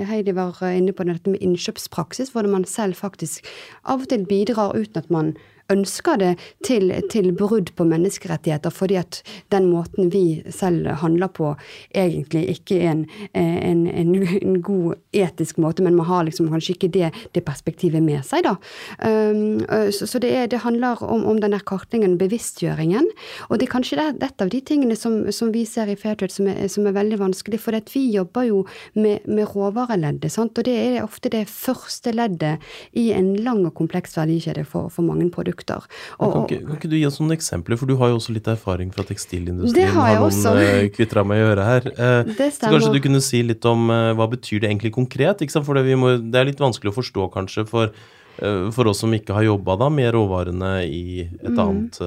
Heidi 0.08 0.36
var 0.36 0.60
inne 0.70 0.94
på 0.94 1.06
dette 1.08 1.30
med 1.30 1.42
innkjøpspraksis, 1.42 2.32
hvor 2.34 2.48
man 2.48 2.66
selv 2.66 2.96
faktisk 3.00 3.48
av 3.84 4.06
og 4.06 4.12
til 4.12 4.26
bidrar 4.30 4.76
uten 4.78 5.02
at 5.02 5.12
man 5.12 5.34
ønsker 5.72 6.20
det 6.20 6.32
til, 6.66 6.92
til, 7.12 7.32
brudd 7.38 7.72
på 7.78 7.86
menneskerettigheter, 7.88 8.74
fordi 8.74 8.98
at 9.00 9.22
den 9.54 9.70
måten 9.72 10.12
vi 10.14 10.44
selv 10.52 10.88
handler 11.02 11.32
på, 11.34 11.54
egentlig 11.96 12.44
ikke 12.58 12.80
er 12.82 12.92
en, 12.92 13.06
en, 13.34 13.86
en, 13.88 14.16
en 14.42 14.60
god 14.62 15.00
etisk 15.16 15.62
måte, 15.64 15.84
men 15.86 15.96
man 15.96 16.10
har 16.10 16.26
liksom 16.28 16.50
kanskje 16.52 16.76
ikke 16.76 16.92
det, 16.94 17.12
det 17.36 17.46
perspektivet 17.48 18.04
med 18.04 18.26
seg, 18.28 18.44
da. 18.48 18.56
Um, 19.00 19.64
så, 19.94 20.08
så 20.10 20.20
det, 20.20 20.34
er, 20.36 20.50
det, 20.52 20.64
handler 20.66 21.02
om, 21.04 21.26
om 21.30 21.40
den 21.40 21.56
der 21.56 21.64
kartleggingen, 21.64 22.18
bevisstgjøringen. 22.20 23.08
Og 23.50 23.60
det 23.60 23.68
er 23.68 23.74
kanskje 23.74 24.00
det, 24.00 24.10
et 24.28 24.44
av 24.44 24.52
de 24.52 24.62
tingene 24.62 24.98
som, 25.00 25.22
som 25.32 25.54
vi 25.54 25.64
ser 25.70 25.92
i 25.92 25.98
Fairtrade 26.00 26.34
som, 26.34 26.50
som, 26.68 26.88
er 26.88 26.98
veldig 26.98 27.22
vanskelig, 27.22 27.62
for 27.64 27.80
vi 27.94 28.04
jobber 28.14 28.48
jo 28.48 28.64
med, 28.94 29.26
med 29.26 29.48
råvareleddet, 29.56 30.32
sant? 30.32 30.58
og 30.58 30.68
det 30.68 30.76
er 30.76 31.04
ofte 31.04 31.32
det 31.34 31.46
første 31.50 32.14
leddet 32.14 32.62
i 33.00 33.10
en 33.16 33.34
lang 33.44 33.64
og 33.68 33.74
kompleks 33.78 34.18
verdikjede 34.18 34.66
for, 34.68 34.92
for 34.94 35.06
mange 35.06 35.30
produkter 35.34 35.53
produkter. 35.54 35.86
Og, 36.18 36.34
kan, 36.34 36.46
ikke, 36.46 36.66
kan, 36.66 36.78
ikke, 36.78 36.90
du 36.92 36.98
gi 36.98 37.06
oss 37.08 37.20
noen 37.22 37.36
eksempler, 37.36 37.80
for 37.80 37.90
du 37.90 37.96
har 38.00 38.12
jo 38.12 38.20
også 38.20 38.34
litt 38.36 38.48
erfaring 38.48 38.92
fra 38.94 39.06
tekstilindustrien. 39.08 39.76
Det 39.76 39.90
har 39.94 40.10
jeg 40.10 40.20
har 40.20 40.28
også. 40.28 40.56
noen 40.56 40.88
uh, 40.88 40.90
kvitter 40.96 41.24
meg 41.30 41.42
å 41.42 41.46
gjøre 41.48 41.68
her. 41.68 41.88
Det 41.92 42.38
det 42.40 42.50
Så 42.56 42.74
kanskje 42.74 42.94
du 42.96 43.00
kunne 43.04 43.24
si 43.24 43.44
litt 43.46 43.70
om 43.70 43.88
uh, 43.92 44.14
hva 44.18 44.30
betyr 44.32 44.64
det 44.64 44.72
egentlig 44.72 44.94
konkret? 44.96 45.46
For 45.54 45.80
det, 45.80 45.98
må, 46.00 46.18
det, 46.18 46.40
er 46.40 46.50
litt 46.50 46.62
vanskelig 46.62 46.94
å 46.94 46.98
forstå 46.98 47.30
kanskje 47.34 47.66
for, 47.70 47.94
for 48.74 48.90
oss 48.90 49.04
som 49.04 49.14
ikke 49.14 49.36
har 49.36 49.46
jobba 49.46 49.90
med 49.94 50.10
råvarene 50.16 50.72
i 50.88 51.06
et 51.26 51.52
mm. 51.54 51.60
annet 51.62 52.00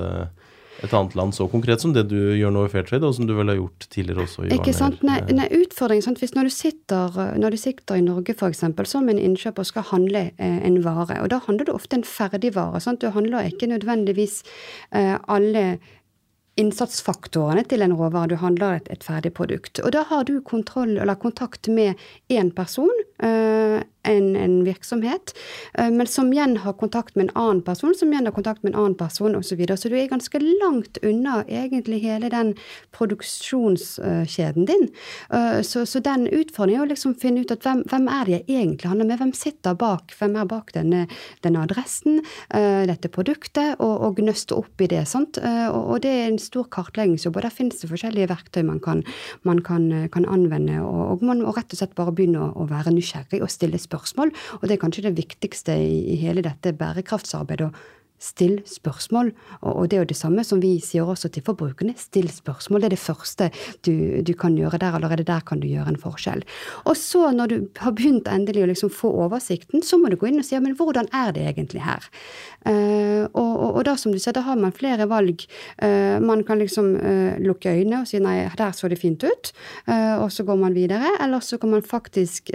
et 0.84 0.92
annet 0.92 1.14
land 1.16 1.34
så 1.36 1.46
konkret 1.50 1.80
som 1.80 1.94
det 1.96 2.06
du 2.10 2.18
gjør 2.36 2.52
nå 2.52 2.66
i 2.66 2.70
Fairtrade, 2.72 3.08
og 3.08 3.16
som 3.16 3.28
du 3.28 3.34
vel 3.36 3.52
har 3.52 3.58
gjort 3.58 3.88
tidligere 3.92 4.26
også? 4.26 4.46
Ikke 4.56 4.74
sant? 4.76 5.02
Nei, 5.06 5.18
nei 5.36 5.48
utfordringen 5.56 6.04
sant? 6.04 6.20
Hvis 6.22 6.36
når 6.36 6.50
du 6.50 6.54
sitter, 6.54 7.20
når 7.40 7.56
du 7.56 7.60
sitter 7.60 8.00
i 8.00 8.04
Norge 8.04 8.36
f.eks. 8.36 8.64
som 8.90 9.10
en 9.12 9.20
innkjøper 9.20 9.64
og 9.64 9.70
skal 9.70 9.88
handle 9.92 10.28
eh, 10.36 10.58
en 10.68 10.80
vare, 10.84 11.20
og 11.22 11.30
da 11.32 11.40
handler 11.46 11.68
du 11.68 11.74
ofte 11.76 12.00
en 12.00 12.06
ferdigvare. 12.06 12.82
Sant? 12.84 13.00
Du 13.00 13.12
handler 13.14 13.48
ikke 13.48 13.70
nødvendigvis 13.72 14.42
eh, 14.92 15.16
alle 15.26 15.66
innsatsfaktorene 16.56 17.64
til 17.68 17.84
en 17.84 17.94
råvare. 17.96 18.30
Du 18.32 18.38
handler 18.40 18.78
et, 18.78 18.88
et 18.92 19.04
ferdig 19.04 19.32
produkt. 19.36 19.80
Og 19.84 19.92
da 19.92 20.06
har 20.08 20.24
du 20.28 20.38
kontroll, 20.44 20.96
eller 20.96 21.18
kontakt 21.20 21.68
med 21.68 22.00
én 22.32 22.52
person. 22.56 22.92
Eh, 23.20 23.82
en, 24.06 24.36
en, 24.36 24.56
virksomhet, 24.66 25.34
eh, 25.78 25.90
men 25.90 26.06
som 26.06 26.30
igjen 26.32 26.56
har 26.62 26.76
kontakt 26.80 27.16
med 27.16 27.28
en 27.28 27.36
annen 27.36 27.62
person, 27.66 27.94
som 27.94 28.12
igjen 28.12 28.28
har 28.28 28.34
kontakt 28.34 28.62
med 28.64 28.72
en 28.72 28.80
annen 28.80 28.98
person 28.98 29.36
osv. 29.36 29.46
Så, 29.46 29.58
videre. 29.58 29.76
så 29.80 29.88
du 29.88 29.96
er 29.96 30.10
ganske 30.10 30.40
langt 30.42 30.98
unna 31.06 31.38
egentlig 31.48 32.02
hele 32.02 32.28
den 32.32 32.52
produksjonskjeden 32.96 34.66
din. 34.68 34.88
Eh, 35.30 35.60
så, 35.66 35.86
så 35.86 36.02
den 36.04 36.26
utfordringen 36.28 36.82
er 36.82 36.86
å 36.86 36.90
liksom 36.90 37.14
finne 37.20 37.44
ut 37.44 37.54
at 37.54 37.64
hvem, 37.64 37.84
hvem, 37.88 38.08
er 38.12 38.28
det 38.28 38.36
jeg 38.36 38.60
egentlig 38.60 38.90
handler 38.90 39.10
med, 39.10 39.20
hvem 39.22 39.34
sitter 39.36 39.78
bak, 39.78 40.14
hvem 40.18 40.36
er 40.40 40.50
bak 40.50 40.74
denne, 40.76 41.06
denne 41.46 41.64
adressen, 41.64 42.20
eh, 42.50 42.84
dette 42.90 43.10
produktet, 43.12 43.78
og, 43.80 43.94
og 44.08 44.20
gnøste 44.20 44.58
opp 44.58 44.84
i 44.84 44.90
det. 44.90 45.04
sant? 45.08 45.40
Og, 45.40 45.82
og 45.96 46.02
det 46.04 46.12
er 46.12 46.28
en 46.28 46.40
stor 46.42 46.66
kartleggingsjobb, 46.72 47.38
og 47.38 47.46
der 47.46 47.54
finnes 47.54 47.80
det 47.80 47.90
forskjellige 47.90 48.30
verktøy 48.30 48.62
man 48.66 48.80
kan, 48.82 49.02
man 49.48 49.62
kan, 49.64 49.88
kan 50.12 50.26
anvende, 50.28 50.80
og, 50.84 51.02
og, 51.16 51.26
man 51.26 51.42
må 51.42 51.54
rett 51.56 51.72
og 51.72 51.80
slett 51.80 51.96
bare 51.98 52.14
begynne 52.16 52.42
å, 52.42 52.50
å 52.62 52.68
være 52.70 52.92
nysgjerrig 52.94 53.42
og 53.44 53.52
stille 53.52 53.80
spørsmål 53.80 53.95
spørsmål. 53.96 54.32
Og 54.60 54.66
det 54.68 54.76
er 54.76 54.82
kanskje 54.82 55.06
det 55.08 55.16
viktigste 55.18 55.76
i, 55.80 56.00
i 56.14 56.20
hele 56.20 56.44
dette 56.44 56.74
bærekraftsarbeidet. 56.76 57.70
Å 57.72 58.05
Still 58.18 58.60
spørsmål. 58.68 59.32
Og 59.60 59.90
det 59.90 59.98
er 59.98 60.04
jo 60.04 60.10
det 60.12 60.18
samme 60.18 60.44
som 60.46 60.60
vi 60.62 60.76
sier 60.84 61.06
også 61.06 61.28
til 61.32 61.44
forbrukerne. 61.46 61.94
Still 62.00 62.28
spørsmål. 62.32 62.84
Det 62.84 62.88
er 62.88 62.94
det 62.96 63.02
første 63.02 63.50
du, 63.86 63.92
du 64.24 64.32
kan 64.38 64.56
gjøre 64.56 64.80
der. 64.80 64.96
Allerede 64.96 65.26
der 65.28 65.44
kan 65.46 65.60
du 65.60 65.68
gjøre 65.68 65.92
en 65.92 66.00
forskjell. 66.00 66.44
Og 66.84 66.96
så, 66.96 67.30
når 67.36 67.52
du 67.52 67.56
har 67.82 67.96
begynt 67.96 68.28
endelig 68.32 68.64
å 68.64 68.70
liksom 68.70 68.92
få 68.92 69.10
oversikten, 69.26 69.84
så 69.84 70.00
må 70.00 70.10
du 70.12 70.18
gå 70.20 70.30
inn 70.30 70.40
og 70.40 70.46
si 70.46 70.56
men 70.56 70.76
hvordan 70.78 71.08
er 71.14 71.34
det 71.36 71.44
egentlig 71.50 71.82
her? 71.84 72.06
Uh, 72.66 73.28
og, 73.36 73.52
og, 73.52 73.68
og, 73.68 73.82
da 73.86 73.94
som 74.00 74.14
du 74.14 74.18
ser, 74.18 74.34
da 74.34 74.42
har 74.46 74.56
man 74.58 74.74
flere 74.74 75.06
valg. 75.10 75.44
Uh, 75.78 76.16
man 76.22 76.42
kan 76.46 76.58
liksom 76.62 76.94
uh, 76.96 77.36
lukke 77.42 77.74
øynene 77.76 78.02
og 78.02 78.10
si 78.10 78.20
nei, 78.22 78.38
der 78.56 78.72
så 78.74 78.88
det 78.90 78.98
fint 79.00 79.22
ut, 79.26 79.52
og 79.86 80.30
så 80.32 80.44
går 80.46 80.58
man 80.60 80.74
videre. 80.74 81.12
Eller 81.22 81.44
så 81.44 81.58
kan 81.60 81.70
man 81.74 81.84
faktisk 81.84 82.50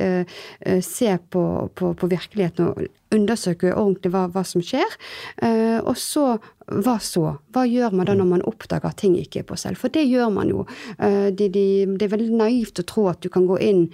se 0.81 1.11
på, 1.33 1.43
på, 1.75 1.93
på 1.97 2.09
virkeligheten 2.11 2.67
og 2.71 2.89
undersøke 3.15 3.73
ordentlig 3.75 4.13
hva, 4.13 4.25
hva 4.31 4.43
som 4.47 4.63
skjer. 4.65 4.97
Eh, 5.43 5.79
og 5.79 5.95
så 5.99 6.37
hva 6.71 6.95
så? 7.03 7.35
Hva 7.51 7.65
gjør 7.67 7.95
man 7.97 8.07
da 8.07 8.15
når 8.15 8.29
man 8.29 8.47
oppdager 8.47 8.91
at 8.91 9.01
ting 9.01 9.17
ikke 9.19 9.43
er 9.43 9.47
på 9.49 9.59
selv? 9.59 9.81
For 9.81 9.93
det 9.93 10.05
gjør 10.07 10.31
man 10.33 10.51
jo. 10.51 10.65
Eh, 10.97 11.29
det 11.35 11.51
de, 11.55 11.67
det 11.97 12.07
er 12.07 12.15
veldig 12.15 12.41
naivt 12.41 12.79
å 12.79 12.87
tro 12.87 13.07
at 13.11 13.21
du 13.23 13.31
kan 13.33 13.47
gå 13.49 13.59
inn 13.61 13.87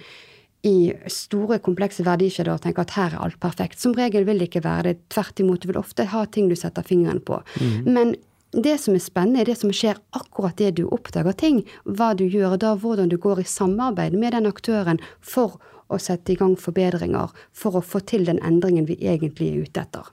i 0.66 0.90
store, 1.10 1.60
komplekse 1.62 2.02
verdikjeder 2.06 2.56
og 2.56 2.62
tenke 2.64 2.82
at 2.82 2.94
her 2.96 3.14
er 3.14 3.22
alt 3.22 3.38
perfekt. 3.42 3.78
Som 3.78 3.94
regel 3.98 4.26
vil 4.26 4.40
det 4.42 4.48
ikke 4.50 4.64
være 4.66 4.88
det. 4.90 4.96
Tvert 5.14 5.42
imot, 5.42 5.62
du 5.62 5.70
vil 5.70 5.80
ofte 5.80 6.08
ha 6.10 6.24
ting 6.26 6.48
du 6.50 6.56
setter 6.58 6.86
fingeren 6.86 7.20
på. 7.22 7.38
Mm. 7.62 7.76
Men 7.86 8.16
det 8.52 8.78
som 8.80 8.96
er 8.96 9.04
spennende, 9.04 9.42
er 9.42 9.50
det 9.50 9.58
som 9.60 9.72
skjer 9.74 10.00
akkurat 10.16 10.56
det 10.56 10.74
du 10.78 10.86
oppdager 10.88 11.36
ting. 11.36 11.62
Hva 11.84 12.14
du 12.16 12.24
gjør 12.24 12.56
da, 12.60 12.74
hvordan 12.76 13.10
du 13.12 13.18
går 13.20 13.42
i 13.42 13.48
samarbeid 13.48 14.16
med 14.16 14.32
den 14.36 14.48
aktøren 14.48 15.02
for 15.20 15.58
å 15.88 16.00
sette 16.00 16.32
i 16.32 16.38
gang 16.38 16.56
forbedringer 16.60 17.32
for 17.56 17.78
å 17.78 17.84
få 17.84 18.00
til 18.04 18.28
den 18.28 18.40
endringen 18.44 18.88
vi 18.88 18.98
egentlig 19.00 19.52
er 19.52 19.64
ute 19.68 19.84
etter. 19.84 20.12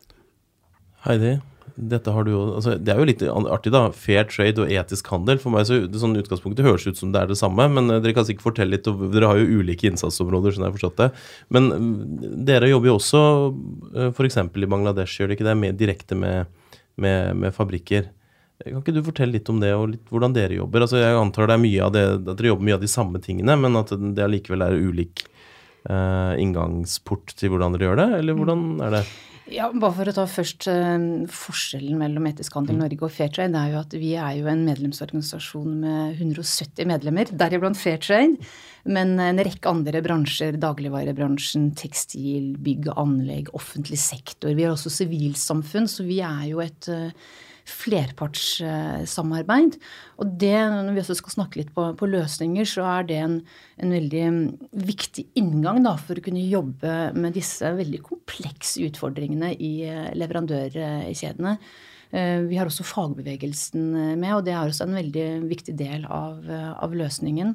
Heidi, 1.05 1.35
dette 1.75 2.11
har 2.15 2.23
du 2.23 2.31
jo, 2.31 2.41
altså 2.55 2.77
det 2.79 2.93
er 2.93 3.01
jo 3.01 3.07
litt 3.07 3.23
artig, 3.27 3.71
da. 3.75 3.89
Fair 3.91 4.27
trade 4.31 4.63
og 4.63 4.71
etisk 4.71 5.09
handel. 5.11 5.39
For 5.41 5.51
meg 5.53 5.67
så 5.67 5.81
det 5.83 5.99
sånn 6.01 6.15
utgangspunktet 6.17 6.65
høres 6.65 6.85
ut 6.87 6.99
som 6.99 7.11
det 7.11 7.21
er 7.21 7.31
det 7.31 7.39
samme. 7.39 7.67
Men 7.71 7.91
eh, 7.91 8.01
dere 8.03 8.15
kan 8.15 8.27
sikkert 8.27 8.47
fortelle 8.47 8.77
litt, 8.77 8.87
dere 8.87 9.31
har 9.31 9.41
jo 9.41 9.59
ulike 9.59 9.89
innsatsområder. 9.91 10.55
sånn 10.55 10.65
jeg 10.65 10.71
har 10.71 10.77
forstått 10.77 11.01
det. 11.01 11.09
Men 11.55 11.71
mm, 11.71 11.95
dere 12.47 12.71
jobber 12.71 12.93
jo 12.93 12.99
også 12.99 13.23
eh, 13.91 14.11
f.eks. 14.13 14.39
i 14.39 14.71
Bangladesh, 14.71 15.19
gjør 15.19 15.31
dere 15.31 15.39
ikke 15.39 15.49
det? 15.49 15.57
med, 15.65 15.79
direkte 15.81 16.19
med, 16.19 16.53
med, 16.95 17.35
med, 17.43 17.55
fabrikker. 17.55 18.07
Kan 18.63 18.79
ikke 18.79 18.95
du 18.95 19.03
fortelle 19.03 19.35
litt 19.35 19.49
om 19.51 19.59
det, 19.59 19.73
og 19.75 19.89
litt 19.91 20.11
hvordan 20.11 20.35
dere 20.35 20.55
jobber? 20.55 20.85
Altså 20.85 21.01
Jeg 21.01 21.19
antar 21.19 21.49
det 21.51 21.57
er 21.57 21.65
mye 21.65 21.83
av 21.83 21.93
det, 21.95 22.03
at 22.15 22.25
dere 22.31 22.53
jobber 22.53 22.69
mye 22.69 22.77
av 22.77 22.83
de 22.85 22.91
samme 22.91 23.21
tingene, 23.23 23.57
men 23.59 23.75
at 23.81 23.91
det 23.91 24.23
allikevel 24.23 24.63
er 24.63 24.79
ulik 24.79 25.25
uh, 25.91 26.33
inngangsport 26.39 27.35
til 27.35 27.51
hvordan 27.51 27.75
dere 27.75 27.89
gjør 27.89 28.03
det, 28.03 28.09
eller 28.21 28.37
hvordan 28.39 28.67
er 28.85 28.99
det? 28.99 29.05
Ja, 29.53 29.67
Bare 29.69 29.93
for 29.93 30.09
å 30.09 30.13
ta 30.15 30.23
først 30.25 30.65
uh, 30.71 31.27
forskjellen 31.29 31.99
mellom 31.99 32.31
Etisk 32.31 32.55
handel 32.57 32.79
Norge 32.79 33.03
og 33.05 33.13
Fairtrade, 33.13 33.51
det 33.53 33.59
er 33.59 33.75
jo 33.75 33.81
at 33.83 33.99
vi 33.99 34.15
er 34.17 34.39
jo 34.39 34.47
en 34.49 34.63
medlemsorganisasjon 34.65 35.75
med 35.83 36.15
170 36.23 36.87
medlemmer, 36.89 37.29
deriblant 37.35 37.77
Fairtrade. 37.77 38.39
Men 38.87 39.17
en 39.19 39.41
rekke 39.43 39.67
andre 39.67 39.99
bransjer, 40.05 40.55
dagligvarebransjen, 40.61 41.73
tekstil, 41.77 42.53
bygg 42.63 42.87
og 42.93 43.03
anlegg, 43.03 43.51
offentlig 43.57 43.99
sektor. 43.99 44.55
Vi 44.55 44.63
har 44.63 44.77
også 44.77 44.93
sivilsamfunn, 44.93 45.89
så 45.91 46.05
vi 46.07 46.21
er 46.23 46.45
jo 46.53 46.63
et 46.63 46.89
uh, 46.93 47.33
flerpartssamarbeid. 47.65 49.77
Og 50.21 50.25
det, 50.41 50.57
når 50.71 50.93
vi 50.93 51.01
også 51.01 51.17
skal 51.19 51.35
snakke 51.35 51.59
litt 51.61 51.73
på, 51.75 51.83
på 51.97 52.09
løsninger, 52.09 52.65
så 52.69 52.83
er 52.91 53.01
det 53.09 53.19
en, 53.23 53.35
en 53.81 53.95
veldig 53.95 54.25
viktig 54.85 55.23
inngang 55.41 55.77
da, 55.85 55.93
for 55.97 56.13
å 56.17 56.25
kunne 56.25 56.45
jobbe 56.45 56.93
med 57.17 57.35
disse 57.37 57.65
veldig 57.77 58.01
komplekse 58.05 58.85
utfordringene 58.85 59.49
i 59.57 59.73
eh, 59.89 60.13
leverandørkjedene. 60.17 61.53
Eh, 62.15 62.39
vi 62.45 62.57
har 62.59 62.67
også 62.69 62.85
fagbevegelsen 62.87 63.83
med, 64.21 64.31
og 64.35 64.41
det 64.45 64.53
er 64.53 64.63
også 64.63 64.85
en 64.87 64.99
veldig 65.01 65.27
viktig 65.49 65.75
del 65.79 66.01
av, 66.05 66.33
av 66.51 66.91
løsningen. 66.95 67.49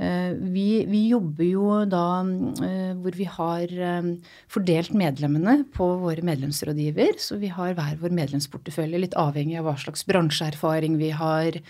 Eh, 0.00 0.32
vi, 0.32 0.84
vi, 0.88 1.06
jobber 1.12 1.44
jo 1.44 1.66
da 1.84 2.24
eh, 2.64 2.92
hvor 2.96 3.16
vi 3.16 3.26
har 3.28 3.72
eh, 3.76 4.12
fordelt 4.50 4.94
medlemmene 4.96 5.62
på 5.74 5.88
våre 6.00 6.24
medlemsrådgiver. 6.24 7.18
Så 7.20 7.36
vi 7.42 7.52
har 7.52 7.76
hver 7.76 7.98
vår 8.00 8.14
medlemsportefølje, 8.22 9.02
litt 9.04 9.18
avhengig 9.20 9.60
av 9.60 9.68
hva 9.68 9.76
slags 9.80 10.06
bransjeerfaring 10.08 11.00
vi 11.00 11.12
har. 11.16 11.64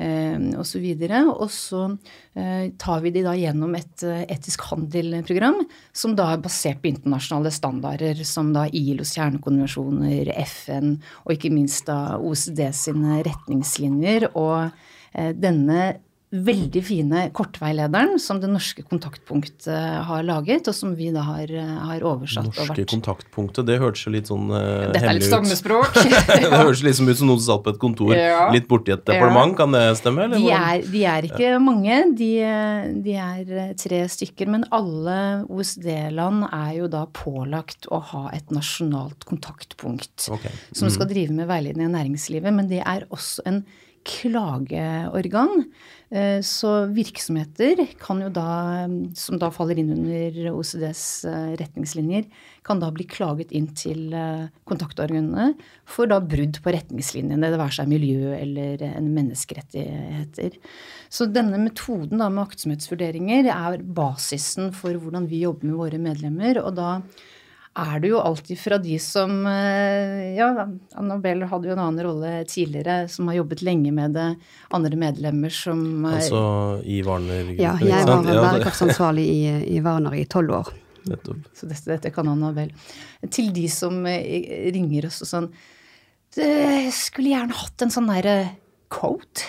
Og 0.00 0.62
så, 0.64 0.78
videre. 0.80 1.18
og 1.28 1.50
så 1.52 1.82
tar 2.80 3.02
vi 3.04 3.10
de 3.12 3.20
da 3.26 3.34
gjennom 3.36 3.74
et 3.76 4.00
etisk 4.32 4.62
handel-program 4.70 5.58
som 5.92 6.14
da 6.16 6.30
er 6.32 6.40
basert 6.40 6.80
på 6.80 6.88
internasjonale 6.88 7.52
standarder, 7.52 8.22
som 8.24 8.54
da 8.54 8.62
ILOs 8.72 9.12
kjernekonvensjoner, 9.18 10.30
FN 10.46 10.94
og 11.26 11.34
ikke 11.34 11.52
minst 11.52 11.90
da 11.90 12.16
OECD 12.16 12.62
sine 12.72 13.18
retningslinjer. 13.26 14.30
Og 14.40 14.72
denne 15.36 15.82
veldig 16.30 16.80
fine 16.86 17.24
kortveilederen 17.34 18.14
som 18.22 18.38
det 18.38 18.46
norske 18.46 18.84
kontaktpunktet 18.86 20.06
har 20.06 20.22
laget, 20.22 20.68
og 20.70 20.76
som 20.76 20.92
vi 20.94 21.08
da 21.10 21.24
har, 21.26 21.50
har 21.90 22.04
oversatt. 22.06 22.46
Norske 22.46 22.84
kontaktpunktet, 22.92 23.66
det 23.66 23.80
hørtes 23.82 24.04
jo 24.06 24.12
litt 24.14 24.30
sånn 24.30 24.46
uh, 24.52 24.92
Dette 24.94 25.10
er 25.10 25.18
litt 25.18 25.26
stammespråk. 25.26 25.98
det 26.30 26.52
høres 26.52 26.84
liksom 26.86 27.10
ut 27.10 27.18
som 27.18 27.32
noen 27.32 27.42
som 27.42 27.48
satt 27.48 27.64
på 27.66 27.74
et 27.74 27.82
kontor 27.82 28.14
ja. 28.14 28.46
litt 28.54 28.68
borti 28.70 28.94
et 28.94 29.02
departement, 29.02 29.56
ja. 29.56 29.58
kan 29.58 29.74
det 29.74 29.82
stemme? 29.98 30.28
De 30.36 30.44
er, 30.54 30.86
de, 30.86 31.02
er, 31.16 31.28
ikke 31.32 31.48
ja. 31.48 31.58
mange, 31.62 31.98
de, 32.22 32.30
de, 33.02 33.18
er 33.18 33.52
eh, 33.64 33.74
tre 33.80 34.04
stykker. 34.14 34.54
Men 34.54 34.68
alle 34.70 35.18
OECD-land 35.50 36.46
er 36.46 36.72
jo 36.78 36.88
da 36.94 37.04
pålagt 37.10 37.90
å 37.90 37.98
ha 38.12 38.24
et 38.36 38.54
nasjonalt 38.54 39.26
kontaktpunkt 39.26 40.30
okay. 40.30 40.54
mm. 40.54 40.78
som 40.78 40.94
skal 40.94 41.10
drive 41.10 41.34
med 41.34 41.50
veiledning 41.50 41.90
i 41.90 41.94
næringslivet. 41.98 42.54
Men 42.54 42.70
det 42.70 42.84
er 42.86 43.10
også 43.10 43.50
en 43.50 43.64
klageorgan. 44.06 45.64
Eh, 46.10 46.40
så 46.42 46.70
virksomheter 46.90 47.84
kan 48.00 48.18
jo 48.18 48.30
da, 48.34 48.88
som 49.14 49.38
da 49.38 49.50
faller 49.54 49.78
inn 49.78 49.92
under 49.94 50.48
OCDs 50.50 51.02
eh, 51.30 51.52
retningslinjer, 51.60 52.24
kan 52.66 52.82
da 52.82 52.88
bli 52.90 53.06
klaget 53.06 53.52
inn 53.54 53.68
til 53.78 54.10
eh, 54.16 54.48
kontaktorganene 54.66 55.52
for 55.86 56.10
da 56.10 56.18
brudd 56.18 56.58
på 56.64 56.74
retningslinjene, 56.74 57.52
det 57.52 57.60
være 57.60 57.78
seg 57.78 57.92
miljø 57.92 58.34
eller 58.34 58.82
menneskerettigheter. 59.06 60.58
Så 61.10 61.30
denne 61.30 61.60
metoden 61.62 62.18
da 62.18 62.30
med 62.32 62.48
aktsomhetsvurderinger 62.48 63.52
er 63.54 63.78
basisen 63.84 64.74
for 64.74 64.98
hvordan 64.98 65.30
vi 65.30 65.44
jobber 65.44 65.70
med 65.70 65.78
våre 65.78 66.02
medlemmer. 66.02 66.58
og 66.64 66.74
da 66.74 66.96
er 67.78 68.00
det 68.02 68.08
jo 68.10 68.18
alltid 68.18 68.58
fra 68.58 68.78
de 68.82 68.96
som 68.98 69.44
eh, 69.46 70.34
Ja, 70.34 70.48
Annabelle 70.98 71.46
hadde 71.46 71.70
jo 71.70 71.74
en 71.76 71.82
annen 71.84 72.02
rolle 72.02 72.32
tidligere, 72.50 73.04
som 73.08 73.30
har 73.30 73.38
jobbet 73.38 73.62
lenge 73.62 73.92
med 73.94 74.16
det. 74.18 74.28
Andre 74.74 74.98
medlemmer 74.98 75.54
som 75.54 76.04
Altså 76.10 76.42
i 76.82 77.00
Warner? 77.06 77.52
Ja, 77.60 77.76
jeg 77.78 78.08
var 78.08 78.26
bærekraftsansvarlig 78.26 79.26
i, 79.30 79.42
i 79.76 79.82
Warner 79.84 80.18
i 80.18 80.26
tolv 80.30 80.56
år. 80.58 80.72
Nettopp. 81.10 81.46
Så 81.56 81.70
dette, 81.70 81.86
dette 81.94 82.12
kan 82.14 82.28
Annabelle. 82.28 82.74
Til 83.30 83.52
de 83.54 83.68
som 83.70 84.02
eh, 84.10 84.66
ringer 84.74 85.06
oss 85.08 85.22
og 85.24 85.30
sånn 85.30 85.50
Skulle 86.94 87.32
gjerne 87.32 87.56
hatt 87.58 87.82
en 87.82 87.90
sånn 87.90 88.10
derre 88.10 88.36
code 88.90 89.46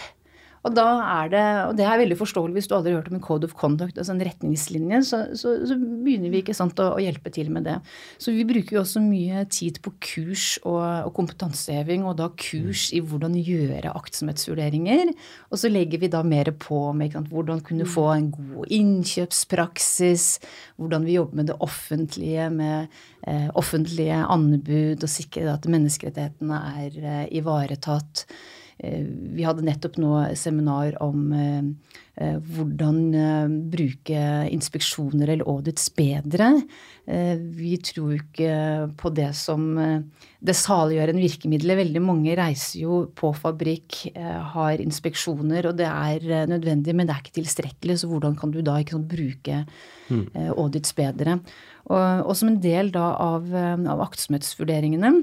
og 0.61 0.75
da 0.77 0.85
er 1.01 1.29
det, 1.31 1.43
og 1.65 1.77
det 1.77 1.85
er 1.89 1.99
veldig 2.03 2.17
forståelig 2.19 2.53
hvis 2.53 2.67
du 2.69 2.75
aldri 2.77 2.91
har 2.93 2.99
hørt 2.99 3.09
om 3.09 3.17
en 3.17 3.23
code 3.25 3.47
of 3.47 3.55
conduct, 3.57 3.97
altså 3.97 4.13
en 4.13 4.21
retningslinje, 4.27 4.99
så, 5.07 5.21
så, 5.37 5.55
så 5.65 5.77
begynner 5.79 6.29
vi 6.29 6.43
ikke 6.43 6.53
sant, 6.53 6.77
å, 6.77 6.91
å, 6.97 7.01
hjelpe 7.01 7.33
til 7.33 7.49
med 7.53 7.65
det. 7.65 7.79
Så 8.21 8.33
vi 8.35 8.45
bruker 8.45 8.77
jo 8.77 8.83
også 8.83 9.01
mye 9.01 9.41
tid 9.49 9.79
på 9.81 9.93
kurs 10.05 10.45
og, 10.61 10.83
og 11.07 11.11
kompetanseheving, 11.17 12.05
og 12.05 12.19
da 12.21 12.29
kurs 12.37 12.91
i 12.93 13.01
hvordan 13.01 13.39
gjøre 13.41 13.95
aktsomhetsvurderinger. 13.97 15.15
Og 15.49 15.63
så 15.63 15.73
legger 15.73 16.05
vi 16.05 16.11
da 16.13 16.21
mer 16.21 16.53
på 16.61 16.83
med 16.93 17.17
sant, 17.17 17.33
hvordan 17.33 17.65
kunne 17.65 17.89
få 17.89 18.05
en 18.13 18.29
god 18.35 18.69
innkjøpspraksis, 18.77 20.29
hvordan 20.77 21.09
vi 21.09 21.17
jobber 21.17 21.41
med 21.41 21.49
det 21.49 21.57
offentlige, 21.65 22.49
med 22.53 23.01
eh, 23.25 23.49
offentlige 23.57 24.21
anbud, 24.29 25.01
og 25.01 25.09
sikre 25.09 25.55
at 25.55 25.65
menneskerettighetene 25.65 26.65
er 26.85 26.99
eh, 27.01 27.29
ivaretatt. 27.41 28.27
Eh, 28.81 29.05
vi 29.35 29.45
hadde 29.45 29.65
nettopp 29.65 29.99
nå 30.01 30.13
seminar 30.37 30.95
om 31.05 31.27
eh, 31.37 31.65
eh, 32.17 32.37
hvordan 32.41 32.97
bruke 33.69 34.21
inspeksjoner 34.49 35.29
eller 35.29 35.49
audits 35.49 35.91
bedre. 35.93 36.53
Vi 37.05 37.75
tror 37.83 38.13
ikke 38.15 38.53
på 38.95 39.09
det 39.17 39.31
som 39.35 39.73
det 39.75 40.53
saliggjørende 40.55 41.23
virkemidlet. 41.23 41.79
Veldig 41.81 42.03
mange 42.05 42.35
reiser 42.37 42.83
jo 42.83 42.99
på 43.17 43.33
fabrikk, 43.35 43.97
har 44.53 44.79
inspeksjoner, 44.79 45.65
og 45.67 45.79
det 45.81 45.89
er 45.89 46.45
nødvendig, 46.47 46.95
men 46.95 47.09
det 47.09 47.15
er 47.15 47.23
ikke 47.25 47.39
tilstrekkelig. 47.41 47.97
Så 47.99 48.07
hvordan 48.07 48.37
kan 48.39 48.53
du 48.53 48.61
da 48.63 48.77
ikke 48.79 48.95
sånn, 48.95 49.09
bruke 49.11 49.63
mm. 50.13 50.23
audits 50.53 50.95
bedre? 50.95 51.41
Og, 51.89 51.99
og, 51.99 52.31
som 52.37 52.53
en 52.53 52.61
del 52.63 52.93
da 52.93 53.09
av, 53.17 53.49
av 53.51 54.05
aktsomhetsvurderingene 54.05 55.15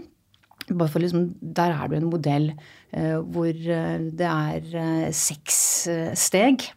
bare 0.76 0.88
for 0.92 1.00
liksom, 1.00 1.35
Der 1.40 1.70
er 1.72 1.88
det 1.88 2.02
en 2.02 2.11
modell 2.11 2.50
eh, 2.92 3.16
hvor 3.22 3.48
eh, 3.48 3.98
det 4.12 4.26
er 4.28 4.61
eh, 4.74 5.09
seks 5.12 5.87
eh, 5.88 6.11
steg. 6.14 6.68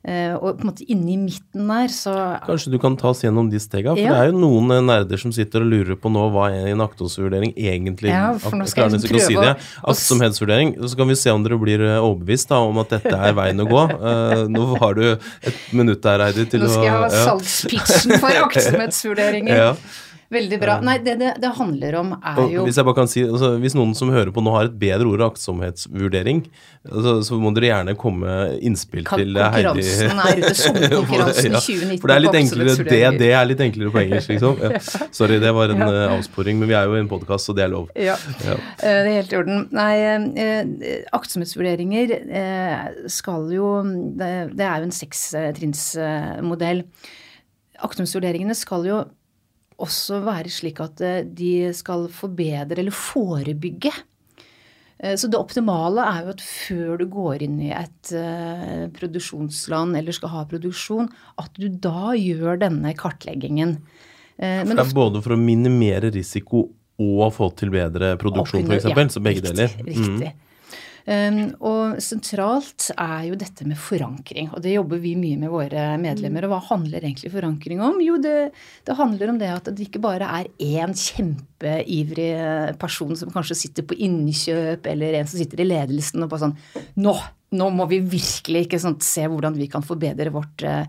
Eh, 0.00 0.32
og 0.32 0.56
på 0.56 0.64
en 0.64 0.68
måte 0.70 0.84
inni 0.88 1.18
midten 1.20 1.66
der, 1.68 1.90
så 1.92 2.14
Kanskje 2.46 2.70
du 2.72 2.78
kan 2.80 2.94
ta 2.96 3.10
oss 3.10 3.20
gjennom 3.20 3.50
de 3.52 3.58
stega? 3.60 3.92
For 3.92 4.00
Ja. 4.00 4.14
det 4.14 4.20
er 4.22 4.30
jo 4.30 4.38
noen 4.40 4.86
nerder 4.86 5.20
som 5.20 5.28
sitter 5.30 5.60
og 5.60 5.68
lurer 5.68 5.98
på 6.00 6.08
nå 6.08 6.22
hva 6.32 6.46
er 6.56 6.70
en 6.72 6.80
aktsomhetsvurdering 6.80 7.52
egentlig 7.52 8.08
Ja, 8.08 8.30
for 8.40 8.56
nå 8.56 8.64
skal 8.66 8.88
jeg 8.88 8.96
å 8.96 9.02
si 9.02 9.08
prøve 9.12 9.44
det. 9.44 9.52
å- 9.60 9.90
å 9.90 9.92
s- 9.92 10.06
Aktsomhetsvurdering. 10.08 10.72
Så 10.88 10.96
kan 10.96 11.06
vi 11.06 11.14
se 11.20 11.28
om 11.30 11.42
dere 11.44 11.58
blir 11.60 11.84
overbevist 12.00 12.48
da, 12.48 12.62
om 12.64 12.78
at 12.80 12.88
dette 12.96 13.12
er 13.12 13.34
veien 13.36 13.60
å 13.60 13.68
gå. 13.68 13.82
Eh, 13.92 14.46
nå 14.48 14.78
har 14.80 14.94
du 14.94 15.04
et 15.12 15.54
minutt 15.76 16.00
der, 16.00 16.18
Heidi, 16.24 16.48
til 16.48 16.60
Nå 16.60 16.66
å 16.66 16.70
skal 16.70 16.84
jeg 16.84 16.96
ha 16.96 17.02
ja. 17.04 17.24
salgspitchen 17.28 18.18
for 18.24 18.30
aktsomhetsvurderinger. 18.48 19.54
Ja. 19.54 19.74
Veldig 20.30 20.58
bra. 20.62 20.76
Nei, 20.86 20.92
det 21.02 21.16
det, 21.18 21.30
det 21.42 21.48
handler 21.58 21.94
om, 21.98 22.12
er 22.22 22.36
Og 22.38 22.52
jo 22.54 22.62
hvis 22.68 22.76
jeg 22.78 22.86
bare 22.86 22.94
kan 23.00 23.08
si, 23.10 23.24
altså, 23.26 23.48
hvis 23.58 23.74
noen 23.74 23.96
som 23.98 24.12
hører 24.14 24.30
på 24.30 24.42
nå 24.46 24.52
har 24.54 24.68
et 24.68 24.76
bedre 24.78 25.08
ord 25.10 25.24
aktsomhetsvurdering, 25.26 26.44
altså, 26.86 27.16
så 27.26 27.38
må 27.42 27.50
dere 27.56 27.66
gjerne 27.72 27.94
komme 27.98 28.36
innspill 28.62 29.02
Kan- 29.08 29.18
til 29.24 29.34
eh, 29.36 29.48
Heidi. 29.56 29.82
konkurransen 29.82 30.22
er 30.22 30.38
ute, 30.44 30.52
sommerkonkurransen 30.60 31.50
Ja, 31.56 31.62
2019 31.66 31.98
For 32.04 32.12
det 32.12 32.16
er 32.16 32.24
litt 32.24 32.38
enklere, 32.40 32.76
det, 32.92 33.02
det 33.24 33.32
er 33.40 33.50
litt 33.50 33.64
enklere 33.66 33.90
på 33.96 34.02
engelsk, 34.04 34.32
liksom. 34.36 34.62
Ja. 34.62 34.80
Sorry, 35.18 35.40
det 35.42 35.52
var 35.58 35.74
en 35.74 35.82
ja. 35.82 35.90
avsporing, 36.14 36.62
men 36.62 36.70
vi 36.70 36.78
er 36.78 36.86
jo 36.86 36.94
i 36.94 37.02
en 37.02 37.10
podkast, 37.10 37.50
så 37.50 37.56
det 37.58 37.66
er 37.66 37.74
lov. 37.74 37.90
Ja, 37.98 38.14
Ja. 38.46 38.54
eh, 38.54 39.00
det 39.02 39.10
er 39.10 39.14
helt 39.18 39.34
i 39.34 39.40
orden. 39.42 39.64
Nei, 39.74 39.92
eh, 40.46 41.04
aktsomhetsvurderinger 41.18 42.14
eh, 42.30 43.06
skal 43.10 43.50
jo 43.54 43.74
Det, 43.82 44.30
det 44.54 44.66
er 44.66 44.78
jo 44.84 44.86
en 44.92 44.94
sekstrinnsmodell. 44.94 46.84
Aktsomhetsvurderingene 47.80 48.54
skal 48.58 48.86
jo 48.86 48.98
også 49.84 50.20
være 50.26 50.52
slik 50.52 50.80
at 50.84 51.02
eh, 51.04 51.22
de 51.24 51.70
skal 51.76 52.08
forbedre 52.12 52.80
eller 52.80 52.94
forebygge. 52.94 53.92
Eh, 54.98 55.16
Så 55.16 55.30
det 55.30 55.40
optimale 55.40 56.04
er 56.06 56.26
jo 56.26 56.34
at 56.34 56.44
før 56.44 57.00
du 57.00 57.06
går 57.12 57.46
inn 57.46 57.58
i 57.64 57.72
et 57.74 58.12
eh, 58.16 58.86
produksjonsland 58.96 59.98
eller 60.00 60.16
skal 60.16 60.34
ha 60.34 60.44
produksjon, 60.50 61.10
at 61.40 61.56
du 61.58 61.68
da 61.68 62.12
gjør 62.18 62.60
denne 62.66 62.94
kartleggingen. 62.98 63.78
Men 64.40 64.70
det 64.72 64.86
er 64.86 64.94
både 64.96 65.20
for 65.20 65.34
å 65.34 65.36
minimere 65.36 66.08
risiko 66.14 66.62
og 67.00 67.26
få 67.36 67.50
til 67.60 67.68
bedre 67.74 68.14
produksjon, 68.20 68.70
f.eks. 68.72 68.86
så 69.12 69.20
begge 69.20 69.42
riktig, 69.42 69.52
deler. 69.52 69.74
Mm. 69.84 69.90
Riktig. 69.90 70.30
Um, 70.32 70.49
og 71.08 71.96
sentralt 72.02 72.90
er 72.94 73.24
jo 73.30 73.38
dette 73.38 73.66
med 73.68 73.78
forankring, 73.80 74.50
og 74.54 74.62
det 74.64 74.74
jobber 74.76 75.00
vi 75.02 75.14
mye 75.18 75.38
med 75.40 75.52
våre 75.52 75.86
medlemmer. 76.00 76.46
Og 76.46 76.54
hva 76.54 76.60
handler 76.68 77.02
egentlig 77.02 77.32
forankring 77.32 77.82
om? 77.84 77.98
Jo, 78.04 78.18
det, 78.22 78.50
det 78.86 78.98
handler 78.98 79.32
om 79.32 79.40
det 79.40 79.50
at 79.54 79.72
det 79.72 79.88
ikke 79.88 80.02
bare 80.04 80.28
er 80.40 80.50
én 80.60 80.94
kjempeivrig 80.96 82.30
person 82.80 83.16
som 83.18 83.32
kanskje 83.34 83.58
sitter 83.64 83.86
på 83.86 83.98
innkjøp, 83.98 84.86
eller 84.92 85.20
en 85.20 85.28
som 85.30 85.40
sitter 85.40 85.64
i 85.64 85.68
ledelsen 85.70 86.24
og 86.24 86.32
bare 86.32 86.48
sånn 86.48 86.58
Nå! 87.00 87.18
Nå 87.50 87.66
må 87.74 87.86
vi 87.90 87.98
virkelig 88.06 88.78
sant, 88.78 89.02
se 89.02 89.24
hvordan 89.26 89.56
vi 89.58 89.66
kan 89.70 89.82
forbedre 89.82 90.30
vårt 90.30 90.62
eh, 90.62 90.84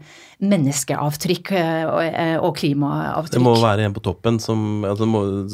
menneskeavtrykk 0.46 1.50
eh, 1.58 1.86
og, 1.90 2.02
eh, 2.06 2.46
klimaavtrykk. 2.60 3.34
Det 3.34 3.42
må 3.42 3.56
være 3.58 3.88
en 3.88 3.96
på 3.96 4.04
toppen 4.06 4.38
som 4.42 4.86
altså, 4.86 5.08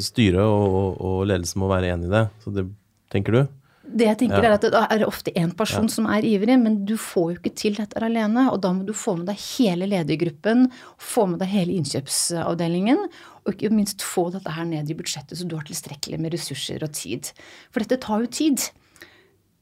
Styret 0.04 0.43
og, 0.43 1.00
og 1.00 1.22
ledelsen 1.30 1.63
må 1.63 1.72
være 1.72 1.93
enig 1.93 2.10
i 2.10 2.12
det. 2.12 2.26
Så 2.43 2.52
det 2.52 2.65
tenker 3.13 3.38
du? 3.38 3.41
Det 3.88 4.06
jeg 4.06 4.17
tenker 4.17 4.43
Ja. 4.43 4.50
er 4.50 4.54
at 4.58 4.62
Det 4.62 4.73
er 4.73 5.06
ofte 5.08 5.32
én 5.34 5.56
person 5.56 5.88
som 5.89 6.06
er 6.06 6.21
ivrig, 6.21 6.60
men 6.60 6.86
du 6.86 6.95
får 6.97 7.34
jo 7.34 7.39
ikke 7.39 7.56
til 7.56 7.76
dette 7.76 7.95
alene. 8.02 8.52
Og 8.52 8.62
da 8.62 8.73
må 8.73 8.86
du 8.86 8.93
få 8.93 9.17
med 9.17 9.28
deg 9.28 9.38
hele 9.38 9.88
ledergruppen, 9.88 10.71
få 10.97 11.28
med 11.30 11.39
deg 11.39 11.47
hele 11.47 11.73
innkjøpsavdelingen. 11.80 13.08
Og 13.45 13.54
ikke 13.54 13.71
minst 13.71 14.02
få 14.04 14.32
dette 14.32 14.52
her 14.52 14.65
ned 14.65 14.89
i 14.89 14.93
budsjettet, 14.93 15.38
så 15.38 15.47
du 15.47 15.56
har 15.56 15.63
tilstrekkelig 15.63 16.19
med 16.19 16.34
ressurser 16.34 16.84
og 16.84 16.91
tid. 16.91 17.32
For 17.71 17.80
dette 17.80 18.02
tar 18.04 18.19
jo 18.19 18.28
tid. 18.28 18.69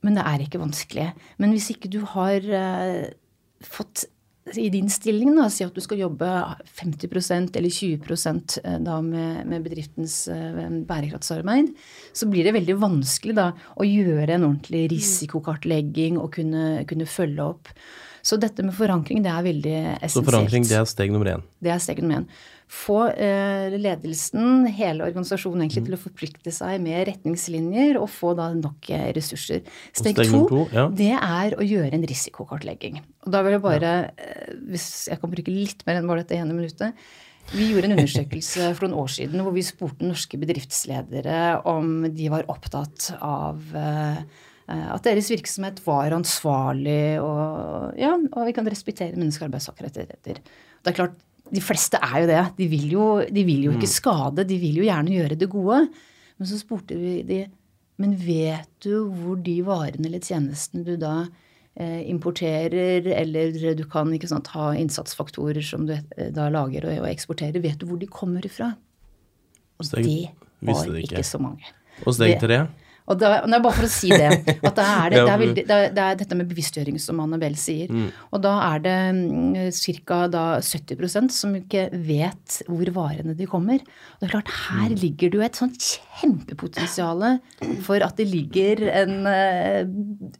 Men 0.01 0.15
det 0.15 0.25
er 0.25 0.39
ikke 0.45 0.61
vanskelig. 0.61 1.13
Men 1.37 1.51
hvis 1.51 1.69
ikke 1.73 1.89
du 1.89 2.01
har 2.05 2.41
uh, 2.41 3.05
fått 3.61 4.05
i 4.53 4.69
din 4.69 4.89
stilling, 4.93 5.31
da, 5.33 5.47
si 5.49 5.65
at 5.65 5.73
du 5.73 5.81
skal 5.81 6.03
jobbe 6.03 6.27
50% 6.77 7.57
eller 7.57 7.73
20 7.73 8.61
eh, 8.61 8.77
da 8.85 8.99
med, 9.01 9.41
med 9.49 9.63
bedriftens 9.65 10.27
eh, 10.29 10.59
bærekraftsarbeid, 10.85 11.71
så 12.13 12.29
blir 12.29 12.45
det 12.45 12.53
veldig 12.53 12.75
vanskelig 12.77 13.35
da 13.39 13.49
å 13.73 13.87
gjøre 13.87 14.35
en 14.35 14.45
ordentlig 14.51 14.85
risikokartlegging 14.93 16.19
og 16.21 16.35
kunne, 16.37 16.83
kunne 16.85 17.09
følge 17.09 17.49
opp. 17.55 17.73
Så 18.25 18.39
dette 18.41 18.65
med 18.65 18.73
forankring, 18.73 19.21
det 19.21 19.29
er 19.29 19.45
veldig 19.45 19.73
essensielt. 19.77 20.13
Så 20.15 20.25
forankring, 20.25 20.65
det 20.65 20.77
er 20.79 20.85
steg 20.89 21.11
nummer 21.13 21.29
én. 21.35 21.43
Det 21.61 21.69
er 21.73 21.81
steg 21.83 22.01
nummer 22.01 22.23
én. 22.23 22.29
Få 22.65 23.03
eh, 23.11 23.75
ledelsen, 23.77 24.65
hele 24.73 25.05
organisasjonen 25.05 25.61
egentlig, 25.67 25.83
til 25.85 25.97
å 25.97 26.01
forplikte 26.01 26.53
seg 26.55 26.79
med 26.81 27.03
retningslinjer 27.11 27.99
og 27.99 28.09
få 28.09 28.33
da 28.39 28.47
nok 28.57 28.89
eh, 28.89 29.11
ressurser. 29.13 29.61
Steg, 29.91 30.17
steg 30.17 30.33
to, 30.33 30.41
to, 30.49 30.63
ja. 30.73 30.87
det 30.89 31.11
er 31.13 31.53
å 31.53 31.67
gjøre 31.67 31.93
en 31.93 32.07
risikokartlegging. 32.09 32.97
Og 33.27 33.35
da 33.35 33.43
vil 33.45 33.59
jeg 33.59 33.63
bare, 33.67 33.93
eh, 34.17 34.57
hvis 34.73 34.89
jeg 35.11 35.21
kan 35.21 35.33
bruke 35.35 35.53
litt 35.53 35.85
mer 35.85 36.01
enn 36.01 36.09
bare 36.09 36.25
dette 36.25 36.41
ene 36.41 36.57
minuttet 36.57 37.05
vi 37.53 37.67
gjorde 37.69 37.91
en 37.91 37.95
undersøkelse 37.99 38.71
for 38.77 38.87
noen 38.87 39.03
år 39.03 39.13
siden 39.19 39.43
hvor 39.45 39.53
vi 39.53 39.61
spurte 39.65 40.07
norske 40.07 40.39
bedriftsledere 40.41 41.61
om 41.69 42.07
de 42.09 42.29
var 42.33 42.47
opptatt 42.49 43.11
av 43.19 43.61
eh, 43.77 44.23
at 44.67 45.03
deres 45.05 45.29
virksomhet 45.29 45.81
var 45.85 46.15
ansvarlig 46.17 47.19
og, 47.21 47.91
ja, 47.99 48.13
og 48.15 48.47
vi 48.47 48.53
kan 48.57 48.65
respektere 48.65 49.13
menneske- 49.17 49.43
og 49.43 49.51
arbeidstakerrettigheter. 49.51 50.39
Det 50.41 50.91
er 50.91 50.97
klart, 50.97 51.19
de 51.53 51.61
fleste 51.61 51.99
er 52.01 52.23
jo 52.23 52.27
det. 52.31 52.41
De 52.57 52.67
vil 52.71 52.87
jo, 52.89 53.05
de 53.29 53.43
vil 53.45 53.67
jo 53.67 53.75
ikke 53.75 53.91
skade, 53.91 54.47
de 54.49 54.57
vil 54.57 54.79
jo 54.81 54.87
gjerne 54.87 55.13
gjøre 55.13 55.37
det 55.37 55.49
gode. 55.51 55.83
Men 56.39 56.49
så 56.49 56.57
spurte 56.57 56.97
vi 56.97 57.19
de 57.27 57.43
men 58.01 58.15
vet 58.19 58.67
du 58.83 59.05
hvor 59.07 59.37
de 59.39 59.59
varene 59.63 60.09
eller 60.09 60.19
tjenestene 60.23 60.83
du 60.83 60.95
da 60.99 61.27
eh, 61.79 62.01
importerer, 62.11 63.05
eller 63.07 63.55
du 63.77 63.85
kan 63.87 64.11
ikke 64.15 64.27
sant, 64.27 64.49
ha 64.55 64.73
innsatsfaktorer 64.75 65.63
som 65.63 65.85
du 65.87 65.93
eh, 65.95 66.31
da 66.35 66.49
lager 66.51 66.89
og, 66.89 66.97
og 67.05 67.07
eksporterer, 67.07 67.61
vet 67.63 67.79
du 67.79 67.87
hvor 67.87 68.01
de 68.01 68.09
kommer 68.11 68.43
ifra? 68.47 68.73
Og 69.79 69.87
Steg- 69.87 70.03
det 70.03 70.73
var 70.73 70.89
det 70.91 71.05
ikke. 71.05 71.21
ikke 71.21 71.27
så 71.27 71.39
mange. 71.39 71.71
Og 72.03 72.17
steg 72.17 72.35
tre? 72.41 72.65
Og 73.05 73.19
da, 73.21 73.35
det 73.45 73.53
er 73.53 73.61
bare 73.61 73.77
for 73.77 73.85
å 73.85 73.91
si 73.91 74.09
det. 74.09 74.29
At 74.65 74.77
det 74.79 74.85
er 74.85 75.13
det, 75.13 75.19
det, 75.27 75.33
er 75.33 75.41
veldig, 75.41 75.63
det, 75.67 75.75
er, 75.75 75.91
det 75.93 76.05
er 76.05 76.19
dette 76.21 76.37
med 76.39 76.49
bevisstgjøring 76.49 76.97
som 77.01 77.21
Annabelle 77.21 77.59
sier. 77.59 77.91
Og 78.33 78.41
da 78.41 78.55
er 78.71 78.81
det 78.85 78.95
ca. 80.09 80.21
70% 80.65 81.35
som 81.35 81.53
ikke 81.57 81.87
vet 82.07 82.59
hvor 82.69 82.89
varene 82.95 83.35
de 83.37 83.47
kommer. 83.49 83.83
Og 84.15 84.23
det 84.23 84.29
er 84.29 84.33
klart, 84.33 84.51
her 84.71 84.95
ligger 84.97 85.31
det 85.31 85.39
jo 85.39 85.45
et 85.45 85.61
sånt 85.61 85.89
kjempepotensial 86.21 87.25
for 87.85 88.05
at 88.05 88.17
det 88.17 88.27
ligger 88.31 88.85
en 89.03 89.15
uh, 89.29 89.81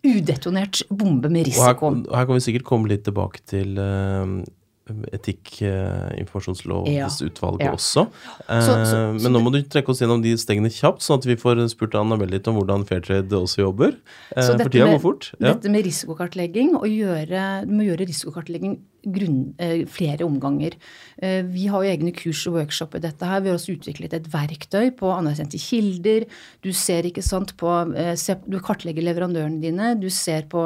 udetonert 0.06 0.84
bombe 0.90 1.30
med 1.30 1.52
Og 1.52 1.62
her, 1.62 1.74
risiko. 1.76 1.94
og 2.10 2.16
her 2.18 2.30
kan 2.30 2.40
vi 2.40 2.46
sikkert 2.50 2.68
komme 2.68 2.90
litt 2.92 3.06
tilbake 3.08 3.44
til 3.50 3.78
uh, 3.78 4.42
etikk-informasjonslovsutvalget 4.86 7.66
Ja. 7.66 7.72
også. 7.74 8.06
Eh, 8.50 8.62
Så- 8.62 8.86
så- 8.86 9.18
så 9.18 9.22
men 9.24 9.32
nå 9.34 9.40
må 9.42 9.52
du 9.52 9.62
trekke 9.64 9.90
oss 9.90 10.00
gjennom 10.02 10.22
de 10.22 10.34
stegene 10.38 10.70
kjapt, 10.70 11.02
sånn 11.02 11.18
at 11.18 11.26
vi 11.26 11.36
får 11.36 11.68
spurt 11.70 11.96
Annabelle 11.96 12.30
litt 12.32 12.48
om 12.48 12.56
hvordan 12.56 12.84
Fairtrade 12.86 13.30
også 13.32 13.58
jobber. 13.66 13.96
Eh, 14.36 14.44
Så 14.44 14.58
for 14.62 14.70
tida 14.70 14.86
med- 14.86 15.00
går 15.00 15.02
fort. 15.02 15.32
Ja. 15.40 15.54
Dette 15.54 15.70
med 15.70 15.86
risikokartlegging, 15.86 16.76
og 16.76 16.84
gjøre, 16.86 17.62
du 17.66 17.72
må 17.74 17.84
gjøre 17.86 18.06
risikokartlegging 18.08 18.80
grunn, 19.06 19.54
eh, 19.58 19.86
flere 19.86 20.26
omganger. 20.26 20.76
Eh, 21.22 21.44
vi 21.44 21.68
har 21.68 21.84
jo 21.84 21.92
egne 21.92 22.12
kurs 22.16 22.46
og 22.48 22.58
workshop 22.60 22.96
i 22.96 23.00
dette 23.04 23.26
her. 23.26 23.42
Vi 23.42 23.50
har 23.50 23.58
også 23.58 23.78
utviklet 23.78 24.14
et 24.14 24.28
verktøy 24.32 24.92
på 24.98 25.12
anerkjente 25.14 25.60
kilder. 25.62 26.26
Du 26.62 26.72
ser 26.74 27.04
ikke 27.04 27.24
sant 27.24 27.56
på 27.58 27.70
eh, 27.96 28.16
Du 28.50 28.60
kartlegger 28.60 29.04
leverandørene 29.04 29.62
dine. 29.62 29.94
Du 30.00 30.10
ser 30.10 30.44
på 30.50 30.62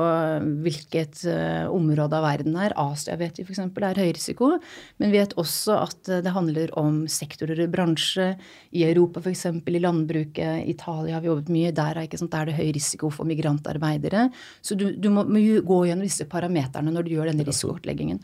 hvilket 0.63 1.25
område 1.69 2.15
av 2.15 2.23
verden 2.23 2.55
er. 2.55 2.73
Asia 2.75 3.15
vet 3.19 3.37
vi 3.37 3.43
f.eks. 3.43 3.59
er 3.59 3.99
høy 3.99 4.13
risiko. 4.13 4.51
Men 4.99 5.11
vi 5.11 5.19
vet 5.19 5.35
også 5.35 5.77
at 5.83 6.11
det 6.23 6.33
handler 6.33 6.71
om 6.79 7.05
sektorer 7.07 7.65
og 7.65 7.71
bransje. 7.73 8.35
I 8.71 8.85
Europa 8.87 9.19
f.eks. 9.19 9.45
i 9.45 9.79
landbruket. 9.79 10.65
I 10.65 10.71
Italia 10.71 11.17
har 11.17 11.21
vi 11.21 11.31
jobbet 11.31 11.51
mye. 11.53 11.71
Der 11.75 11.97
er, 11.97 12.17
sant, 12.17 12.31
der 12.31 12.41
er 12.41 12.51
det 12.51 12.59
høy 12.59 12.71
risiko 12.75 13.09
for 13.13 13.27
migrantarbeidere. 13.29 14.29
Så 14.61 14.75
du, 14.75 14.89
du 14.95 15.09
må, 15.13 15.25
må 15.27 15.39
gå 15.65 15.79
gjennom 15.89 16.07
disse 16.07 16.27
parameterne 16.29 16.93
når 16.93 17.05
du 17.05 17.13
gjør 17.15 17.31
denne 17.31 17.45
risikokartleggingen. 17.47 18.21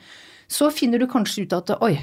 Så 0.52 0.70
finner 0.74 1.02
du 1.02 1.08
kanskje 1.10 1.46
ut 1.46 1.56
at 1.58 1.74
oi, 1.82 1.96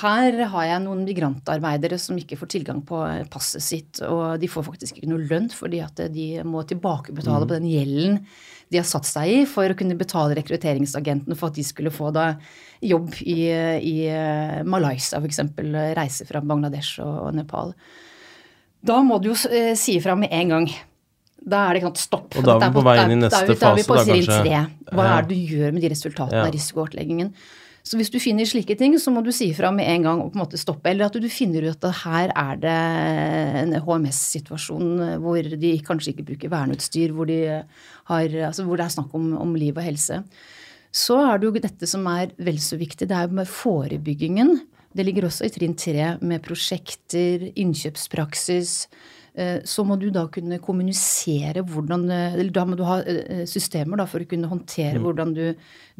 her 0.00 0.40
har 0.50 0.64
jeg 0.66 0.82
noen 0.82 1.04
migrantarbeidere 1.06 1.98
som 2.02 2.16
ikke 2.18 2.38
får 2.40 2.50
tilgang 2.56 2.80
på 2.86 3.04
passet 3.30 3.62
sitt, 3.62 4.00
og 4.02 4.40
de 4.42 4.48
får 4.50 4.66
faktisk 4.66 4.98
ikke 4.98 5.10
noe 5.12 5.28
lønn 5.28 5.46
fordi 5.52 5.82
at 5.84 6.00
de 6.10 6.26
må 6.48 6.64
tilbakebetale 6.66 7.46
på 7.46 7.58
den 7.58 7.68
gjelden 7.70 8.18
de 8.72 8.80
har 8.80 8.86
satt 8.88 9.06
seg 9.06 9.30
i 9.30 9.44
for 9.46 9.70
å 9.70 9.76
kunne 9.78 9.98
betale 9.98 10.34
rekrutteringsagentene 10.38 11.36
for 11.38 11.52
at 11.52 11.58
de 11.58 11.64
skulle 11.66 11.92
få 11.94 12.10
da 12.14 12.32
jobb 12.82 13.14
i, 13.22 13.46
i 13.78 13.96
Malaysia 14.66 15.20
f.eks., 15.20 15.44
reise 15.94 16.26
fra 16.26 16.42
Bangladesh 16.42 16.98
og, 17.04 17.28
og 17.28 17.38
Nepal. 17.38 17.72
Da 18.86 18.98
må 19.06 19.20
du 19.22 19.30
jo 19.30 19.38
eh, 19.50 19.74
si 19.78 19.96
ifra 20.00 20.16
med 20.18 20.34
en 20.34 20.52
gang. 20.54 20.68
Da 21.46 21.66
er 21.66 21.76
det 21.76 21.82
ikke 21.82 21.92
sant, 21.92 22.02
stopp. 22.02 22.32
Og 22.34 22.46
da 22.46 22.56
er 22.56 22.64
vi 22.64 22.74
på 22.74 22.82
vei 22.86 22.96
inn 23.04 23.14
i 23.14 23.20
neste 23.22 23.54
fase. 23.54 23.60
Da 23.60 23.68
er 23.70 23.78
vi 23.78 23.86
på 23.86 24.00
trinn 24.02 24.26
tre. 24.32 24.64
Hva 24.90 25.06
er 25.12 25.28
det 25.28 25.30
du 25.30 25.54
gjør 25.54 25.76
med 25.76 25.86
de 25.86 25.92
resultatene 25.92 26.42
av 26.42 26.52
risikokartleggingen? 26.54 27.30
Så 27.86 28.00
hvis 28.00 28.10
du 28.10 28.18
finner 28.18 28.48
slike 28.50 28.74
ting, 28.74 28.96
så 28.98 29.12
må 29.14 29.20
du 29.22 29.30
si 29.30 29.52
ifra 29.52 29.68
med 29.70 29.86
en 29.86 30.06
gang 30.08 30.22
og 30.24 30.32
på 30.32 30.40
en 30.40 30.42
måte 30.42 30.58
stoppe. 30.58 30.90
Eller 30.90 31.06
at 31.06 31.14
du 31.22 31.28
finner 31.30 31.68
ut 31.68 31.86
at 31.86 32.00
her 32.00 32.32
er 32.34 32.58
det 32.64 32.78
en 33.62 33.76
HMS-situasjon 33.78 35.20
hvor 35.22 35.38
de 35.38 35.70
kanskje 35.86 36.16
ikke 36.16 36.26
bruker 36.32 36.50
verneutstyr, 36.50 37.14
hvor, 37.14 37.30
de 37.30 37.60
har, 38.10 38.38
altså 38.48 38.66
hvor 38.66 38.80
det 38.80 38.88
er 38.88 38.96
snakk 38.96 39.14
om, 39.14 39.30
om 39.38 39.54
liv 39.54 39.78
og 39.78 39.86
helse. 39.86 40.18
Så 40.90 41.20
er 41.28 41.38
det 41.38 41.46
jo 41.46 41.62
dette 41.62 41.86
som 41.86 42.08
er 42.10 42.34
vel 42.42 42.58
så 42.62 42.78
viktig, 42.80 43.06
det 43.06 43.14
er 43.14 43.28
jo 43.28 43.38
med 43.38 43.54
forebyggingen. 43.54 44.56
Det 44.96 45.06
ligger 45.06 45.28
også 45.28 45.46
i 45.46 45.52
trinn 45.54 45.78
tre 45.78 46.16
med 46.24 46.42
prosjekter, 46.42 47.52
innkjøpspraksis. 47.54 48.86
Eh, 49.36 49.58
så 49.68 49.84
må 49.84 49.98
du 50.00 50.06
da 50.08 50.22
kunne 50.32 50.56
kommunisere 50.64 51.60
hvordan 51.68 52.06
eh, 52.08 52.36
Eller 52.38 52.52
da 52.56 52.62
må 52.64 52.76
du 52.78 52.86
ha 52.88 53.02
eh, 53.04 53.42
systemer 53.44 54.00
da 54.00 54.06
for 54.08 54.24
å 54.24 54.28
kunne 54.28 54.48
håndtere 54.48 54.96
mm. 54.96 55.02
hvordan 55.04 55.34
du, 55.36 55.42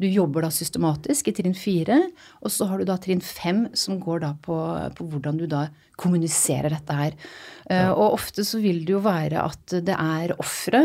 du, 0.01 0.07
jobber 0.09 0.47
da 0.47 0.49
systematisk 0.53 1.29
i 1.29 1.35
trinn 1.37 1.53
fire. 1.57 1.99
Og 2.41 2.53
så 2.53 2.65
har 2.69 2.81
du 2.81 2.87
da 2.89 2.97
trinn 3.01 3.21
fem 3.21 3.67
som 3.77 3.99
går 4.01 4.23
da 4.25 4.31
på, 4.41 4.57
på 4.97 5.09
hvordan 5.11 5.37
du 5.37 5.45
da 5.51 5.67
kommuniserer 5.97 6.73
dette 6.73 6.93
her. 6.93 7.13
Ja. 7.67 7.89
Og 7.89 8.19
ofte 8.19 8.43
så 8.45 8.59
vil 8.61 8.83
det 8.85 8.93
jo 8.93 8.99
være 9.01 9.41
at 9.41 9.73
det 9.83 9.95
er 9.97 10.35
ofre, 10.37 10.83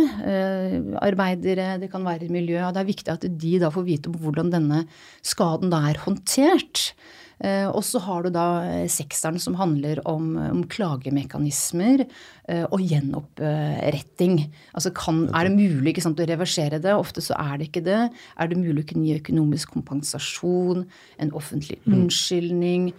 arbeidere, 1.05 1.75
det 1.83 1.91
kan 1.93 2.07
være 2.09 2.31
miljø. 2.33 2.57
Og 2.65 2.73
det 2.73 2.81
er 2.81 2.89
viktig 2.89 3.13
at 3.13 3.27
de 3.29 3.53
da 3.61 3.69
får 3.75 3.85
vite 3.87 4.09
om 4.09 4.17
hvordan 4.23 4.49
denne 4.55 4.81
skaden 5.21 5.73
da 5.73 5.83
er 5.91 6.01
håndtert. 6.01 6.95
Eh, 7.43 7.67
og 7.67 7.83
så 7.87 7.99
har 8.05 8.23
du 8.23 8.31
da 8.35 8.47
eh, 8.69 8.89
sekseren 8.91 9.41
som 9.43 9.57
handler 9.59 9.99
om, 10.09 10.37
om 10.39 10.63
klagemekanismer 10.71 12.05
eh, 12.05 12.63
og 12.69 12.85
gjenoppretting. 12.87 14.39
Altså 14.77 14.93
kan, 14.95 15.25
er 15.35 15.49
det 15.49 15.57
mulig 15.57 15.97
sant, 16.05 16.23
å 16.23 16.29
reversere 16.29 16.79
det? 16.83 16.95
Ofte 16.95 17.25
så 17.25 17.35
er 17.41 17.59
det 17.59 17.71
ikke 17.71 17.85
det. 17.89 18.01
Er 18.39 18.51
det 18.51 18.61
mulig 18.61 18.85
å 18.85 18.91
kunne 18.93 19.09
gi 19.09 19.19
økonomisk 19.19 19.75
kompensasjon, 19.75 20.85
en 21.23 21.35
offentlig 21.39 21.81
mm. 21.83 21.97
unnskyldning, 21.97 22.91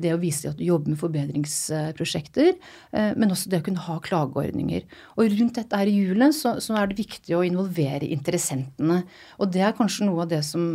det 0.00 0.12
å 0.14 0.20
vise 0.20 0.50
at 0.50 0.58
du 0.58 0.64
jobber 0.64 0.92
med 0.92 1.00
forbedringsprosjekter, 1.00 2.52
men 2.92 3.32
også 3.32 3.50
det 3.50 3.62
å 3.62 3.64
kunne 3.66 3.82
ha 3.82 3.96
klageordninger. 4.04 4.84
Og 5.16 5.32
rundt 5.32 5.58
dette 5.58 5.78
her 5.78 5.90
i 5.90 5.96
hjulet 5.96 6.36
så, 6.36 6.54
så, 6.62 6.76
er 6.78 6.90
det 6.90 7.00
viktig 7.00 7.34
å 7.36 7.42
involvere 7.46 8.08
interessentene. 8.14 9.02
Og 9.42 9.50
det 9.54 9.64
er 9.66 9.74
kanskje 9.76 10.06
noe 10.08 10.24
av 10.24 10.30
det 10.32 10.42
som 10.46 10.68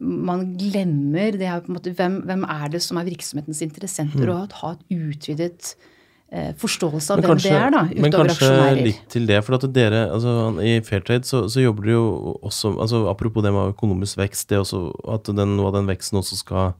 man 0.00 0.46
glemmer 0.60 1.36
det 1.38 1.48
er 1.48 1.60
på 1.64 1.70
en 1.72 1.78
måte 1.78 1.92
hvem, 1.96 2.20
hvem 2.28 2.46
er 2.52 2.72
det 2.72 2.82
som 2.84 2.98
er 3.00 3.08
virksomhetens 3.08 3.62
interessenter, 3.64 4.26
mm. 4.26 4.32
og 4.34 4.56
ha 4.60 4.72
et 4.74 4.96
utvidet 4.96 5.70
eh, 6.28 6.52
forståelse 6.60 7.14
av 7.14 7.22
hvem 7.24 7.40
det 7.40 7.52
er, 7.52 7.70
da, 7.72 7.84
utover 7.88 8.04
men 8.04 8.16
kanskje 8.16 8.36
aksjonærer. 8.36 8.82
litt 8.90 9.06
til 9.12 9.28
det, 9.30 9.40
for 9.46 9.58
at 9.58 9.68
dere, 9.76 10.02
altså 10.12 10.34
I 10.60 10.74
Fairtrade 10.84 11.28
så, 11.28 11.46
så 11.52 11.64
jobber 11.64 11.88
dere 11.88 11.96
jo 11.96 12.34
også 12.44 12.74
altså 12.74 13.06
Apropos 13.12 13.46
det 13.46 13.54
med 13.56 13.72
økonomisk 13.72 14.20
vekst, 14.20 14.48
det 14.52 14.60
også, 14.64 14.82
at 15.16 15.32
den, 15.32 15.56
noe 15.56 15.70
av 15.72 15.78
den 15.78 15.88
veksten 15.88 16.20
også 16.20 16.40
skal 16.42 16.74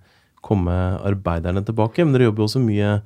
komme 0.46 0.74
arbeiderne 1.02 1.64
tilbake. 1.66 2.04
Men 2.04 2.14
dere 2.14 2.28
jobber 2.28 2.44
jo 2.44 2.50
også 2.50 2.62
mye 2.62 2.98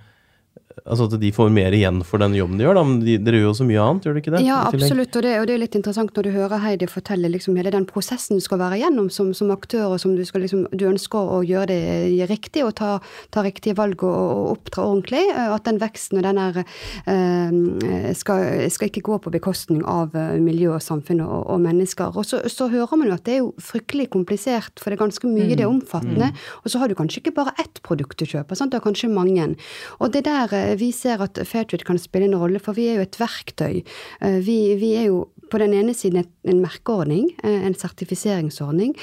Altså 0.84 1.08
at 1.08 1.16
de 1.18 1.30
får 1.34 1.50
mer 1.52 1.74
igjen 1.74 1.98
for 2.06 2.22
den 2.22 2.34
jobben 2.38 2.58
de 2.58 2.64
gjør, 2.64 2.76
da. 2.78 2.82
Men 2.86 3.00
de, 3.02 3.16
dere 3.20 3.40
gjør 3.40 3.48
jo 3.48 3.56
så 3.58 3.66
mye 3.66 3.82
annet, 3.82 4.04
gjør 4.06 4.14
dere 4.14 4.22
ikke 4.22 4.32
det? 4.36 4.42
Ja, 4.46 4.58
absolutt. 4.68 5.16
Og 5.18 5.24
det, 5.26 5.32
og 5.40 5.46
det, 5.48 5.54
er 5.54 5.62
litt 5.64 5.76
interessant 5.78 6.12
når 6.14 6.26
du 6.26 6.30
hører 6.34 6.62
Heidi 6.62 6.86
fortelle 6.90 7.30
liksom 7.32 7.58
hele 7.58 7.72
den 7.74 7.86
prosessen 7.88 8.38
du 8.38 8.44
skal 8.44 8.60
være 8.62 8.78
igjennom 8.78 9.08
som, 9.12 9.32
som 9.36 9.50
aktør, 9.50 9.96
og 9.96 10.00
som 10.02 10.14
du, 10.14 10.22
skal, 10.26 10.44
liksom, 10.46 10.68
du 10.70 10.84
ønsker 10.88 11.32
å 11.34 11.40
gjøre 11.46 11.72
det 11.72 12.28
riktig 12.30 12.62
og 12.66 12.76
ta, 12.78 12.92
ta 13.34 13.44
riktige 13.46 13.74
valg 13.78 14.04
og, 14.06 14.14
og, 14.14 14.44
opptre 14.54 14.86
ordentlig. 14.86 15.24
Eh, 15.34 15.50
at 15.50 15.66
den 15.66 15.80
veksten 15.82 16.20
og 16.20 16.26
den 16.28 16.40
der 16.40 16.62
eh, 16.62 18.14
skal, 18.16 18.46
skal, 18.70 18.92
ikke 18.92 19.04
gå 19.10 19.18
på 19.26 19.34
bekostning 19.34 19.82
av 19.90 20.14
eh, 20.14 20.38
miljø 20.42 20.76
og 20.76 20.84
samfunn 20.86 21.24
og, 21.26 21.50
og 21.50 21.60
mennesker. 21.66 22.14
Og 22.14 22.28
så, 22.30 22.44
så, 22.46 22.70
hører 22.70 22.94
man 22.94 23.10
jo 23.10 23.18
at 23.18 23.26
det 23.26 23.36
er 23.36 23.42
jo 23.42 23.50
fryktelig 23.58 24.06
komplisert, 24.14 24.78
for 24.78 24.90
det 24.90 25.00
er 25.00 25.04
ganske 25.04 25.26
mye, 25.26 25.50
mm. 25.50 25.56
det 25.58 25.66
er 25.66 25.72
omfattende. 25.72 26.30
Mm. 26.30 26.46
Og 26.62 26.70
så 26.70 26.82
har 26.82 26.90
du 26.90 26.96
kanskje 26.98 27.24
ikke 27.24 27.36
bare 27.42 27.56
ett 27.58 27.82
produkt 27.86 28.22
du 28.22 28.28
kjøper, 28.28 28.54
sant? 28.54 28.70
du 28.70 28.78
har 28.78 28.86
kanskje 28.86 29.10
mange. 29.10 29.50
Og 29.98 30.14
det 30.14 30.22
der 30.28 30.52
eh, 30.54 30.59
vi 30.80 30.90
ser 30.94 31.22
at 31.24 31.40
Fairtrade 31.48 31.86
kan 31.86 31.98
spille 32.00 32.28
en 32.30 32.38
rolle, 32.38 32.60
for 32.62 32.76
vi 32.76 32.88
er 32.90 33.00
jo 33.00 33.06
et 33.06 33.20
verktøy. 33.20 33.82
Eh, 34.20 34.40
vi, 34.46 34.58
vi 34.80 34.94
er 35.00 35.08
jo 35.10 35.28
på 35.50 35.58
den 35.58 35.74
ene 35.74 35.94
siden 35.96 36.28
en 36.46 36.60
merkeordning, 36.62 37.32
eh, 37.42 37.64
en 37.66 37.74
sertifiseringsordning, 37.74 38.94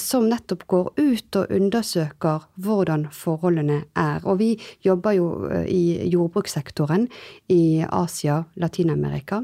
som 0.00 0.26
nettopp 0.28 0.66
går 0.68 0.90
ut 0.98 1.38
og 1.40 1.54
undersøker 1.54 2.44
hvordan 2.60 3.06
forholdene 3.14 3.82
er. 3.96 4.20
Og 4.28 4.40
vi 4.42 4.50
jobber 4.84 5.16
jo 5.16 5.30
i 5.64 6.10
jordbrukssektoren 6.12 7.08
i 7.52 7.62
Asia, 7.88 8.42
Latin-Amerika, 8.60 9.42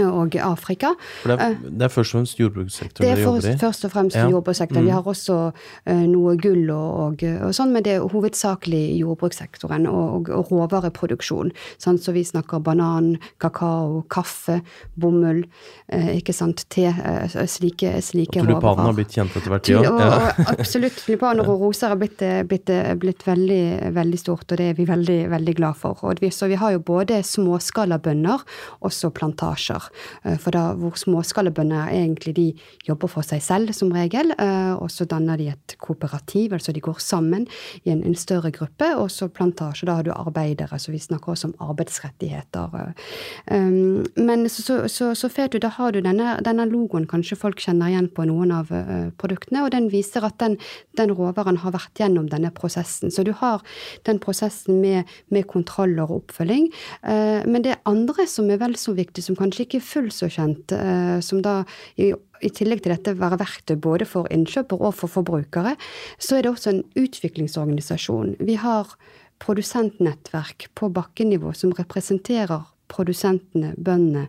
og 0.00 0.36
Afrika. 0.36 0.94
For 1.22 1.28
det 1.32 1.40
er, 1.40 1.50
eh, 1.50 1.70
det 1.78 1.82
er 1.82 1.88
først 1.92 2.14
og 2.14 2.18
fremst 2.20 2.38
jordbrukssektoren 2.40 3.08
dere 3.08 3.20
jobber 3.20 3.38
i? 3.38 3.42
Det 3.42 3.52
er 3.52 3.58
først 3.60 3.84
og 3.84 3.92
fremst 3.92 4.16
ja. 4.16 4.28
jordbrukssektoren. 4.30 4.82
Mm. 4.82 4.86
Vi 4.86 4.94
har 4.96 5.08
også 5.12 5.36
uh, 5.52 6.04
noe 6.08 6.36
gull 6.40 6.70
og, 6.70 6.88
og, 7.02 7.24
og, 7.28 7.52
sånn, 7.56 7.74
men 7.74 7.84
det 7.84 7.96
er 7.96 8.06
hovedsakelig 8.12 8.82
jordbrukssektoren 9.02 9.86
og, 9.90 10.30
og 10.32 10.52
råvareproduksjon. 10.52 11.52
Sånn, 11.82 12.00
så 12.00 12.14
vi 12.16 12.24
snakker 12.24 12.62
banan, 12.64 13.18
kakao, 13.42 14.02
kaffe, 14.08 14.62
bomull, 14.94 15.44
uh, 15.92 16.10
ikke 16.16 16.32
sant, 16.36 16.64
te, 16.72 16.88
uh, 16.88 17.28
slike, 17.28 17.98
slike 18.00 18.40
råvarer. 18.40 18.56
Og 18.56 18.62
tulipaner 18.62 18.88
har 18.88 18.96
blitt 18.96 19.16
kjent 19.18 19.36
etter 19.36 19.56
hvert, 19.56 19.72
ja. 19.72 19.84
Og, 19.92 20.42
absolutt. 20.56 21.02
Tulipaner 21.02 21.52
og 21.52 21.66
roser 21.66 21.92
har 21.92 22.00
blitt, 22.00 22.24
blitt, 22.48 22.72
blitt, 23.02 23.26
veldig, 23.28 23.92
veldig 23.92 24.20
stort, 24.20 24.48
og 24.48 24.60
det 24.60 24.72
er 24.72 24.80
vi 24.80 24.88
veldig, 24.88 25.20
veldig 25.36 25.56
glad 25.60 25.80
for. 25.82 26.00
Vi, 26.22 26.32
så 26.32 26.48
vi 26.48 26.56
har 26.60 26.72
jo 26.72 26.80
både 26.86 27.20
småskalabønder 27.26 28.44
og 28.80 28.92
så 28.94 29.12
plantasjer 29.12 29.81
bønder. 29.82 29.90
Eh, 30.24 30.38
for 30.38 30.50
da 30.52 30.74
hvor 30.74 30.96
småskalabønder 30.96 31.90
egentlig 31.90 32.34
de 32.36 32.54
jobber 32.86 33.08
for 33.08 33.22
seg 33.22 33.42
selv 33.42 33.72
som 33.72 33.92
regel, 33.92 34.32
eh, 34.38 34.74
og 34.74 34.90
så 34.90 35.04
danner 35.04 35.36
de 35.36 35.48
et 35.48 35.76
kooperativ, 35.78 36.52
altså 36.52 36.72
de 36.72 36.80
går 36.80 36.98
sammen 36.98 37.46
i 37.84 37.90
en, 37.90 38.02
en 38.02 38.14
større 38.14 38.50
gruppe, 38.50 38.96
og 38.96 39.10
så 39.10 39.28
plantasje, 39.28 39.86
da 39.86 39.96
har 39.96 40.04
du 40.04 40.12
arbeidere, 40.12 40.78
så 40.78 40.92
vi 40.92 40.98
snakker 40.98 41.32
også 41.32 41.48
om 41.48 41.70
arbeidsrettigheter. 41.70 42.94
Eh. 43.46 43.70
Men 44.16 44.48
så, 44.48 44.62
så, 44.62 44.88
så, 44.88 45.14
så 45.14 45.48
du, 45.52 45.58
da 45.58 45.68
har 45.68 45.92
du 45.92 46.00
denne, 46.00 46.38
denne, 46.44 46.66
logoen 46.66 47.06
kanskje 47.06 47.36
folk 47.36 47.60
kjenner 47.60 47.90
igjen 47.90 48.08
på 48.08 48.24
noen 48.24 48.52
av 48.54 48.70
produktene, 49.18 49.64
og 49.64 49.72
den 49.72 49.90
viser 49.90 50.24
at 50.24 50.38
den, 50.40 50.56
den 50.96 51.10
råvaren 51.12 51.58
har 51.62 51.72
vært 51.74 51.98
gjennom 51.98 52.28
denne 52.30 52.50
prosessen. 52.54 53.10
Så 53.10 53.24
du 53.24 53.32
har 53.36 53.62
den 54.06 54.20
prosessen 54.22 54.80
med, 54.80 55.10
med 55.28 55.46
kontroller 55.50 56.06
og 56.06 56.22
oppfølging. 56.22 56.68
Men 57.02 57.64
det 57.64 57.80
andre 57.88 58.26
som 58.30 58.50
er 58.50 58.60
vel 58.62 58.76
så 58.78 58.94
viktig, 58.96 59.24
som 59.24 59.36
kanskje 59.38 59.66
ikke 59.66 59.71
ikke 59.72 59.86
fullt 59.86 60.16
så 60.16 60.28
kjent, 60.32 60.74
eh, 60.76 61.18
som 61.24 61.40
da 61.44 61.62
i, 61.96 62.12
i 62.12 62.50
tillegg 62.52 62.84
til 62.84 62.94
dette 62.94 63.16
være 63.18 63.40
verktøy 63.40 63.76
både 63.80 64.08
for 64.08 64.28
innkjøper 64.34 64.82
og 64.82 64.94
for 64.98 65.12
forbrukere, 65.12 65.76
så 66.18 66.38
er 66.38 66.44
det 66.44 66.52
også 66.52 66.74
en 66.74 66.84
utviklingsorganisasjon. 66.98 68.36
Vi 68.44 68.58
har 68.60 68.92
produsentnettverk 69.42 70.68
på 70.78 70.90
bakkenivå 70.94 71.54
som 71.56 71.74
representerer 71.74 72.68
produsentene, 72.92 73.72
bøndene, 73.76 74.26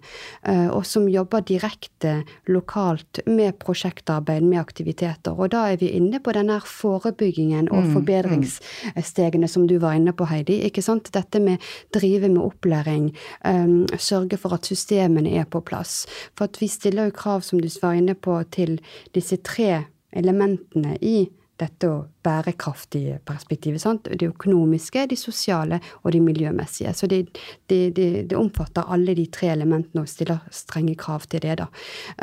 eh, 0.47 0.69
og 0.71 0.85
som 0.87 1.09
jobber 1.11 1.43
direkte 1.47 2.15
lokalt 2.47 3.21
med 3.27 3.57
prosjektarbeid, 3.61 4.43
med 4.43 4.61
aktiviteter. 4.61 5.35
Og 5.35 5.51
da 5.53 5.65
er 5.71 5.79
vi 5.81 5.91
inne 5.97 6.21
på 6.23 6.33
denne 6.35 6.59
forebyggingen 6.63 7.69
og 7.71 7.83
mm, 7.83 7.89
mm. 7.89 7.93
forbedringsstegene 7.97 9.49
som 9.51 9.67
du 9.69 9.77
var 9.83 9.97
inne 9.99 10.15
på, 10.15 10.27
Heidi. 10.31 10.61
ikke 10.67 10.83
sant? 10.85 11.11
Dette 11.13 11.41
med 11.43 11.61
drive 11.93 12.29
med 12.29 12.41
opplæring, 12.43 13.11
um, 13.45 13.83
sørge 13.97 14.39
for 14.39 14.55
at 14.55 14.67
systemene 14.69 15.35
er 15.39 15.45
på 15.49 15.61
plass. 15.61 16.03
For 16.37 16.47
at 16.47 16.59
vi 16.61 16.71
stiller 16.71 17.09
jo 17.09 17.17
krav, 17.17 17.43
som 17.45 17.61
du 17.61 17.69
var 17.81 17.97
inne 17.99 18.15
på, 18.15 18.39
til 18.51 18.79
disse 19.15 19.37
tre 19.43 19.83
elementene 20.13 20.97
i 21.01 21.27
dette 21.63 21.89
bærekraftige 22.23 23.19
perspektivet. 23.25 23.81
Sant? 23.81 24.07
Det 24.11 24.29
økonomiske, 24.29 25.07
de 25.09 25.19
sosiale 25.19 25.79
og 26.03 26.13
de 26.13 26.21
miljømessige. 26.23 26.93
Så 26.93 27.07
det, 27.07 27.25
det, 27.69 27.95
det, 27.97 28.29
det 28.29 28.39
omfatter 28.39 28.91
alle 28.93 29.15
de 29.17 29.27
tre 29.31 29.51
elementene 29.55 30.03
og 30.05 30.11
stiller 30.11 30.43
strenge 30.51 30.95
krav 30.99 31.27
til 31.27 31.43
det. 31.43 31.57
da. 31.63 31.69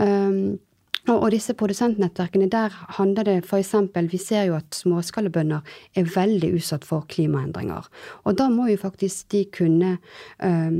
Um, 0.00 0.58
og, 1.08 1.30
disse 1.32 1.54
produsentnettverkene, 1.56 2.48
der 2.50 2.74
handler 2.96 3.24
det 3.24 3.36
f.eks. 3.44 3.74
Vi 4.10 4.18
ser 4.20 4.48
jo 4.50 4.56
at 4.58 4.76
småskalabønder 4.76 5.60
er 5.96 6.10
veldig 6.14 6.52
utsatt 6.58 6.84
for 6.84 7.06
klimaendringer. 7.08 7.88
Og 8.28 8.36
da 8.38 8.48
må 8.52 8.68
jo 8.68 8.76
faktisk 8.80 9.30
de 9.32 9.44
kunne 9.54 9.96
øh, 10.44 10.72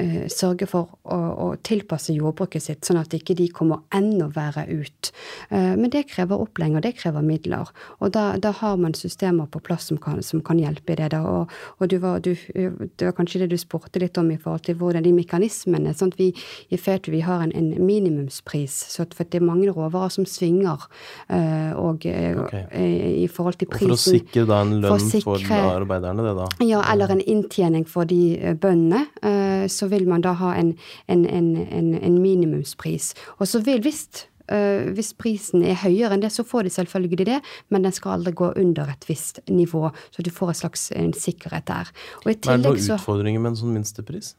øh, 0.00 0.28
sørge 0.28 0.68
for 0.68 0.92
å, 1.04 1.18
å, 1.46 1.48
tilpasse 1.64 2.12
jordbruket 2.12 2.62
sitt, 2.62 2.84
sånn 2.84 3.00
at 3.00 3.14
ikke 3.16 3.36
de 3.38 3.48
kommer 3.52 3.82
enda 3.94 4.28
verre 4.32 4.66
ut. 4.68 5.12
Uh, 5.50 5.74
men 5.78 5.90
det 5.92 6.06
krever 6.10 6.40
opplæring, 6.42 6.76
og 6.76 6.84
det 6.84 6.96
krever 6.98 7.24
midler. 7.24 7.70
Og 8.00 8.12
da, 8.14 8.32
da, 8.42 8.52
har 8.62 8.76
man 8.80 8.94
systemer 8.96 9.48
på 9.50 9.62
plass 9.64 9.88
som 9.90 9.98
kan, 10.00 10.20
som 10.22 10.42
kan 10.44 10.60
hjelpe 10.60 10.94
i 10.94 10.98
det. 11.00 11.12
Da. 11.14 11.22
Og, 11.26 11.52
og 11.78 11.90
du 11.90 11.96
var, 12.02 12.20
du, 12.24 12.34
det 12.34 13.06
var 13.06 13.16
kanskje 13.16 13.44
det 13.44 13.52
du 13.54 13.58
spurte 13.60 14.02
litt 14.02 14.18
om 14.20 14.30
i 14.32 14.38
forhold 14.40 14.66
til 14.68 14.76
hvordan 14.80 15.06
de 15.06 15.14
mekanismene 15.16 15.94
sånn 15.96 16.12
at 16.12 16.18
Vi 16.20 16.32
i 16.72 16.78
FETU 16.78 17.10
vi 17.12 17.22
har 17.24 17.42
en, 17.44 17.52
en 17.56 17.72
minimumspris. 17.86 18.74
så 18.92 19.06
for 19.14 19.28
det 19.28 19.40
er 19.40 19.46
mange 19.46 19.61
råvarer 19.70 20.12
som 20.14 20.26
svinger 20.28 20.86
uh, 21.30 21.72
og 21.78 22.06
eh, 22.06 22.38
okay. 22.40 22.64
i, 22.74 23.22
i 23.22 23.28
forhold 23.30 23.60
til 23.60 23.70
prisen. 23.70 23.92
Og 23.92 24.00
for 24.00 24.10
å 24.10 24.18
sikre 24.18 24.46
da 24.48 24.60
en 24.64 24.74
lønn 24.80 24.90
for, 24.96 25.06
sikre, 25.12 25.38
for 25.46 25.70
arbeiderne, 25.76 26.26
det 26.26 26.34
da? 26.40 26.48
Ja, 26.66 26.82
eller 26.92 27.14
en 27.14 27.22
inntjening 27.22 27.86
for 27.88 28.08
de 28.08 28.54
bøndene. 28.60 29.06
Uh, 29.22 29.68
så 29.70 29.86
vil 29.92 30.08
man 30.10 30.24
da 30.24 30.34
ha 30.40 30.56
en, 30.58 30.74
en, 31.12 31.26
en, 31.28 31.94
en 31.94 32.18
minimumspris. 32.18 33.12
Og 33.38 33.46
så 33.48 33.62
vil, 33.62 33.82
hvis 33.84 34.08
Eh, 34.12 34.31
hvis 34.46 35.12
prisen 35.18 35.64
er 35.66 35.78
høyere 35.82 36.16
enn 36.16 36.24
det, 36.24 36.32
så 36.34 36.44
får 36.46 36.66
de 36.66 36.74
selvfølgelig 36.74 37.28
det, 37.28 37.40
men 37.72 37.86
den 37.86 37.94
skal 37.94 38.18
aldri 38.18 38.34
gå 38.36 38.52
under 38.58 38.90
et 38.92 39.08
visst 39.08 39.40
nivå. 39.50 39.90
Så 40.10 40.24
du 40.24 40.30
får 40.34 40.52
en 40.52 40.60
slags 40.62 40.90
en 40.96 41.12
sikkerhet 41.16 41.66
der. 41.70 41.90
Og 42.24 42.32
i 42.32 42.36
tillegg, 42.36 42.52
er 42.52 42.62
det 42.62 42.86
noen 42.86 42.96
utfordringer 42.98 43.42
med 43.42 43.54
en 43.54 43.60
sånn 43.62 43.76
minstepris? 43.76 44.34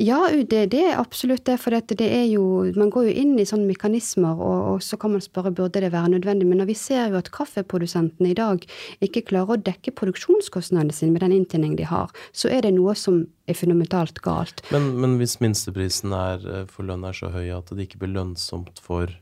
Ja, 0.00 0.18
det, 0.32 0.70
det, 0.72 0.80
er 0.88 1.00
absolutt 1.00 1.44
det. 1.48 1.56
For 1.60 1.74
det 1.74 2.06
er 2.06 2.26
jo 2.30 2.44
Man 2.76 2.90
går 2.92 3.10
jo 3.10 3.14
inn 3.22 3.34
i 3.40 3.46
sånne 3.48 3.68
mekanismer, 3.68 4.38
og, 4.38 4.58
og, 4.70 4.84
så 4.84 4.98
kan 5.00 5.14
man 5.14 5.24
spørre 5.24 5.52
burde 5.54 5.82
det 5.82 5.92
være 5.92 6.14
nødvendig. 6.14 6.48
Men 6.48 6.62
når 6.62 6.70
vi 6.72 6.78
ser 6.78 7.10
jo 7.12 7.20
at 7.20 7.30
kaffeprodusentene 7.34 8.32
i 8.32 8.38
dag 8.38 8.64
ikke 9.04 9.26
klarer 9.28 9.56
å 9.56 9.62
dekke 9.70 9.94
produksjonskostnadene 9.98 10.94
sine 10.96 11.14
med 11.14 11.24
den 11.26 11.36
inntjeningen 11.40 11.78
de 11.80 11.88
har, 11.90 12.12
så 12.32 12.50
er 12.52 12.64
det 12.66 12.74
noe 12.76 12.96
som 12.98 13.24
er 13.50 13.58
fundamentalt 13.58 14.22
galt. 14.24 14.64
Men, 14.74 14.92
men 15.02 15.18
hvis 15.20 15.38
minsteprisen 15.42 16.14
er, 16.16 16.44
eh, 16.46 16.68
for 16.70 16.86
lønn 16.86 17.04
er 17.06 17.16
så 17.16 17.32
høy 17.34 17.50
at 17.56 17.72
det 17.74 17.88
ikke 17.88 18.04
blir 18.04 18.16
lønnsomt 18.16 18.80
for 18.82 19.12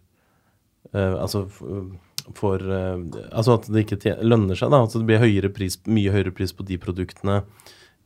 altså 0.97 1.47
for 2.37 2.61
uh, 2.61 3.01
Altså 3.33 3.57
at 3.57 3.69
det 3.73 3.87
ikke 3.87 4.17
lønner 4.21 4.59
seg, 4.59 4.73
da. 4.73 4.83
Altså 4.85 5.01
det 5.01 5.09
blir 5.09 5.23
høyere 5.23 5.53
pris, 5.55 5.79
mye 5.89 6.13
høyere 6.13 6.35
pris 6.35 6.53
på 6.53 6.67
de 6.69 6.79
produktene 6.81 7.43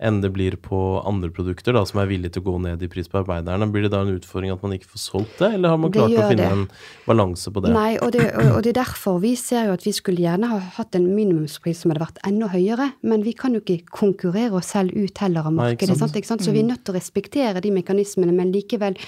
enn 0.03 0.20
det 0.22 0.32
blir 0.34 0.57
på 0.61 0.78
andre 1.07 1.30
produkter, 1.34 1.74
da, 1.76 1.84
som 1.86 2.00
er 2.03 2.09
villige 2.11 2.34
til 2.34 2.42
å 2.42 2.50
gå 2.50 2.57
ned 2.64 2.82
i 2.82 2.88
pris 2.90 3.09
på 3.11 3.20
arbeiderne. 3.20 3.68
Blir 3.72 3.86
det 3.86 3.92
da 3.94 4.03
en 4.03 4.12
utfordring 4.16 4.53
at 4.55 4.62
man 4.64 4.74
ikke 4.76 4.90
får 4.92 5.03
solgt 5.05 5.38
det, 5.38 5.53
eller 5.57 5.74
har 5.74 5.80
man 5.80 5.92
klart 5.94 6.14
å 6.16 6.26
finne 6.30 6.42
det. 6.42 6.48
en 6.57 6.64
balanse 7.07 7.53
på 7.55 7.62
det? 7.62 7.72
Nei, 7.74 7.94
og 8.03 8.12
det, 8.16 8.24
og, 8.34 8.50
og 8.57 8.64
det, 8.66 8.72
er 8.72 8.78
derfor 8.80 9.20
vi 9.22 9.34
ser 9.38 9.68
jo 9.70 9.76
at 9.76 9.86
vi 9.86 9.94
skulle 9.94 10.24
gjerne 10.24 10.50
ha 10.50 10.59
hatt 10.78 10.98
en 10.98 11.07
minimumspris 11.14 11.84
som 11.84 11.92
hadde 11.92 12.03
vært 12.03 12.20
enda 12.26 12.50
høyere, 12.53 12.90
men 13.07 13.22
vi 13.26 13.34
kan 13.38 13.55
jo 13.57 13.62
ikke 13.62 13.92
konkurrere 13.92 14.59
oss 14.59 14.72
selv 14.74 14.94
ut 14.96 15.22
heller 15.22 15.48
av 15.48 15.55
markedet. 15.57 15.94
Nei, 15.94 16.00
sant? 16.03 16.18
Ikke 16.18 16.32
sant? 16.32 16.44
Så 16.44 16.55
vi 16.55 16.62
er 16.62 16.66
mm. 16.66 16.72
nødt 16.74 16.84
til 16.86 16.94
å 16.94 16.98
respektere 16.98 17.62
de 17.62 17.72
mekanismene, 17.74 18.34
men 18.34 18.53
likevel 18.55 18.98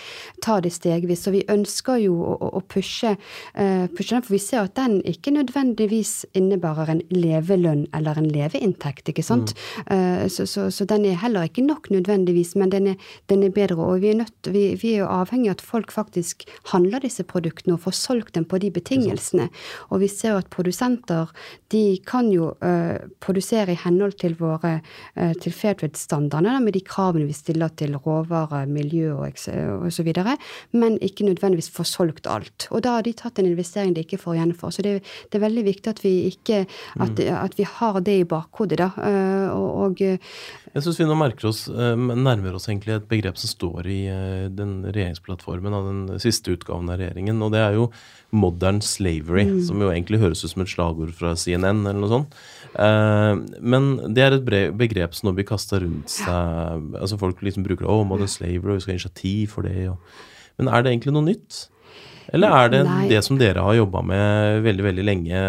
ta 0.45 0.61
det 0.65 0.75
stegvis. 0.77 1.25
Så 1.27 1.35
vi 1.35 1.45
ønsker 1.51 2.01
jo 2.05 2.17
å, 2.23 2.51
å 2.61 2.63
pushe, 2.71 3.15
uh, 3.17 3.87
pushe, 3.95 4.15
den, 4.15 4.27
for 4.27 4.37
vi 4.37 4.43
ser 4.43 4.65
at 4.65 4.77
den 4.79 5.01
ikke 5.09 5.35
nødvendigvis 5.35 6.15
innebærer 6.37 6.95
en 6.95 7.03
levelønn 7.15 7.87
eller 7.97 8.21
en 8.21 8.31
leveinntekt, 8.31 9.11
ikke 9.11 9.27
sant. 9.27 9.57
Mm. 9.89 9.91
Uh, 9.91 10.25
så, 10.33 10.47
så, 10.49 10.69
så 10.75 10.84
den 10.89 11.07
er 11.09 11.21
heller 11.21 11.49
ikke 11.49 11.65
nok 11.65 11.91
nødvendigvis, 11.91 12.55
men 12.61 12.73
den 12.73 12.87
er, 12.95 13.09
den 13.31 13.43
er 13.43 13.53
bedre. 13.55 13.77
Og 13.85 14.03
vi 14.03 14.13
er, 14.13 14.19
nødt, 14.23 14.51
vi, 14.53 14.67
vi 14.81 14.95
er 14.95 15.05
jo 15.05 15.11
avhengig 15.11 15.51
av 15.51 15.59
at 15.59 15.65
folk 15.65 15.93
faktisk 15.95 16.45
handler 16.73 17.05
disse 17.05 17.25
produktene 17.29 17.77
og 17.77 17.85
får 17.87 17.97
solgt 17.99 18.35
dem 18.39 18.47
på 18.49 18.61
de 18.63 18.71
betingelsene. 18.75 19.49
Og 19.91 20.03
vi 20.05 20.09
ser 20.11 20.35
jo 20.35 20.43
at 20.43 20.51
produsenter 20.53 21.33
de 21.75 21.99
kan 22.07 22.31
jo 22.33 22.53
uh, 22.65 22.97
produsere 23.25 23.75
i 23.75 23.81
henhold 23.85 24.17
til 24.23 24.37
våre 24.39 24.77
uh, 24.81 25.33
til 25.41 25.55
Fairtrade-standardene, 25.55 26.61
med 26.65 26.77
de 26.77 26.83
kravene 26.85 27.29
vi 27.29 27.37
stiller 27.37 27.73
til 27.79 27.97
råvarer, 27.97 28.69
miljø 28.71 29.15
og 29.15 29.35
osv., 29.89 30.11
men 30.73 30.99
ikke 31.03 31.27
nødvendigvis 31.27 31.71
får 31.75 31.89
solgt 31.91 32.29
alt. 32.31 32.69
Og 32.71 32.85
da 32.85 32.99
har 32.99 33.07
de 33.07 33.15
tatt 33.17 33.39
en 33.41 33.49
investering 33.49 33.95
de 33.95 34.05
ikke 34.05 34.21
får 34.21 34.39
igjen 34.39 34.55
for. 34.59 34.75
Så 34.75 34.85
det, 34.87 35.01
det 35.31 35.39
er 35.39 35.47
veldig 35.47 35.65
viktig 35.67 35.91
at 35.91 36.03
vi 36.05 36.15
ikke 36.31 36.65
at, 36.65 37.19
mm. 37.19 37.25
at 37.41 37.59
vi 37.59 37.67
har 37.69 38.01
det 38.05 38.19
i 38.21 38.29
bakhodet, 38.29 38.79
da. 38.81 38.91
Uh, 38.99 39.49
og, 39.55 39.85
og 39.85 40.74
jeg 40.75 40.83
syns 40.83 40.99
vi 40.99 41.07
nå 41.07 41.15
merker 41.15 41.47
oss, 41.53 41.65
eh, 41.71 41.95
nærmer 41.95 42.57
oss 42.59 42.67
egentlig 42.67 42.97
et 42.97 43.07
begrep 43.11 43.39
som 43.39 43.51
står 43.51 43.87
i 43.87 43.99
eh, 44.11 44.47
den 44.51 44.81
regjeringsplattformen 44.89 45.77
av 45.77 45.87
den 45.87 46.23
siste 46.23 46.57
utgaven 46.57 46.91
av 46.91 46.99
regjeringen, 46.99 47.39
og 47.47 47.53
det 47.55 47.61
er 47.63 47.77
jo 47.79 47.85
modern 48.35 48.81
slavery, 48.83 49.45
mm. 49.53 49.61
som 49.69 49.85
jo 49.85 49.93
egentlig 49.93 50.19
høres 50.25 50.43
ut 50.43 50.51
som 50.51 50.65
et 50.65 50.73
slagord 50.73 51.13
fra 51.15 51.37
CNN 51.39 51.85
eller 51.85 52.01
noe 52.03 52.11
sånt. 52.11 52.35
Eh, 52.75 53.35
men 53.63 53.89
det 54.17 54.25
er 54.25 54.39
et 54.41 54.75
begrep 54.75 55.15
som 55.15 55.31
nå 55.31 55.37
blir 55.39 55.47
kasta 55.47 55.79
rundt 55.85 56.11
seg. 56.11 56.91
altså 56.99 57.21
Folk 57.23 57.45
liksom 57.47 57.67
bruker 57.67 57.87
'å, 57.87 58.03
modern 58.03 58.31
slavery', 58.31 58.75
og 58.75 58.81
vi 58.81 58.83
skal 58.83 58.95
ha 58.95 58.99
initiativ 58.99 59.55
for 59.55 59.63
det. 59.63 59.95
Men 60.59 60.69
er 60.75 60.83
det 60.83 60.91
egentlig 60.91 61.15
noe 61.15 61.29
nytt? 61.31 61.69
Eller 62.33 62.55
er 62.57 62.73
det 62.73 62.83
Nei. 62.87 63.09
det 63.11 63.21
som 63.27 63.39
dere 63.41 63.65
har 63.65 63.77
jobba 63.77 64.03
med 64.07 64.63
veldig 64.65 64.85
veldig 64.87 65.05
lenge 65.05 65.41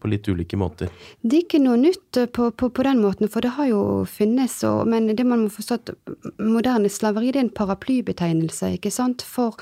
på 0.00 0.10
litt 0.10 0.28
ulike 0.28 0.58
måter? 0.60 0.90
Det 1.22 1.38
er 1.38 1.44
ikke 1.46 1.62
noe 1.62 1.78
nytt 1.80 2.20
eh, 2.20 2.26
på, 2.26 2.50
på, 2.56 2.70
på 2.74 2.86
den 2.86 3.02
måten, 3.02 3.30
for 3.30 3.44
det 3.44 3.54
har 3.58 3.68
jo 3.70 3.82
funnes. 4.08 4.56
Og, 4.68 4.88
men 4.90 5.10
det 5.12 5.26
man 5.26 5.46
må 5.46 5.52
forstå 5.52 5.78
at 5.80 5.94
moderne 6.42 6.90
slaveri 6.92 7.32
det 7.34 7.40
er 7.40 7.46
en 7.46 7.54
paraplybetegnelse 7.54 8.74
ikke 8.78 8.92
sant, 8.94 9.22
for, 9.22 9.58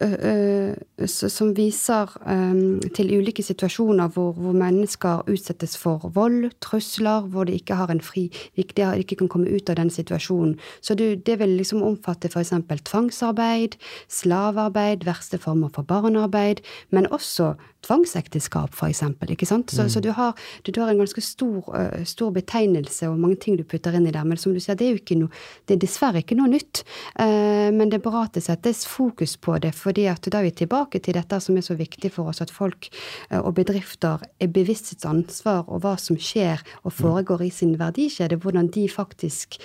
øh, 0.00 0.16
øh, 0.30 1.08
som 1.08 1.54
viser 1.56 2.14
øh, 2.24 2.80
til 2.96 3.12
ulike 3.18 3.42
situasjoner 3.42 4.08
hvor, 4.14 4.32
hvor, 4.32 4.54
mennesker 4.54 5.24
utsettes 5.30 5.76
for 5.78 6.10
vold, 6.14 6.50
trusler, 6.62 7.20
hvor 7.20 7.44
de 7.44 7.58
ikke 7.58 7.74
har 7.74 7.90
en 7.90 8.00
fri 8.00 8.28
de 8.54 8.84
ikke 8.98 9.16
kan 9.16 9.28
komme 9.28 9.50
ut 9.50 9.70
av 9.70 9.76
den 9.76 9.90
situasjonen. 9.90 10.56
Så 10.80 10.94
det, 10.94 11.26
det 11.26 11.38
vil 11.40 11.56
liksom 11.58 11.82
omfatte 11.82 12.28
f.eks. 12.30 12.52
tvangsarbeid, 12.84 13.76
slavearbeid, 14.08 15.04
verste 15.06 15.38
former 15.38 15.68
for 15.74 15.82
barn 15.82 16.13
barnearbeid, 16.14 16.62
men 16.90 17.06
også 17.12 17.54
tvangsekteskap, 17.84 18.72
f.eks. 18.72 19.02
Ikke 19.28 19.46
sant? 19.46 19.70
Så, 19.70 19.84
mm. 19.84 19.88
så 19.92 20.00
du, 20.00 20.10
har, 20.16 20.32
du, 20.64 20.70
du, 20.72 20.80
har, 20.80 20.88
en 20.88 21.02
ganske 21.02 21.20
stor, 21.20 21.66
uh, 21.68 22.04
stor, 22.08 22.30
betegnelse 22.32 23.10
og 23.10 23.18
mange 23.20 23.36
ting 23.42 23.58
du 23.58 23.64
putter 23.68 23.92
inn 23.92 24.06
i 24.08 24.14
der. 24.14 24.24
Men 24.24 24.40
som 24.40 24.54
du 24.54 24.60
sier, 24.62 24.78
det 24.78 24.86
er 24.86 24.94
jo 24.94 25.02
ikke 25.02 25.18
noe, 25.20 25.42
det 25.68 25.76
er 25.76 25.82
dessverre 25.82 26.22
ikke 26.24 26.38
noe 26.38 26.48
nytt. 26.48 26.80
Uh, 27.18 27.68
men 27.74 27.92
det 27.92 28.00
er 28.00 28.06
bra 28.06 28.24
at 28.24 28.38
det 28.38 28.46
settes 28.46 28.86
fokus 28.88 29.36
på 29.36 29.58
det, 29.60 29.74
fordi 29.76 30.06
at 30.08 30.24
da 30.24 30.40
er 30.40 30.48
vi 30.48 30.54
tilbake 30.62 31.02
til 31.04 31.18
dette 31.18 31.40
som 31.44 31.58
er 31.60 31.66
så 31.66 31.76
viktig 31.76 32.12
for 32.14 32.32
oss, 32.32 32.40
at 32.44 32.54
folk 32.54 32.88
uh, 32.88 33.42
og 33.42 33.52
bedrifter 33.60 34.24
er 34.40 34.54
bevisst 34.54 34.94
sitt 34.94 35.04
ansvar 35.08 35.68
og 35.68 35.84
hva 35.84 35.98
som 36.00 36.16
skjer 36.16 36.64
og 36.86 36.92
mm. 36.92 36.98
foregår 37.02 37.44
i 37.44 37.52
sin 37.52 37.76
verdikjede, 37.80 38.40
hvordan 38.40 38.72
de 38.72 38.88
faktisk 38.88 39.58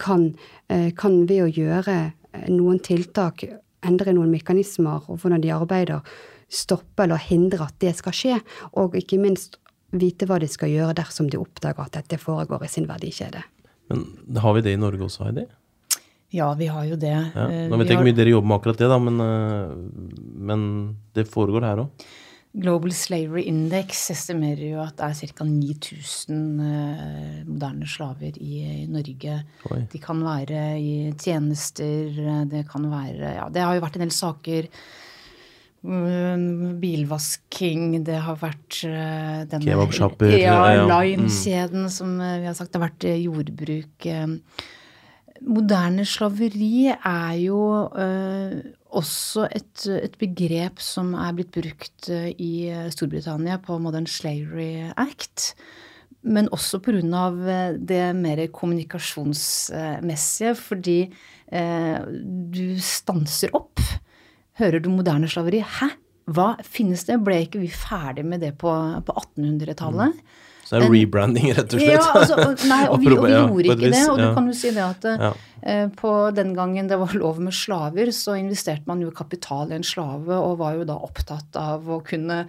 kan, 0.00 0.32
kan 0.98 1.16
ved 1.28 1.46
å 1.46 1.50
gjøre 1.52 1.96
noen 2.50 2.80
tiltak 2.82 3.44
endre 3.86 4.14
noen 4.16 4.32
mekanismer 4.32 5.04
og 5.08 5.20
hvordan 5.22 5.42
de 5.44 5.52
arbeider, 5.54 6.14
stoppe 6.48 7.06
eller 7.06 7.20
hindre 7.20 7.66
at 7.66 7.76
det 7.82 7.94
skal 7.98 8.14
skje, 8.14 8.38
og 8.78 8.96
ikke 8.98 9.18
minst 9.22 9.58
vite 9.94 10.26
hva 10.28 10.40
de 10.42 10.48
skal 10.50 10.72
gjøre 10.72 10.96
dersom 10.98 11.28
de 11.30 11.40
oppdager 11.40 11.86
at 11.86 11.94
dette 11.96 12.18
foregår 12.20 12.66
i 12.66 12.70
sin 12.70 12.88
verdikjede. 12.90 13.42
Men 13.90 14.40
har 14.40 14.56
vi 14.56 14.64
det 14.64 14.74
i 14.74 14.80
Norge 14.80 15.06
også, 15.06 15.28
Heidi? 15.28 15.46
Ja, 16.34 16.48
vi 16.58 16.66
har 16.66 16.86
jo 16.88 16.98
det. 16.98 17.14
Ja. 17.14 17.46
Eh, 17.46 17.66
Nå 17.70 17.78
vet 17.78 17.86
jeg 17.86 17.94
ikke 17.94 18.02
hvor 18.02 18.10
mye 18.10 18.18
dere 18.18 18.32
jobber 18.32 18.50
med 18.50 18.58
akkurat 18.58 18.80
det, 18.80 18.90
da, 18.90 18.98
men, 18.98 19.20
eh, 19.22 20.22
men 20.50 20.62
det 21.14 21.28
foregår 21.30 21.66
her 21.68 21.84
òg? 21.84 22.06
Global 22.54 22.92
Slavery 22.94 23.48
Index 23.50 24.04
estimerer 24.14 24.62
jo 24.68 24.82
at 24.84 24.94
det 25.00 25.08
er 25.08 25.32
ca. 25.34 25.46
9000 25.48 26.60
uh, 26.62 27.40
moderne 27.48 27.88
slaver 27.90 28.36
i, 28.38 28.60
i 28.62 28.84
Norge. 28.86 29.40
Oi. 29.72 29.80
De 29.90 30.00
kan 30.02 30.20
være 30.22 30.66
i 30.78 30.92
tjenester, 31.18 32.20
det 32.50 32.62
kan 32.70 32.86
være 32.92 33.34
Ja, 33.40 33.48
det 33.50 33.64
har 33.64 33.74
jo 33.74 33.82
vært 33.82 33.98
en 33.98 34.06
del 34.06 34.14
saker. 34.14 34.70
Uh, 35.84 36.46
bilvasking, 36.80 37.98
det 38.06 38.22
har 38.28 38.38
vært 38.40 38.84
denne 38.86 39.66
Kebabsjapper. 39.66 40.38
Ja, 40.38 40.62
mm. 41.02 41.90
som 41.90 42.14
uh, 42.22 42.38
vi 42.38 42.48
har 42.52 42.54
sagt. 42.54 42.70
Det 42.70 42.78
har 42.78 42.86
vært 42.86 43.10
jordbruk. 43.18 44.10
Moderne 45.42 46.06
slaveri 46.06 46.92
er 46.94 47.34
jo 47.42 47.58
også 48.94 49.48
et, 49.50 49.86
et, 49.90 50.14
begrep 50.20 50.78
som 50.82 51.14
er 51.18 51.34
blitt 51.36 51.52
brukt 51.54 52.08
eh, 52.12 52.30
i 52.38 52.70
Storbritannia 52.94 53.58
på 53.62 53.78
Modern 53.82 54.06
Slavery 54.06 54.92
Act. 54.94 55.54
Men 56.24 56.48
også 56.54 56.80
pga. 56.84 57.02
Eh, 57.02 57.78
det 57.78 58.16
mer 58.16 58.46
kommunikasjonsmessige, 58.54 60.54
fordi 60.54 61.12
eh, 61.52 61.98
du 62.54 62.78
stanser 62.80 63.54
opp. 63.56 63.80
Hører 64.60 64.80
du 64.80 64.90
moderne 64.92 65.28
slaveri? 65.28 65.60
Hæ? 65.60 65.88
Hva 66.30 66.54
finnes 66.64 67.04
det? 67.04 67.24
Ble 67.24 67.42
ikke 67.44 67.60
vi 67.60 67.68
ferdig 67.68 68.24
med 68.24 68.40
det 68.40 68.54
på, 68.60 68.70
på 69.04 69.12
1800-tallet? 69.36 70.14
Mm. 70.14 70.20
Det 70.74 70.88
er 70.88 70.92
rebranding, 70.92 71.48
rett 71.56 71.74
og 71.74 71.82
slett. 71.82 71.96
Ja, 71.96 72.04
altså, 72.20 72.68
nei, 72.70 72.82
og 72.92 73.00
vi, 73.02 73.10
og 73.14 73.24
vi 73.24 73.32
gjorde 73.32 73.74
ikke 73.74 73.90
det. 73.94 74.04
Og 74.12 74.22
du 74.22 74.28
kan 74.36 74.48
jo 74.50 74.54
si 74.58 74.72
det 74.74 74.84
at 74.84 75.08
ja. 75.10 75.32
eh, 75.62 75.84
på 75.96 76.14
den 76.36 76.54
gangen 76.56 76.88
det 76.90 77.00
var 77.00 77.16
lov 77.18 77.42
med 77.42 77.56
slaver, 77.56 78.12
så 78.14 78.38
investerte 78.40 78.90
man 78.90 79.02
jo 79.04 79.12
kapital 79.14 79.72
i 79.72 79.78
en 79.78 79.86
slave, 79.86 80.38
og 80.38 80.58
var 80.62 80.78
jo 80.78 80.88
da 80.88 80.98
opptatt 81.08 81.60
av 81.60 81.90
å 81.90 82.00
kunne 82.06 82.44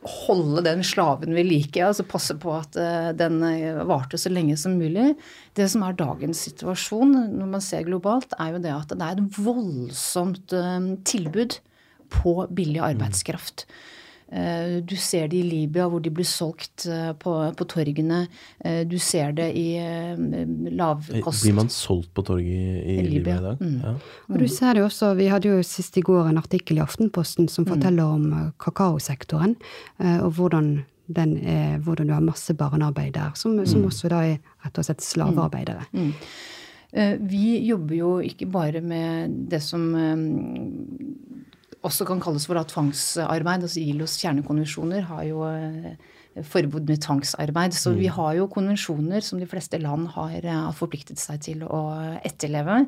holde 0.00 0.62
den 0.64 0.80
slaven 0.86 1.34
ved 1.36 1.44
like, 1.44 1.80
altså 1.84 2.06
passe 2.08 2.32
på 2.40 2.54
at 2.56 2.76
uh, 2.80 3.10
den 3.12 3.42
eh, 3.44 3.82
varte 3.84 4.16
så 4.20 4.32
lenge 4.32 4.56
som 4.56 4.78
mulig. 4.80 5.12
Det 5.56 5.66
som 5.68 5.84
er 5.84 5.98
dagens 5.98 6.40
situasjon 6.48 7.12
når 7.36 7.50
man 7.56 7.64
ser 7.64 7.84
globalt, 7.88 8.32
er 8.40 8.54
jo 8.54 8.62
det 8.64 8.72
at 8.72 8.94
det 8.94 9.04
er 9.04 9.20
et 9.20 9.40
voldsomt 9.44 10.56
uh, 10.56 10.94
tilbud 11.04 11.60
på 12.10 12.36
billig 12.56 12.80
arbeidskraft. 12.94 13.66
Mm. 13.68 13.99
Eh, 14.32 14.82
du 14.82 14.96
ser 14.96 15.28
det 15.28 15.36
i 15.36 15.42
Libya, 15.42 15.88
hvor 15.90 16.02
de 16.02 16.10
blir 16.14 16.26
solgt 16.28 16.84
eh, 16.86 17.10
på, 17.18 17.32
på 17.58 17.66
torgene. 17.66 18.20
Eh, 18.62 18.82
du 18.86 18.94
ser 19.02 19.32
det 19.34 19.48
i 19.58 19.66
lavkost 20.70 21.42
Blir 21.42 21.56
man 21.58 21.70
solgt 21.72 22.12
på 22.14 22.22
torget 22.28 22.46
i, 22.46 22.98
i, 23.00 23.08
Libya. 23.08 23.40
i 23.40 23.42
dag? 23.48 23.64
Mm. 23.64 23.80
Ja. 23.82 23.96
Og 24.30 24.38
du 24.38 24.46
ser 24.48 24.78
det 24.78 24.84
også, 24.86 25.14
Vi 25.18 25.26
hadde 25.32 25.50
jo 25.50 25.64
sist 25.66 25.98
i 25.98 26.04
går 26.06 26.30
en 26.30 26.38
artikkel 26.38 26.78
i 26.78 26.84
Aftenposten 26.84 27.50
som 27.50 27.66
mm. 27.66 27.72
forteller 27.74 28.06
mm. 28.06 28.14
om 28.14 28.54
kakaosektoren, 28.62 29.56
og 29.98 30.30
hvordan, 30.38 30.70
er, 31.16 31.78
hvordan, 31.82 32.06
du 32.06 32.14
har 32.14 32.22
masse 32.22 32.54
barnearbeid 32.54 33.14
der, 33.18 33.34
som, 33.34 33.58
som 33.66 33.82
mm. 33.82 33.90
også 33.90 34.12
da 34.12 34.22
er 34.28 34.38
rett 34.64 34.78
og 34.78 34.86
slett 34.86 35.02
slavearbeidere. 35.04 35.88
Mm. 35.90 36.12
Vi 37.30 37.44
jobber 37.66 37.94
jo 37.94 38.12
ikke 38.22 38.46
bare 38.50 38.80
med 38.82 39.34
det 39.50 39.62
som 39.62 39.90
også 41.82 42.04
kan 42.08 42.20
kalles 42.20 42.46
for 42.46 42.60
tvangsarbeid. 42.62 43.62
altså 43.62 43.80
ILOs 43.80 44.18
kjernekonvensjoner 44.20 45.00
har 45.08 45.22
jo 45.28 45.44
forbud 46.46 46.86
med 46.88 47.00
tvangsarbeid. 47.02 47.74
Så 47.74 47.92
vi 47.96 48.06
mm. 48.08 48.14
har 48.16 48.34
jo 48.38 48.48
konvensjoner 48.52 49.24
som 49.24 49.40
de 49.40 49.48
fleste 49.50 49.80
land 49.82 50.08
har 50.14 50.44
eh, 50.46 50.68
forpliktet 50.76 51.18
seg 51.20 51.40
til 51.42 51.64
å 51.66 51.80
etterleve. 52.26 52.84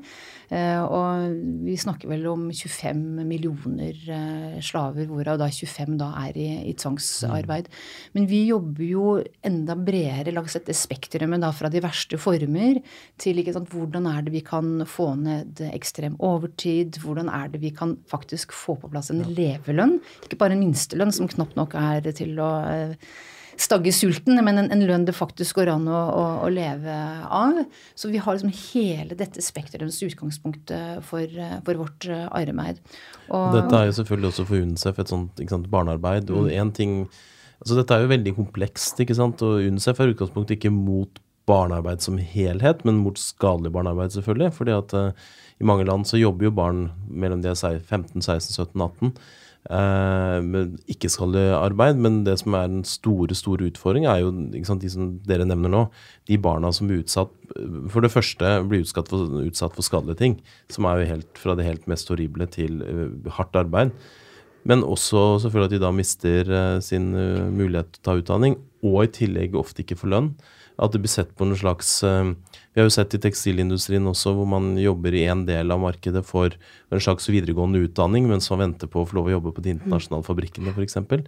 Eh, 0.52 0.82
og 0.82 1.34
vi 1.66 1.76
snakker 1.80 2.10
vel 2.12 2.26
om 2.30 2.46
25 2.52 3.02
millioner 3.26 3.98
eh, 4.14 4.60
slaver, 4.64 5.08
hvorav 5.10 5.40
da 5.42 5.50
25 5.50 5.98
da 6.00 6.12
er 6.22 6.38
i, 6.38 6.48
i 6.70 6.76
tvangsarbeid. 6.78 7.70
Mm. 7.70 7.82
Men 8.18 8.30
vi 8.30 8.44
jobber 8.46 8.86
jo 8.86 9.16
enda 9.42 9.76
bredere 9.78 10.34
langs 10.34 10.56
dette 10.58 10.76
spektrumet 10.76 11.42
da 11.42 11.50
fra 11.56 11.70
de 11.72 11.82
verste 11.82 12.20
former 12.22 12.80
til 13.20 13.42
sant, 13.52 13.72
hvordan 13.72 14.06
er 14.06 14.22
det 14.22 14.36
vi 14.36 14.44
kan 14.46 14.84
få 14.88 15.12
ned 15.18 15.60
ekstrem 15.72 16.14
overtid, 16.22 17.00
hvordan 17.02 17.30
er 17.32 17.50
det 17.52 17.62
vi 17.64 17.72
kan 17.74 17.96
faktisk 18.10 18.54
få 18.54 18.78
på 18.78 18.90
plass 18.92 19.10
en 19.12 19.24
levelønn, 19.26 19.98
ikke 20.24 20.38
bare 20.40 20.56
en 20.56 20.62
minstelønn 20.62 21.12
som 21.14 21.30
knapt 21.30 21.58
nok 21.58 21.74
er 21.78 22.06
til 22.14 22.38
å 22.40 22.52
stagge 23.60 23.92
sulten, 23.94 24.38
men 24.44 24.60
en, 24.60 24.70
en, 24.72 24.84
lønn 24.88 25.06
det 25.08 25.14
faktisk 25.16 25.60
går 25.60 25.72
an 25.74 25.88
å, 25.90 26.02
å, 26.12 26.22
å, 26.46 26.50
leve 26.52 26.94
av. 27.26 27.62
Så 27.98 28.12
vi 28.12 28.20
har 28.22 28.38
liksom 28.38 28.52
hele 28.72 29.16
dette 29.18 29.44
spekterets 29.44 30.00
utgangspunkt 30.04 30.72
for, 31.08 31.42
for, 31.66 31.82
vårt 31.82 32.08
arbeid. 32.30 32.80
Og, 33.28 33.52
dette 33.56 33.78
er 33.78 33.90
jo 33.90 33.98
selvfølgelig 34.00 34.32
også 34.32 34.46
for 34.48 34.62
UNICEF 34.66 35.02
et 35.02 35.12
sånt 35.12 35.44
sant, 35.50 35.68
barnearbeid. 35.72 36.30
Mm. 36.30 36.38
og 36.38 36.54
en 36.62 36.72
ting, 36.76 36.96
altså 37.60 37.78
Dette 37.78 37.96
er 37.96 38.06
jo 38.06 38.14
veldig 38.14 38.34
komplekst, 38.38 39.02
ikke 39.02 39.18
sant, 39.18 39.44
og 39.44 39.62
UNICEF 39.66 40.00
er 40.00 40.14
utgangspunktet 40.14 40.58
ikke 40.58 40.74
mot 40.74 41.22
barnearbeid 41.48 42.02
som 42.04 42.18
helhet, 42.18 42.84
men 42.86 43.00
mot 43.02 43.18
skadelig 43.18 43.72
barnearbeid, 43.74 44.14
selvfølgelig. 44.14 44.52
fordi 44.54 44.76
at 44.76 44.94
uh, 44.94 45.30
i 45.60 45.66
mange 45.66 45.86
land 45.86 46.06
så 46.06 46.20
jobber 46.20 46.48
jo 46.48 46.54
barn 46.54 46.90
mellom 47.08 47.42
de 47.42 47.50
er 47.50 47.78
15, 47.78 48.22
16, 48.22 48.54
17, 48.54 48.80
18 48.80 49.14
eh, 49.70 50.38
ikke-skadelig 50.94 51.52
arbeid. 51.58 52.00
Men 52.02 52.22
det 52.26 52.38
som 52.42 52.56
er 52.58 52.70
den 52.70 52.86
store 52.88 53.36
store 53.38 53.68
utfordringen, 53.70 54.10
er 54.10 54.22
jo 54.22 54.32
sant, 54.66 54.82
de 54.82 54.90
som 54.92 55.12
dere 55.28 55.46
nevner 55.48 55.72
nå. 55.72 55.84
De 56.30 56.38
barna 56.40 56.72
som 56.74 56.90
blir 56.90 57.02
utsatt 57.02 57.32
For 57.92 58.00
det 58.00 58.12
første 58.12 58.48
blir 58.64 58.80
utsatt 58.80 59.10
for, 59.12 59.28
utsatt 59.42 59.76
for 59.76 59.84
skadelige 59.84 60.20
ting. 60.22 60.40
Som 60.72 60.88
er 60.88 61.02
jo 61.02 61.12
helt 61.12 61.38
fra 61.38 61.56
det 61.58 61.68
helt 61.68 61.86
mest 61.90 62.08
horrible 62.08 62.48
til 62.50 62.82
uh, 62.82 63.30
hardt 63.38 63.58
arbeid. 63.58 63.92
Men 64.64 64.84
også 64.86 65.42
selvfølgelig 65.42 65.68
at 65.68 65.74
de 65.74 65.82
da 65.82 65.92
mister 65.92 66.50
uh, 66.54 66.80
sin 66.80 67.12
uh, 67.14 67.50
mulighet 67.50 67.92
til 67.92 68.02
å 68.02 68.06
ta 68.06 68.18
utdanning, 68.20 68.56
og 68.86 69.04
i 69.04 69.12
tillegg 69.12 69.58
ofte 69.58 69.82
ikke 69.82 69.98
får 70.00 70.12
lønn. 70.14 70.34
At 70.80 70.94
det 70.94 71.02
blir 71.02 71.12
sett 71.12 71.34
på 71.36 71.44
noen 71.44 71.60
slags 71.60 71.98
vi 72.72 72.80
har 72.80 72.88
jo 72.88 72.94
sett 72.94 73.12
i 73.16 73.20
tekstilindustrien 73.20 74.06
også 74.08 74.32
hvor 74.36 74.46
man 74.48 74.72
jobber 74.80 75.12
i 75.12 75.26
en 75.28 75.44
del 75.48 75.72
av 75.74 75.80
markedet 75.82 76.22
for 76.24 76.54
en 76.92 77.02
slags 77.04 77.28
videregående 77.28 77.82
utdanning, 77.84 78.24
mens 78.30 78.48
man 78.52 78.62
venter 78.64 78.88
på 78.88 79.02
å 79.02 79.08
få 79.08 79.18
lov 79.18 79.28
å 79.28 79.34
jobbe 79.34 79.52
på 79.52 79.64
de 79.64 79.74
internasjonale 79.74 80.24
fabrikkene 80.24 80.72
f.eks. 80.72 80.78
For 80.78 80.86
eksempel, 80.86 81.24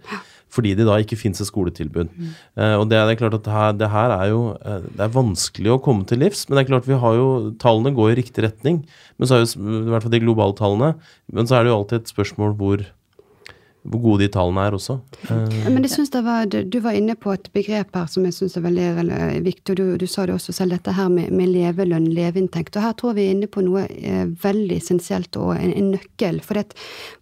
fordi 0.55 0.73
det 0.79 0.87
da 0.89 0.97
ikke 1.01 1.19
fins 1.19 1.41
et 1.41 1.49
skoletilbud. 1.49 2.09
Mm. 2.09 2.33
Uh, 2.57 2.75
og 2.79 2.87
det, 2.89 2.97
det, 2.97 3.13
er 3.13 3.21
klart 3.21 3.37
at 3.37 3.45
det 3.45 3.53
her, 3.53 3.77
det 3.77 3.91
her 3.93 4.15
er 4.17 4.31
jo 4.31 4.41
uh, 4.57 4.89
det 4.89 5.05
er 5.05 5.13
vanskelig 5.13 5.75
å 5.75 5.81
komme 5.85 6.09
til 6.09 6.23
livs, 6.25 6.47
men 6.47 6.57
det 6.57 6.65
er 6.65 6.71
klart 6.73 6.89
vi 6.89 7.01
har 7.05 7.19
jo 7.19 7.29
Tallene 7.61 7.93
går 7.95 8.15
i 8.15 8.19
riktig 8.23 8.45
retning, 8.45 8.81
men 9.19 9.29
så 9.29 9.37
er 9.37 9.45
jo, 9.45 9.53
i 9.85 9.93
hvert 9.93 10.05
fall 10.05 10.15
de 10.15 10.25
globale 10.25 10.57
tallene. 10.57 10.95
Men 11.33 11.49
så 11.49 11.59
er 11.59 11.65
det 11.65 11.73
jo 11.73 11.79
alltid 11.79 12.01
et 12.01 12.13
spørsmål 12.15 12.57
hvor 12.57 12.87
hvor 13.85 14.01
gode 14.01 14.25
de 14.25 14.29
tallene 14.33 14.63
er 14.65 14.75
også. 14.75 14.97
Men 15.29 15.83
jeg 15.85 15.91
synes 15.93 16.13
var, 16.25 16.45
Du 16.45 16.79
var 16.81 16.95
inne 16.97 17.15
på 17.15 17.33
et 17.33 17.49
begrep 17.53 17.95
her 17.95 18.07
som 18.09 18.25
jeg 18.25 18.33
syns 18.33 18.57
er 18.57 18.65
veldig 18.65 19.43
viktig. 19.45 19.73
og 19.73 19.77
du, 19.77 19.97
du, 20.01 20.07
sa 20.09 20.25
det 20.25 20.35
også 20.35 20.53
selv, 20.55 20.73
dette 20.73 20.95
her 20.95 21.09
med, 21.09 21.31
med 21.31 21.51
levelønn, 21.53 22.07
leveinntekt. 22.13 22.75
og 22.77 22.85
Her 22.85 22.95
tror 22.97 23.13
vi 23.17 23.27
er 23.27 23.35
inne 23.35 23.49
på 23.51 23.61
noe 23.65 23.85
eh, 23.85 24.25
veldig 24.41 24.79
essensielt 24.81 25.37
og 25.37 25.53
en, 25.57 25.73
en 25.73 25.91
nøkkel. 25.93 26.41
For 26.45 26.57
det 26.57 26.73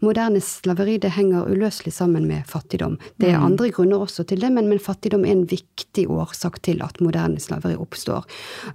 moderne 0.03 0.41
slaveri 0.43 0.97
det 1.03 1.14
henger 1.18 1.49
uløselig 1.51 1.93
sammen 1.93 2.28
med 2.30 2.47
fattigdom. 2.47 2.97
Det 3.20 3.34
er 3.34 3.39
mm. 3.39 3.47
andre 3.49 3.72
grunner 3.76 4.05
også 4.05 4.26
til 4.30 4.41
det, 4.43 4.51
men, 4.53 4.70
men, 4.72 4.80
fattigdom 4.84 5.26
er 5.26 5.36
en 5.36 5.45
viktig 5.49 6.07
årsak 6.11 6.61
til 6.64 6.82
at 6.86 7.01
moderne 7.03 7.41
slaveri 7.43 7.76
oppstår. 7.80 8.26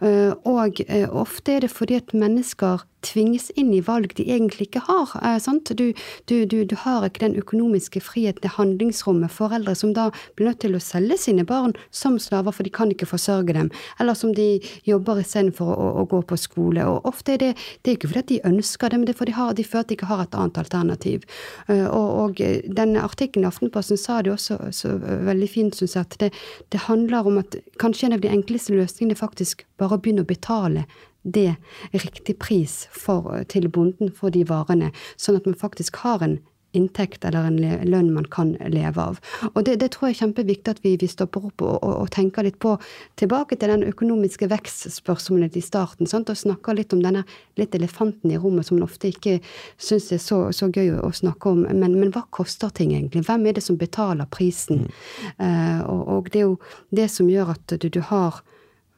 Uh, 0.03 0.37
og 0.49 0.81
uh, 0.89 1.09
ofte 1.25 1.57
er 1.57 1.65
det 1.65 1.73
fordi 1.73 1.99
at 2.01 2.15
mennesker 2.17 2.85
tvinges 3.05 3.51
inn 3.51 3.71
i 3.75 3.81
valg 3.85 4.15
de 4.19 4.27
egentlig 4.27 4.69
ikke 4.69 4.83
har. 4.89 5.13
Eh, 5.23 5.39
du, 5.79 5.93
du, 6.27 6.45
du, 6.47 6.65
du, 6.65 6.75
har 6.85 7.07
ikke 7.07 7.25
den 7.27 7.37
økonomiske 7.39 8.01
friheten, 8.03 8.43
det 8.43 8.57
handlingsrommet. 8.57 9.33
Foreldre 9.33 9.75
som 9.79 9.95
da 9.95 10.09
blir 10.37 10.51
nødt 10.51 10.61
til 10.65 10.77
å 10.77 10.83
selge 10.83 11.19
sine 11.19 11.45
barn 11.47 11.75
som 11.91 12.19
slaver, 12.19 12.55
for 12.55 12.67
de 12.67 12.73
kan 12.75 12.91
ikke 12.93 13.09
forsørge 13.11 13.55
dem. 13.55 13.71
Eller 14.01 14.19
som 14.19 14.35
de 14.35 14.59
jobber 14.89 15.23
istedenfor 15.23 15.71
å, 15.75 15.89
å 16.03 16.07
gå 16.11 16.23
på 16.29 16.39
skole. 16.41 16.87
Og 16.87 17.07
ofte 17.09 17.37
er 17.37 17.43
det, 17.43 17.53
det 17.83 17.93
er 17.93 17.99
ikke 18.01 18.13
fordi 18.13 18.39
de 18.39 18.41
ønsker 18.51 18.91
det, 18.91 19.01
men 19.01 19.09
det 19.09 19.15
er 19.15 19.21
fordi 19.23 19.35
de, 19.35 19.39
har, 19.39 19.55
de 19.55 19.67
føler 19.67 19.87
at 19.87 19.93
de 19.93 19.99
ikke 19.99 20.11
har 20.11 20.25
et 20.25 20.39
annet 20.39 20.63
alternativ. 20.65 21.27
Eh, 21.69 21.87
og, 21.87 22.09
og 22.23 22.43
denne 22.79 23.05
artikkelen 23.05 23.47
i 23.47 23.51
Aftenposten 23.53 24.01
sa 24.01 24.21
det 24.23 24.35
også 24.35 24.59
så 24.75 24.95
veldig 24.99 25.51
fint, 25.51 25.79
syns 25.79 25.97
jeg, 25.97 26.09
at 26.09 26.19
det, 26.23 26.33
det 26.75 26.87
handler 26.89 27.29
om 27.29 27.39
at 27.43 27.59
kanskje 27.81 28.09
en 28.09 28.19
av 28.19 28.25
de 28.25 28.33
enkleste 28.33 28.75
løsningene 28.75 29.19
faktisk 29.19 29.65
bare 29.79 29.97
å 29.97 30.03
begynne 30.03 30.25
å 30.27 30.29
betale 30.29 30.87
det 31.35 31.55
riktig 31.93 32.39
pris 32.43 32.87
for, 32.95 33.31
til 33.53 33.69
bonden 33.73 34.13
for 34.15 34.35
de 34.35 34.45
varene, 34.49 34.93
sånn 35.17 35.41
at 35.41 35.49
man 35.49 35.59
faktisk 35.59 36.01
har 36.05 36.25
en 36.25 36.39
inntekt 36.77 37.25
eller 37.25 37.47
en 37.49 37.59
lønn 37.89 38.11
man 38.13 38.27
kan 38.29 38.53
leve 38.69 39.01
av. 39.01 39.21
Og 39.55 39.63
det, 39.65 39.79
det 39.81 39.91
tror 39.95 40.09
jeg 40.09 40.17
er 40.17 40.21
kjempeviktig 40.23 40.75
at 40.75 40.83
vi, 40.85 40.95
vi 41.01 41.09
stopper 41.09 41.49
opp 41.49 41.65
og, 41.65 41.77
og, 41.77 41.95
og, 41.95 42.11
tenker 42.13 42.45
litt 42.45 42.59
på. 42.61 42.75
Tilbake 43.21 43.57
til 43.57 43.73
den 43.73 43.87
økonomiske 43.89 44.51
vekstspørsmålet 44.53 45.57
i 45.57 45.65
starten, 45.65 46.09
sant? 46.11 46.29
og 46.29 46.39
snakker 46.39 46.77
litt 46.77 46.93
om 46.97 47.03
denne 47.05 47.25
litt 47.59 47.75
elefanten 47.79 48.33
i 48.35 48.41
rommet 48.41 48.69
som 48.69 48.79
man 48.79 48.89
ofte 48.89 49.11
ikke 49.13 49.39
syns 49.81 50.11
er 50.15 50.23
så, 50.23 50.43
så, 50.55 50.69
gøy 50.69 50.93
å, 51.01 51.13
snakke 51.15 51.55
om. 51.55 51.65
Men, 51.71 51.97
men, 51.97 52.13
hva 52.15 52.27
koster 52.35 52.73
ting 52.75 52.93
egentlig? 52.93 53.25
Hvem 53.29 53.49
er 53.49 53.57
det 53.57 53.65
som 53.65 53.81
betaler 53.81 54.29
prisen? 54.31 54.87
Mm. 54.87 55.41
Uh, 55.41 55.81
og, 55.89 56.03
og, 56.05 56.33
det 56.35 56.45
er 56.45 56.51
jo 56.51 56.59
det 56.95 57.09
som 57.13 57.33
gjør 57.33 57.57
at 57.57 57.79
du, 57.81 57.89
du 57.89 58.03
har 58.13 58.43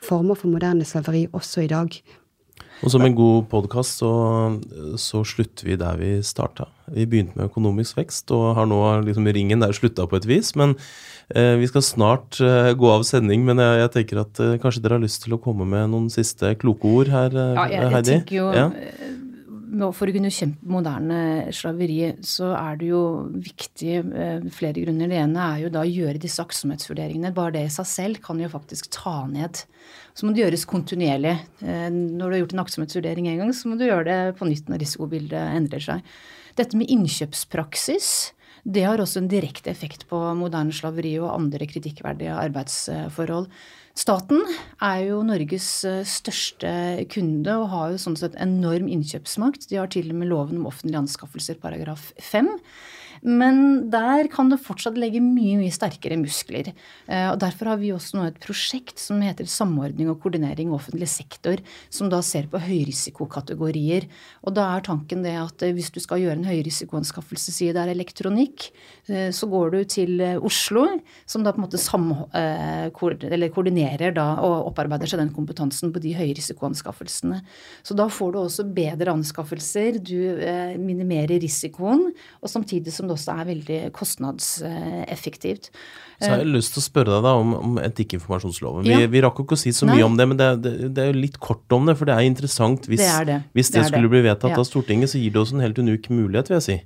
former 0.00 0.34
for 0.34 0.50
moderne 0.50 0.84
slaveri 0.88 1.26
også 1.36 1.64
i 1.64 1.70
dag. 1.70 2.00
Og 2.80 2.92
som 2.94 3.02
en 3.04 3.16
god 3.16 3.48
podkast 3.52 4.00
så, 4.00 4.10
så, 5.00 5.20
slutter 5.26 5.68
vi 5.68 5.76
der 5.80 5.98
vi 6.00 6.10
starta. 6.24 6.64
Vi 6.90 7.04
begynte 7.08 7.36
med 7.36 7.50
økonomisk 7.50 7.98
vekst 7.98 8.32
og 8.32 8.54
har 8.56 8.68
nå 8.70 8.80
liksom 9.04 9.28
ringen 9.28 9.60
der 9.60 9.76
slutta 9.76 10.06
på 10.08 10.16
et 10.16 10.28
vis. 10.28 10.54
Men 10.56 10.72
eh, 11.28 11.58
vi 11.60 11.68
skal 11.68 11.84
snart 11.84 12.40
eh, 12.40 12.72
gå 12.72 12.88
av 12.88 13.04
sending. 13.04 13.44
Men 13.44 13.60
jeg, 13.60 13.82
jeg 13.82 13.92
tenker 13.98 14.22
at 14.24 14.40
eh, 14.40 14.56
kanskje 14.62 14.84
dere 14.86 14.96
har 14.96 15.04
lyst 15.04 15.20
til 15.26 15.36
å 15.36 15.40
komme 15.44 15.68
med 15.68 15.92
noen 15.92 16.08
siste 16.12 16.54
kloke 16.60 16.88
ord 16.88 17.12
her, 17.12 17.36
eh, 17.36 17.52
ja, 17.58 17.66
jeg, 17.74 17.92
Heidi? 17.96 18.14
Jeg 18.16 18.24
tenker 18.24 18.38
jo, 18.38 18.48
ja? 18.56 18.68
For 19.70 20.10
å 20.10 20.14
kunne 20.14 20.32
kjempe 20.34 20.66
moderne 20.72 21.50
slaveri, 21.54 21.98
så 22.26 22.48
er 22.58 22.78
det 22.80 22.88
jo 22.88 23.02
viktig 23.44 23.92
eh, 24.00 24.48
flere 24.50 24.82
grunner. 24.82 25.10
Det 25.10 25.20
ene 25.20 25.44
er 25.44 25.60
jo 25.64 25.70
da 25.70 25.84
å 25.84 25.90
gjøre 25.90 26.22
disse 26.22 26.42
aktsomhetsvurderingene. 26.42 27.30
Bare 27.36 27.54
det 27.54 27.62
i 27.68 27.72
seg 27.74 27.86
selv 27.86 28.22
kan 28.24 28.40
jo 28.42 28.50
faktisk 28.50 28.90
ta 28.96 29.28
ned. 29.30 29.62
Så 30.16 30.26
må 30.26 30.34
det 30.34 30.42
gjøres 30.42 30.66
kontinuerlig. 30.70 31.36
Eh, 31.62 31.86
når 31.92 32.24
du 32.24 32.34
har 32.34 32.42
gjort 32.42 32.56
en 32.56 32.64
aktsomhetsvurdering 32.64 33.30
en 33.30 33.44
gang, 33.44 33.54
så 33.54 33.70
må 33.70 33.78
du 33.78 33.86
gjøre 33.86 34.08
det 34.08 34.36
på 34.40 34.50
nytt 34.50 34.72
når 34.72 34.82
risikobildet 34.82 35.54
endrer 35.60 35.86
seg. 35.86 36.12
Dette 36.58 36.80
med 36.80 36.90
innkjøpspraksis. 36.90 38.10
Det 38.66 38.82
har 38.84 39.00
også 39.00 39.22
en 39.22 39.30
direkte 39.30 39.70
effekt 39.72 40.08
på 40.10 40.18
moderne 40.36 40.74
slaveri 40.74 41.14
og 41.22 41.30
andre 41.32 41.68
kritikkverdige 41.70 42.34
arbeidsforhold. 42.42 43.46
Staten 43.99 44.45
er 44.80 45.01
jo 45.09 45.20
Norges 45.26 45.68
eh, 45.88 46.05
største 46.07 46.70
kunde 47.11 47.57
og 47.59 47.70
har 47.72 47.93
jo 47.93 48.01
sånn 48.01 48.18
sett 48.20 48.38
enorm 48.41 48.86
innkjøpsmakt. 48.91 49.66
De 49.70 49.80
har 49.80 49.91
til 49.91 50.12
og 50.12 50.20
med 50.22 50.30
loven 50.30 50.61
om 50.61 50.68
offentlige 50.70 51.03
anskaffelser, 51.03 51.59
paragraf 51.62 52.12
5. 52.22 52.53
Men 53.20 53.90
der 53.92 54.28
kan 54.32 54.48
det 54.48 54.62
fortsatt 54.64 54.96
legge 54.96 55.20
mye 55.20 55.58
mye 55.60 55.72
sterkere 55.74 56.16
muskler. 56.20 56.72
Eh, 57.06 57.26
og 57.28 57.38
Derfor 57.42 57.72
har 57.72 57.80
vi 57.80 57.92
også 57.92 58.16
nå 58.16 58.26
et 58.28 58.38
prosjekt 58.40 59.00
som 59.00 59.20
heter 59.20 59.48
Samordning 59.50 60.08
og 60.12 60.20
koordinering 60.22 60.70
i 60.70 60.76
offentlig 60.76 61.08
sektor, 61.12 61.60
som 61.92 62.08
da 62.12 62.22
ser 62.24 62.48
på 62.50 62.60
høyrisikokategorier. 62.64 64.08
Og 64.46 64.56
da 64.56 64.70
er 64.72 64.86
tanken 64.86 65.24
det 65.26 65.36
at 65.36 65.66
eh, 65.66 65.74
hvis 65.76 65.92
du 65.92 66.00
skal 66.00 66.22
gjøre 66.22 66.38
en 66.38 66.48
høyrisikoanskaffelse, 66.48 67.52
sier 67.52 67.76
det 67.76 67.84
er 67.84 67.92
elektronikk, 67.92 68.70
eh, 69.12 69.28
så 69.36 69.48
går 69.50 69.76
du 69.76 69.80
til 69.84 70.24
Oslo, 70.40 70.86
som 71.28 71.44
da 71.44 71.52
på 71.52 71.60
en 71.60 71.66
måte 71.68 71.80
koordinerer 72.96 74.14
da, 74.16 74.26
og 74.40 74.70
opparbeider 74.70 75.10
seg 75.10 75.20
den 75.20 75.34
kompetansen 75.34 75.92
på 75.92 76.00
de 76.02 76.14
høyrisikoanskaffelsene. 76.16 77.42
Så 77.84 77.96
da 77.98 78.08
får 78.10 78.32
du 78.32 78.40
også 78.40 78.66
bedre 78.74 79.12
anskaffelser, 79.12 80.00
du 80.00 80.16
minimerer 80.80 81.40
risikoen, 81.42 82.08
og 82.40 82.52
samtidig 82.52 82.92
som 82.94 83.09
det 83.11 83.16
også 83.18 83.34
er 83.34 83.48
veldig 83.50 83.80
kostnadseffektivt. 83.96 85.70
Så 86.20 86.28
jeg 86.28 86.36
har 86.36 86.48
lyst 86.52 86.74
til 86.74 86.82
å 86.82 86.84
spørre 86.84 87.14
deg 87.16 87.24
da 87.24 87.32
om, 87.40 87.52
om 87.56 87.76
etikkinformasjonsloven. 87.80 88.84
Vi, 88.84 88.92
ja. 88.92 89.11
vi 89.11 89.22
rakk 89.24 89.40
ikke 89.42 89.56
å 89.56 89.61
si 89.61 89.72
så 89.74 89.88
mye 89.88 90.02
Nei. 90.02 90.06
om 90.06 90.16
det, 90.18 90.26
men 90.30 90.40
det, 90.40 90.48
det, 90.64 90.72
det, 90.92 91.04
er 91.04 91.14
jo 91.14 91.22
litt 91.24 91.38
kort 91.40 91.76
om 91.76 91.88
det. 91.88 91.96
For 91.98 92.11
det 92.11 92.16
er 92.16 92.28
interessant. 92.28 92.88
Hvis 92.90 93.02
det, 93.02 93.12
det. 93.30 93.38
Hvis 93.56 93.72
skulle 93.72 94.12
bli 94.12 94.22
vedtatt 94.28 94.52
ja. 94.52 94.61
av 94.61 94.68
Stortinget, 94.68 95.12
så 95.12 95.20
gir 95.20 95.32
det 95.34 95.40
oss 95.42 95.54
en 95.56 95.64
helt 95.64 95.80
unik 95.80 96.11
mulighet, 96.12 96.52
vil 96.52 96.61
jeg 96.61 96.66
si. 96.68 96.78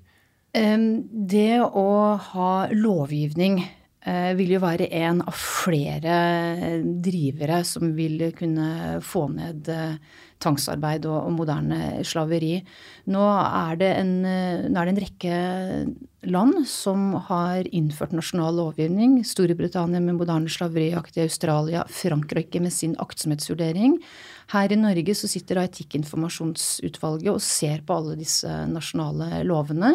Det 0.55 1.57
å 1.67 1.89
ha 2.31 2.51
lovgivning 2.71 3.59
uh, 3.59 4.31
vil 4.39 4.55
jo 4.55 4.61
være 4.63 4.87
en 5.03 5.25
av 5.27 5.35
flere 5.35 6.19
drivere 7.03 7.65
som 7.67 7.91
vil 7.97 8.29
kunne 8.39 9.01
få 9.03 9.27
ned 9.35 9.71
uh, 9.75 9.99
tvangsarbeid 10.45 11.09
og, 11.09 11.17
og, 11.25 11.33
moderne 11.41 12.05
slaveri. 12.07 12.59
Nå 13.11 13.25
er, 13.25 13.79
det 13.81 13.93
en, 13.99 14.13
nå 14.23 14.77
er 14.81 14.85
det 14.85 14.95
en 14.95 15.03
rekke 15.05 15.39
land 16.29 16.63
som 16.69 17.15
har 17.29 17.67
innført 17.75 18.15
nasjonal 18.17 18.57
lovgivning. 18.61 19.19
Storbritannia 19.27 20.01
med 20.05 20.19
moderne 20.21 20.53
slaveriakt 20.53 21.19
i 21.19 21.25
Australia, 21.27 21.85
Frankrike 21.91 22.63
med 22.63 22.73
sin 22.73 22.97
aktsomhetsvurdering. 23.03 23.99
Her 24.53 24.73
i 24.73 24.79
Norge 24.79 25.17
så 25.17 25.29
sitter 25.31 25.59
da 25.59 25.67
Etikkinformasjonsutvalget 25.69 27.33
og 27.33 27.45
ser 27.45 27.85
på 27.87 27.97
alle 27.97 28.19
disse 28.21 28.51
nasjonale 28.71 29.43
lovene. 29.49 29.95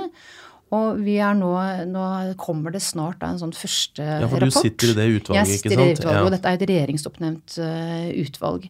Og 0.76 1.00
vi 1.02 1.16
er 1.18 1.34
nå, 1.38 1.50
nå 1.90 2.06
kommer 2.38 2.74
det 2.74 2.82
snart 2.86 3.20
da, 3.24 3.32
en 3.34 3.40
sånn 3.42 3.54
første 3.58 4.04
rapport. 4.06 4.22
Ja, 4.22 4.30
for 4.30 4.46
du 4.46 4.54
sitter 4.54 4.92
i 4.92 4.96
det 5.00 5.06
utvalget, 5.16 5.24
ikke 5.26 5.34
sant? 5.34 5.50
Jeg 5.50 5.62
sitter 5.62 5.74
i 5.74 5.80
det 5.80 5.96
utvalget, 5.96 6.20
ja. 6.20 6.26
og 6.26 6.34
dette 6.36 6.52
er 6.52 6.58
et 6.60 6.66
regjeringsoppnevnt 6.70 7.56
uh, 7.64 8.10
utvalg. 8.22 8.68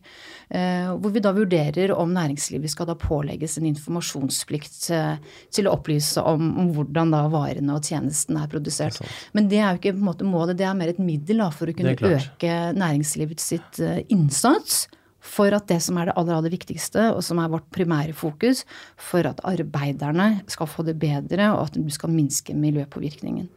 Uh, 0.50 0.86
hvor 0.96 1.14
vi 1.14 1.24
da 1.26 1.34
vurderer 1.36 1.94
om 1.94 2.14
næringslivet 2.16 2.72
skal 2.72 2.88
da 2.90 2.96
pålegges 3.00 3.58
en 3.60 3.68
informasjonsplikt 3.70 4.78
uh, 4.96 5.42
til 5.56 5.68
å 5.68 5.74
opplyse 5.76 6.24
om, 6.24 6.46
om, 6.64 6.70
hvordan 6.78 7.12
da 7.16 7.26
varene 7.34 7.76
og 7.76 7.92
tjenesten 7.92 8.40
er 8.40 8.48
produsert. 8.52 9.02
Er 9.04 9.20
Men 9.36 9.52
det 9.52 9.60
er 9.60 9.74
jo 9.74 9.82
ikke 9.82 9.98
på 9.98 10.04
en 10.04 10.10
måte 10.14 10.30
målet, 10.30 10.60
det 10.62 10.70
er 10.70 10.80
mer 10.80 10.94
et 10.94 11.04
middel 11.04 11.44
da, 11.44 11.50
for 11.52 11.68
å 11.68 11.76
kunne 11.76 11.98
øke 12.00 12.56
næringslivets 12.80 13.52
sitt 13.52 13.84
innsats 14.08 14.86
for 15.30 15.54
at 15.56 15.70
det 15.70 15.80
som 15.86 16.00
er 16.02 16.10
det 16.10 16.18
aller, 16.20 16.40
aller 16.40 16.54
viktigste, 16.54 17.10
og 17.14 17.22
som 17.26 17.42
er 17.42 17.52
vårt 17.54 17.68
primære 17.76 18.16
fokus, 18.18 18.66
for 18.98 19.28
at 19.30 19.42
arbeiderne 19.48 20.42
skal 20.50 20.70
få 20.70 20.86
det 20.88 20.98
bedre, 21.00 21.54
og 21.54 21.70
at 21.70 21.78
du 21.78 21.90
skal 21.94 22.14
minske 22.14 22.56
miljøpåvirkningen. 22.58 23.48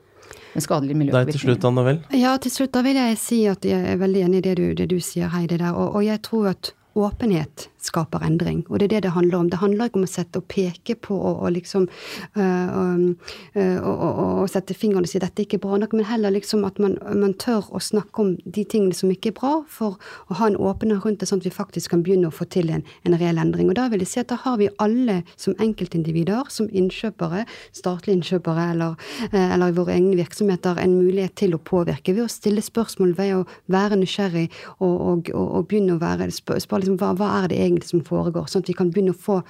Den 0.53 0.65
skadelige 0.65 0.99
miljøpåvirkningen. 1.01 1.33
Deg 1.33 1.41
til 1.41 1.47
slutt, 1.49 1.67
Anna 1.69 1.87
Vel? 1.87 2.01
Ja, 2.21 2.37
til 2.41 2.53
slutt 2.53 2.75
da 2.77 2.85
vil 2.85 3.01
jeg 3.01 3.19
si 3.21 3.43
at 3.49 3.65
jeg 3.67 3.89
er 3.95 4.01
veldig 4.01 4.25
enig 4.29 4.43
i 4.43 4.47
det 4.51 4.57
du, 4.61 4.67
det 4.77 4.89
du 4.93 4.99
sier, 5.01 5.33
Heidi, 5.33 5.59
der. 5.61 5.73
Og, 5.73 5.97
og 5.97 6.07
jeg 6.07 6.21
tror 6.29 6.53
at 6.53 6.75
åpenhet 6.93 7.69
skaper 7.83 8.23
endring. 8.27 8.63
Og 8.71 8.79
det 8.79 8.89
er 8.89 8.95
det 8.97 9.03
det 9.07 9.15
handler 9.17 9.39
om. 9.39 9.51
Det 9.51 9.59
handler 9.61 9.91
ikke 9.91 10.01
om 10.01 10.07
å 10.07 10.11
sette 10.11 10.41
og 10.41 10.47
peke 10.51 10.95
på 11.03 11.17
og, 11.17 11.43
og 11.43 11.53
liksom 11.57 11.89
øh, 12.39 12.77
øh, 13.57 13.79
og, 13.83 13.99
og, 14.43 14.51
sette 14.53 14.75
fingeren 14.77 15.07
og 15.07 15.11
si 15.11 15.21
dette 15.23 15.43
er 15.43 15.49
ikke 15.49 15.61
bra 15.63 15.79
nok, 15.81 15.97
men 15.97 16.07
heller 16.07 16.35
liksom 16.35 16.65
at 16.69 16.79
man, 16.83 16.97
man, 17.19 17.35
tør 17.43 17.67
å 17.75 17.81
snakke 17.83 18.23
om 18.23 18.35
de 18.45 18.65
tingene 18.69 18.95
som 18.95 19.11
ikke 19.11 19.33
er 19.33 19.37
bra, 19.39 19.53
for 19.69 19.99
å 20.31 20.39
ha 20.39 20.51
en 20.51 20.59
åpenhet 20.61 21.03
rundt 21.05 21.23
det, 21.23 21.29
sånn 21.31 21.41
at 21.43 21.49
vi 21.49 21.55
faktisk 21.55 21.95
kan 21.95 22.05
begynne 22.07 22.31
å 22.31 22.35
få 22.35 22.47
til 22.53 22.71
en, 22.71 22.85
en 23.09 23.17
reell 23.19 23.41
endring. 23.41 23.71
Og 23.73 23.79
da 23.79 23.89
vil 23.91 24.05
jeg 24.05 24.13
si 24.13 24.23
at 24.23 24.31
da 24.31 24.39
har 24.45 24.59
vi 24.61 24.71
alle 24.83 25.23
som 25.35 25.57
enkeltindivider, 25.63 26.51
som 26.53 26.69
innkjøpere, 26.71 27.47
statlige 27.75 28.21
innkjøpere 28.21 28.69
eller, 28.75 28.99
øh, 29.31 29.49
eller 29.49 29.73
i 29.73 29.77
våre 29.81 29.97
egne 29.97 30.19
virksomheter, 30.21 30.79
en 30.79 30.99
mulighet 31.01 31.35
til 31.43 31.57
å 31.57 31.63
påvirke 31.63 32.15
ved 32.15 32.27
å 32.27 32.31
stille 32.31 32.63
spørsmål, 32.63 33.17
ved 33.19 33.35
å 33.41 33.45
være 33.73 33.99
nysgjerrig 34.03 34.49
og, 34.85 35.33
begynne 35.69 35.97
å 35.97 36.03
være 36.03 36.29
spørre 36.33 36.83
liksom, 36.83 36.99
hva, 37.01 37.13
hva 37.19 37.31
er 37.41 37.51
det 37.51 37.59
egentlig 37.59 37.72
egentlig 37.73 37.91
som 37.91 38.05
foregår, 38.07 38.49
sånn 38.51 38.65
at 38.65 38.71
vi 38.71 38.77
kan 38.79 38.93
begynne 38.93 39.17
å 39.17 39.19
få 39.19 39.41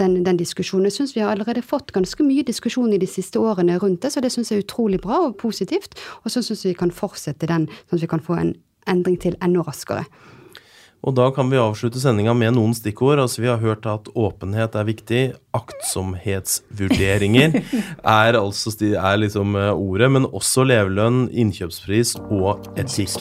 den, 0.00 0.20
den 0.26 0.40
diskusjonen. 0.40 0.88
Jeg 0.88 1.00
syns 1.00 1.16
vi 1.16 1.24
har 1.24 1.34
allerede 1.34 1.64
fått 1.66 1.94
ganske 1.94 2.26
mye 2.26 2.46
diskusjon 2.48 2.92
i 2.94 3.00
de 3.02 3.10
siste 3.10 3.42
årene 3.42 3.78
rundt 3.82 4.04
det, 4.04 4.14
så 4.14 4.24
det 4.24 4.32
syns 4.34 4.52
jeg 4.52 4.62
er 4.62 4.66
utrolig 4.66 5.02
bra 5.02 5.24
og 5.28 5.38
positivt. 5.42 5.98
Og 6.22 6.34
så 6.34 6.44
syns 6.44 6.66
vi 6.68 6.76
kan 6.78 6.94
fortsette 6.94 7.50
den, 7.50 7.68
sånn 7.88 7.98
at 7.98 8.06
vi 8.06 8.12
kan 8.14 8.24
få 8.24 8.38
en 8.40 8.54
endring 8.90 9.18
til 9.20 9.36
enda 9.44 9.64
raskere. 9.66 10.06
Og 11.02 11.16
da 11.18 11.24
kan 11.34 11.48
vi 11.50 11.58
avslutte 11.58 11.98
sendinga 11.98 12.30
med 12.38 12.54
noen 12.54 12.76
stikkord. 12.78 13.18
Altså 13.18 13.42
Vi 13.42 13.50
har 13.50 13.62
hørt 13.62 13.88
at 13.90 14.10
åpenhet 14.14 14.76
er 14.78 14.86
viktig. 14.86 15.22
Aktsomhetsvurderinger 15.56 17.58
er 18.22 18.38
altså 18.38 18.70
er 18.86 19.18
liksom 19.24 19.58
eh, 19.58 19.72
ordet, 19.74 20.12
men 20.14 20.30
også 20.30 20.68
levelønn, 20.68 21.26
innkjøpspris 21.32 22.14
og 22.30 22.70
etikk. 22.78 23.18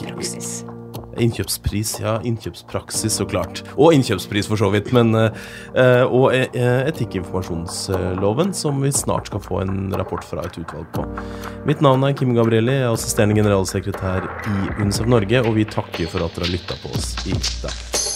Innkjøpspris, 1.20 1.98
ja. 2.04 2.18
Innkjøpspraksis, 2.28 3.18
så 3.20 3.28
klart. 3.28 3.64
Og 3.76 3.96
innkjøpspris, 3.98 4.48
for 4.52 4.60
så 4.60 4.72
vidt. 4.74 4.92
Men, 4.96 5.14
uh, 5.16 6.06
og 6.08 6.32
uh, 6.32 6.82
etikkinformasjonsloven, 6.88 8.54
som 8.58 8.80
vi 8.84 8.94
snart 8.96 9.32
skal 9.32 9.44
få 9.44 9.62
en 9.66 9.92
rapport 9.98 10.24
fra 10.28 10.46
et 10.48 10.62
utvalg 10.62 10.88
på. 10.96 11.08
Mitt 11.68 11.84
navn 11.84 12.08
er 12.08 12.16
Kim 12.18 12.36
Gabrielli, 12.38 12.78
jeg 12.80 12.88
er 12.88 12.96
assisterende 12.96 13.38
generalsekretær 13.40 14.30
i 14.52 14.58
UNICEF 14.80 15.12
Norge, 15.12 15.44
og 15.44 15.58
vi 15.60 15.68
takker 15.68 16.12
for 16.12 16.26
at 16.26 16.38
dere 16.38 16.50
har 16.50 16.56
lytta 16.58 16.80
på 16.84 16.96
oss 16.96 17.14
i 17.28 17.36
dag. 17.64 18.11